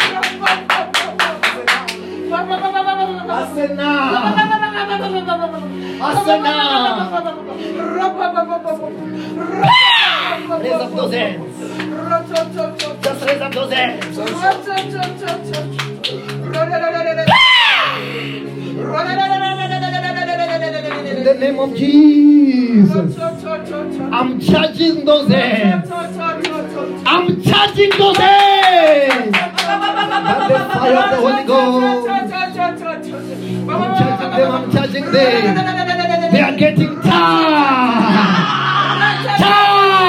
I 3.26 3.54
said 3.54 3.76
now. 3.76 5.83
Now. 5.98 7.20
Raise 10.60 10.72
up 10.72 10.90
those 10.94 11.12
hands. 11.14 11.58
Just 13.04 13.24
raise 13.24 13.40
up 13.40 13.52
those 13.52 13.72
hands. 13.72 14.18
In 20.74 21.22
the 21.22 21.34
name 21.34 21.60
of 21.60 21.72
Jesus. 21.76 23.16
I'm 24.12 24.40
charging 24.40 25.04
those 25.04 25.28
hands. 25.28 25.88
I'm 27.06 27.40
charging 27.42 27.90
those 27.90 28.16
hands. 28.16 29.30
By 29.32 30.48
the 30.48 30.58
fire 30.74 30.96
of 30.96 31.10
the 31.10 31.16
Holy 31.16 31.44
Ghost. 31.44 32.08
I'm 32.08 32.28
charging 33.94 34.30
them. 34.32 34.50
I'm 34.50 34.72
charging 34.72 35.04
them. 35.04 36.32
They 36.32 36.40
are 36.40 36.56
getting 36.56 37.00
tired. 37.02 38.24
Tired. 39.38 40.04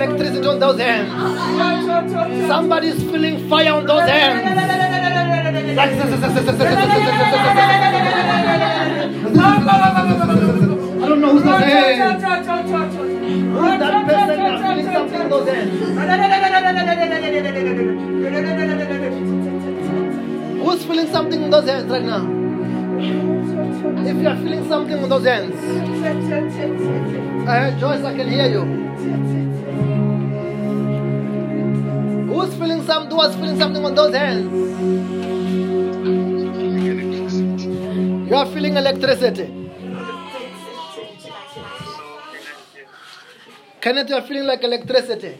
Electricity 0.00 0.46
on 0.46 0.58
those 0.58 0.78
hands. 0.78 1.10
Somebody's 2.48 3.02
feeling 3.02 3.48
fire 3.48 3.72
on 3.72 3.86
those 3.86 4.08
hands. 4.08 4.44
I 11.00 11.06
don't 11.08 11.20
know 11.20 11.32
who's 11.32 11.42
that. 11.44 11.62
Who's 13.58 13.72
person 14.08 14.36
feeling 14.68 14.88
something 14.92 15.20
on 15.22 15.30
those 15.30 15.48
hands? 15.48 15.70
Who's 20.62 20.84
feeling 20.84 21.08
something 21.10 21.42
on 21.44 21.50
those 21.50 21.68
hands 21.68 21.90
right 21.90 22.04
now? 22.04 22.24
If 23.00 24.16
you 24.16 24.28
are 24.28 24.36
feeling 24.36 24.68
something 24.68 24.98
on 25.02 25.08
those 25.08 25.24
hands, 25.24 25.54
uh, 27.48 27.70
Joyce, 27.78 28.04
I 28.04 28.14
can 28.16 28.28
hear 28.28 28.46
you. 28.48 28.77
Was 33.18 33.34
feeling 33.34 33.58
something 33.58 33.84
on 33.84 33.94
those 33.96 34.14
hands? 34.14 34.46
You 38.30 38.36
are 38.36 38.46
feeling 38.46 38.76
electricity. 38.76 39.46
Kenneth, 43.80 44.08
you 44.08 44.14
are 44.14 44.22
feeling 44.22 44.44
like 44.44 44.62
electricity. 44.62 45.36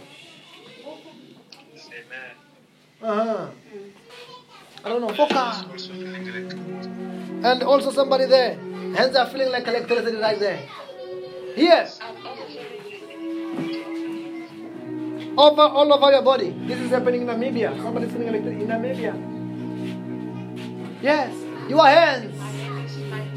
Uh-huh. 3.01 3.47
I 4.85 4.89
don't 4.89 5.01
know. 5.01 5.15
Focus. 5.15 5.89
And 7.45 7.63
also 7.63 7.93
somebody 7.93 8.27
there. 8.27 8.55
Hands 8.97 9.15
are 9.15 9.27
feeling 9.31 9.53
like 9.53 9.69
electricity 9.69 10.17
right 10.17 10.39
there. 10.41 10.61
Here. 11.55 11.87
Over 15.39 15.63
all 15.63 15.93
over 15.93 16.11
your 16.11 16.23
body. 16.23 16.51
This 16.67 16.81
is 16.81 16.91
happening 16.91 17.21
in 17.23 17.29
Namibia. 17.29 17.81
Somebody's 17.81 18.11
feeling 18.11 18.27
electricity 18.27 18.65
in 18.65 18.69
Namibia. 18.69 19.15
Yes. 21.01 21.33
Your 21.71 21.87
hands. 21.87 22.35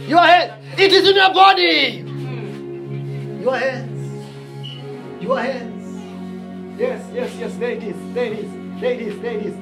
Your 0.09 0.23
head. 0.23 0.57
It 0.79 0.91
is 0.91 1.07
in 1.07 1.15
your 1.15 1.31
body. 1.31 2.03
Your 3.43 3.55
hands. 3.55 4.23
Your 5.21 5.39
hands. 5.39 6.79
Yes, 6.79 7.07
yes, 7.13 7.35
yes. 7.35 7.55
There 7.57 7.69
it 7.69 7.83
is. 7.83 7.95
There 8.15 8.25
it 8.25 8.39
is. 8.39 8.49
There 8.81 8.93
it 8.93 9.01
is. 9.01 9.21
There 9.21 9.35
it 9.35 9.45
is. 9.45 9.55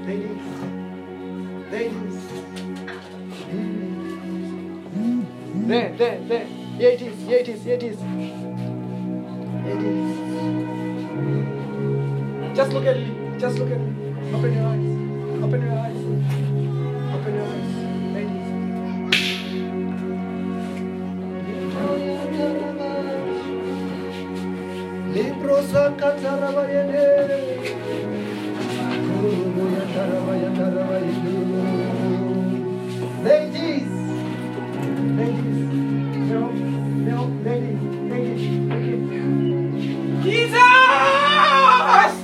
There 0.00 0.14
it 0.14 0.20
is. 0.24 0.40
There 1.70 1.82
it 1.82 1.92
is. 1.92 2.14
Mm. 3.52 3.84
Mm. 4.96 5.68
There, 5.68 5.92
there, 5.98 6.18
there. 6.26 6.46
Here 6.46 6.90
it 6.92 7.02
is. 7.02 7.18
Here 7.26 7.38
it 7.38 7.48
is. 7.48 7.64
Here 7.64 7.74
it 7.74 7.82
is. 7.82 8.53
Just 12.54 12.72
look 12.72 12.84
at 12.84 12.96
me. 12.96 13.38
Just 13.38 13.58
look 13.58 13.70
at 13.70 13.80
me. 13.80 14.32
Open 14.34 14.52
your 14.52 14.66
eyes. 14.66 15.42
Open 15.42 15.62
your 15.62 15.72
eyes. 15.72 15.96
Open 17.14 17.34
your 17.34 17.46
eyes. 17.46 17.74
Ladies. 33.24 33.88
Ladies. 35.16 35.58
No, 36.30 36.50
no. 36.50 37.24
Ladies. 37.44 37.82
Ladies. 38.10 38.63
Jesus! 41.94 42.14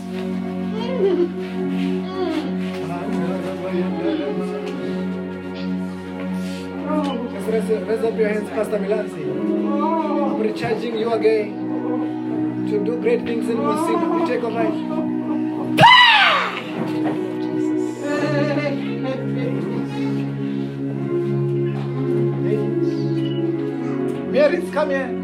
Just 7.33 7.47
raise, 7.49 7.69
raise 7.87 8.05
up 8.05 8.17
your 8.17 8.29
hands, 8.29 8.49
Pastor 8.51 8.79
Milanzi. 8.79 9.25
I'm 10.33 10.41
recharging 10.41 10.97
you 10.99 11.13
again 11.13 12.67
to 12.69 12.85
do 12.85 13.01
great 13.01 13.23
things 13.25 13.49
in 13.49 13.57
Musima. 13.57 14.21
You 14.21 14.27
take 14.27 14.43
a 14.43 14.47
over. 14.47 15.11
Mary's, 24.31 24.71
come 24.73 24.91
here. 24.91 25.20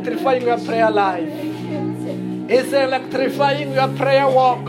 Electrifying 0.00 0.42
your 0.46 0.58
prayer 0.58 0.90
life. 0.90 1.28
It's 2.48 2.72
electrifying 2.72 3.72
your 3.72 3.88
prayer 3.88 4.28
walk. 4.28 4.66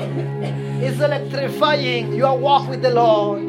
It's 0.84 1.00
electrifying 1.00 2.14
your 2.14 2.38
walk 2.38 2.68
with 2.68 2.82
the 2.82 2.90
Lord. 2.90 3.42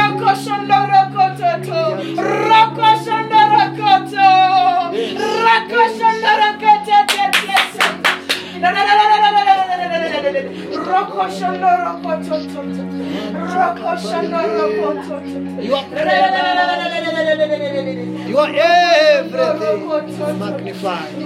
everything. 20.84 21.20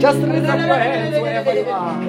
Just 0.00 0.18
raise 0.18 0.48
up 0.48 0.58
your 0.58 0.74
hands 0.74 1.20
wherever 1.20 1.54
you 1.54 1.68
are. 1.68 2.00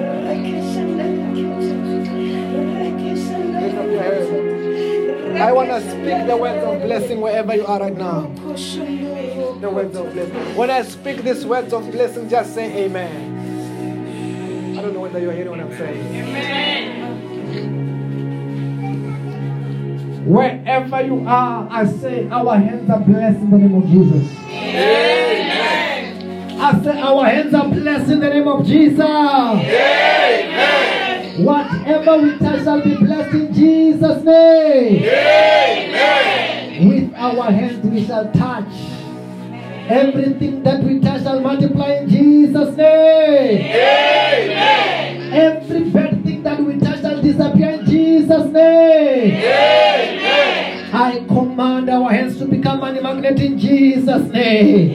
Raise 3.52 3.74
up 3.74 3.86
your 3.86 4.02
hands. 4.02 5.40
I 5.40 5.52
want 5.52 5.68
to 5.68 5.80
speak 5.80 6.26
the 6.26 6.36
words 6.36 6.64
of 6.64 6.82
blessing 6.82 7.20
wherever 7.20 7.54
you 7.54 7.66
are 7.66 7.80
right 7.80 7.96
now. 7.96 8.30
The 9.60 9.70
words 9.70 9.96
of 9.96 10.12
blessing. 10.12 10.56
When 10.56 10.70
I 10.70 10.82
speak 10.82 11.22
these 11.22 11.44
words 11.44 11.72
of 11.72 11.90
blessing, 11.90 12.28
just 12.28 12.54
say 12.54 12.84
amen. 12.84 14.76
I 14.78 14.82
don't 14.82 14.94
know 14.94 15.00
whether 15.00 15.18
you're 15.20 15.32
hearing 15.32 15.50
what 15.50 15.60
I'm 15.60 15.76
saying. 15.76 16.83
Wherever 20.24 21.02
you 21.02 21.22
are, 21.26 21.68
I 21.70 21.84
say 21.86 22.26
our 22.30 22.56
hands 22.56 22.88
are 22.88 23.00
blessed 23.00 23.40
in 23.40 23.50
the 23.50 23.58
name 23.58 23.74
of 23.74 23.86
Jesus. 23.86 24.38
I 26.58 26.80
say 26.82 26.98
our 26.98 27.26
hands 27.26 27.52
are 27.54 27.68
blessed 27.68 28.10
in 28.10 28.20
the 28.20 28.30
name 28.30 28.48
of 28.48 28.64
Jesus. 28.64 28.98
Whatever 31.44 32.22
we 32.22 32.38
touch 32.38 32.64
shall 32.64 32.82
be 32.82 32.94
blessed 32.96 33.34
in 33.34 33.52
Jesus' 33.52 34.24
name. 34.24 35.02
With 36.88 37.14
our 37.16 37.50
hands 37.50 37.84
we 37.86 38.06
shall 38.06 38.32
touch. 38.32 38.72
Everything 39.88 40.62
that 40.62 40.82
we 40.82 41.00
touch 41.00 41.22
shall 41.22 41.40
multiply 41.40 41.96
in 41.96 42.08
Jesus' 42.08 42.74
name. 42.76 43.60
Every 45.34 45.90
bad 45.90 46.24
thing 46.24 46.42
that 46.44 46.60
we 46.60 46.78
touch 46.78 47.00
shall 47.02 47.20
disappear 47.20 47.70
in 47.80 47.84
Jesus' 47.84 48.46
name. 48.52 49.93
I 50.94 51.24
command 51.26 51.90
our 51.90 52.08
hands 52.12 52.38
to 52.38 52.44
become 52.44 52.78
money 52.78 53.00
magnet 53.00 53.40
in 53.40 53.58
Jesus' 53.58 54.30
name. 54.30 54.90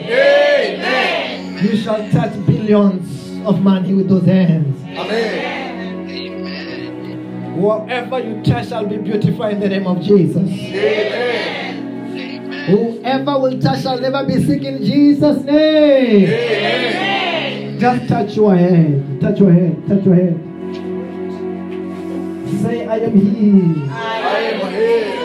You 1.62 1.76
shall 1.76 2.10
touch 2.10 2.32
billions 2.46 3.46
of 3.46 3.62
money 3.62 3.94
with 3.94 4.08
those 4.08 4.26
hands. 4.26 4.82
Amen. 4.86 6.10
Amen. 6.10 7.58
Whatever 7.58 8.20
you 8.20 8.42
touch 8.44 8.70
shall 8.70 8.86
be 8.86 8.96
beautified 8.96 9.56
in 9.56 9.60
the 9.60 9.68
name 9.68 9.88
of 9.88 10.02
Jesus. 10.02 10.38
Amen. 10.38 11.60
Whoever 12.68 13.38
will 13.40 13.60
touch 13.60 13.82
shall 13.82 14.00
never 14.00 14.26
be 14.26 14.42
sick 14.42 14.64
in 14.64 14.86
Jesus' 14.86 15.44
name. 15.44 16.30
Just 17.78 18.08
touch 18.08 18.38
your 18.38 18.56
head. 18.56 19.20
Touch 19.20 19.40
your 19.40 19.52
head. 19.52 19.86
Touch 19.90 20.06
your 20.06 20.16
head. 20.16 20.46
Say, 22.62 22.86
I 22.88 23.00
am 23.00 23.16
healed. 23.16 23.90
I 23.90 24.40
am 24.54 24.72
healed. 24.72 25.19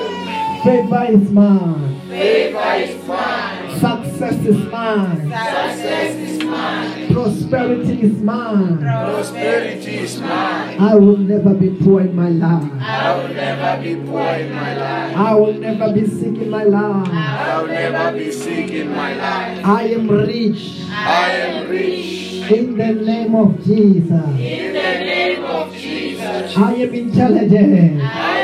Favor 0.65 1.05
is 1.11 1.31
mine. 1.31 2.01
Favor 2.09 2.73
is 2.77 3.07
mine. 3.07 3.71
Success 3.79 4.47
is 4.47 4.65
mine. 4.73 5.21
Success 5.21 6.15
is 6.17 6.43
mine. 6.45 7.13
Prosperity 7.13 8.01
is 8.01 8.23
mine. 8.23 8.79
Prosperity 8.79 9.97
is 9.99 10.19
mine. 10.23 10.81
I 10.81 10.95
will 10.95 11.19
never 11.19 11.53
be 11.53 11.69
poor 11.69 12.01
in 12.01 12.17
my 12.17 12.31
life. 12.31 12.73
I 12.81 13.15
will 13.15 13.29
never 13.35 13.83
be 13.83 13.95
poor 14.11 14.23
in 14.23 14.55
my 14.55 14.75
life. 14.75 15.17
I 15.19 15.35
will 15.35 15.53
never 15.53 15.93
be 15.93 16.07
sick 16.07 16.39
in 16.39 16.49
my 16.49 16.63
life. 16.65 17.09
I 17.13 17.61
will 17.61 17.69
never 17.69 18.19
be 18.19 18.33
sick 18.33 18.71
in 18.71 18.89
my 18.89 19.15
life. 19.17 19.67
I 19.67 19.83
am 19.83 20.09
rich 20.09 20.81
I 20.91 21.31
am 21.31 21.69
rich. 21.69 22.51
in 22.51 22.79
the 22.79 22.93
name 22.95 23.35
of 23.35 23.63
Jesus. 23.65 24.11
In 24.11 24.73
the 24.73 24.93
name 25.13 25.45
of 25.45 25.75
Jesus. 25.75 26.57
I 26.57 26.73
am 26.73 26.95
intelligent 26.95 28.01
I 28.01 28.39
am 28.39 28.44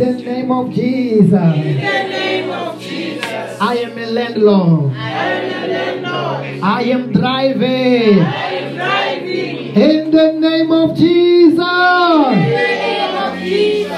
In 0.00 0.16
the 0.16 0.22
name 0.22 0.50
of 0.52 0.70
Jesus. 0.72 1.30
In 1.30 1.30
the 1.30 1.80
name 1.80 2.50
of 2.50 2.80
Jesus. 2.80 3.60
I 3.60 3.76
am 3.76 3.98
a 3.98 4.06
landlord. 4.06 4.92
I 4.94 5.10
am 5.10 5.44
a 5.44 5.66
landlord. 5.68 6.60
I 6.62 6.82
am 6.82 7.12
driving 7.12 8.20
I 8.20 8.52
am 8.52 8.74
driving. 8.76 9.74
in 9.74 10.10
the 10.10 10.32
name 10.32 10.70
of 10.70 10.94
Jesus. 10.96 11.58
In 11.58 12.40
the 12.40 12.46
name 12.46 13.16
of 13.16 13.38
Jesus. 13.38 13.92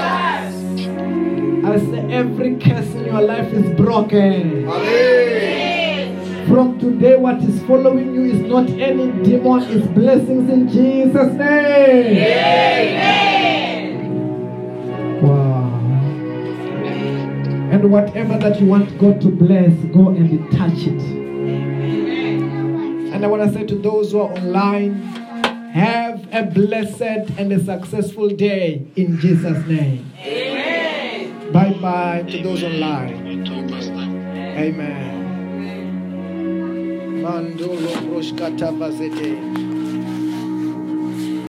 I 1.64 1.78
say 1.90 2.00
every 2.12 2.56
curse 2.56 2.94
in 2.94 3.04
your 3.06 3.20
life 3.22 3.52
is 3.52 3.74
broken. 3.76 4.66
From 6.48 6.78
today, 6.78 7.16
what 7.16 7.42
is 7.42 7.60
following 7.64 8.14
you 8.14 8.24
is 8.24 8.40
not 8.40 8.68
any 8.70 9.10
demon, 9.22 9.62
it's 9.64 9.86
blessings 9.88 10.48
in 10.50 10.68
Jesus' 10.68 11.32
name. 11.34 12.16
And 17.78 17.92
whatever 17.92 18.36
that 18.38 18.60
you 18.60 18.66
want 18.66 18.98
God 18.98 19.20
to 19.20 19.28
bless, 19.28 19.72
go 19.94 20.08
and 20.08 20.50
touch 20.50 20.78
it. 20.78 21.00
And 23.14 23.24
I 23.24 23.28
want 23.28 23.44
to 23.44 23.52
say 23.56 23.64
to 23.66 23.78
those 23.78 24.10
who 24.10 24.18
are 24.18 24.32
online, 24.32 24.94
have 25.74 26.26
a 26.32 26.42
blessed 26.42 27.30
and 27.38 27.52
a 27.52 27.62
successful 27.62 28.30
day 28.30 28.84
in 28.96 29.20
Jesus' 29.20 29.64
name. 29.68 30.10
Bye 31.52 31.72
bye 31.80 32.24
to 32.28 32.42
those 32.42 32.64
online. 32.64 33.46
Amen. 34.58 35.14
Mandolo 37.22 37.94
Roshkata 38.10 38.72
Vazete. 38.76 39.67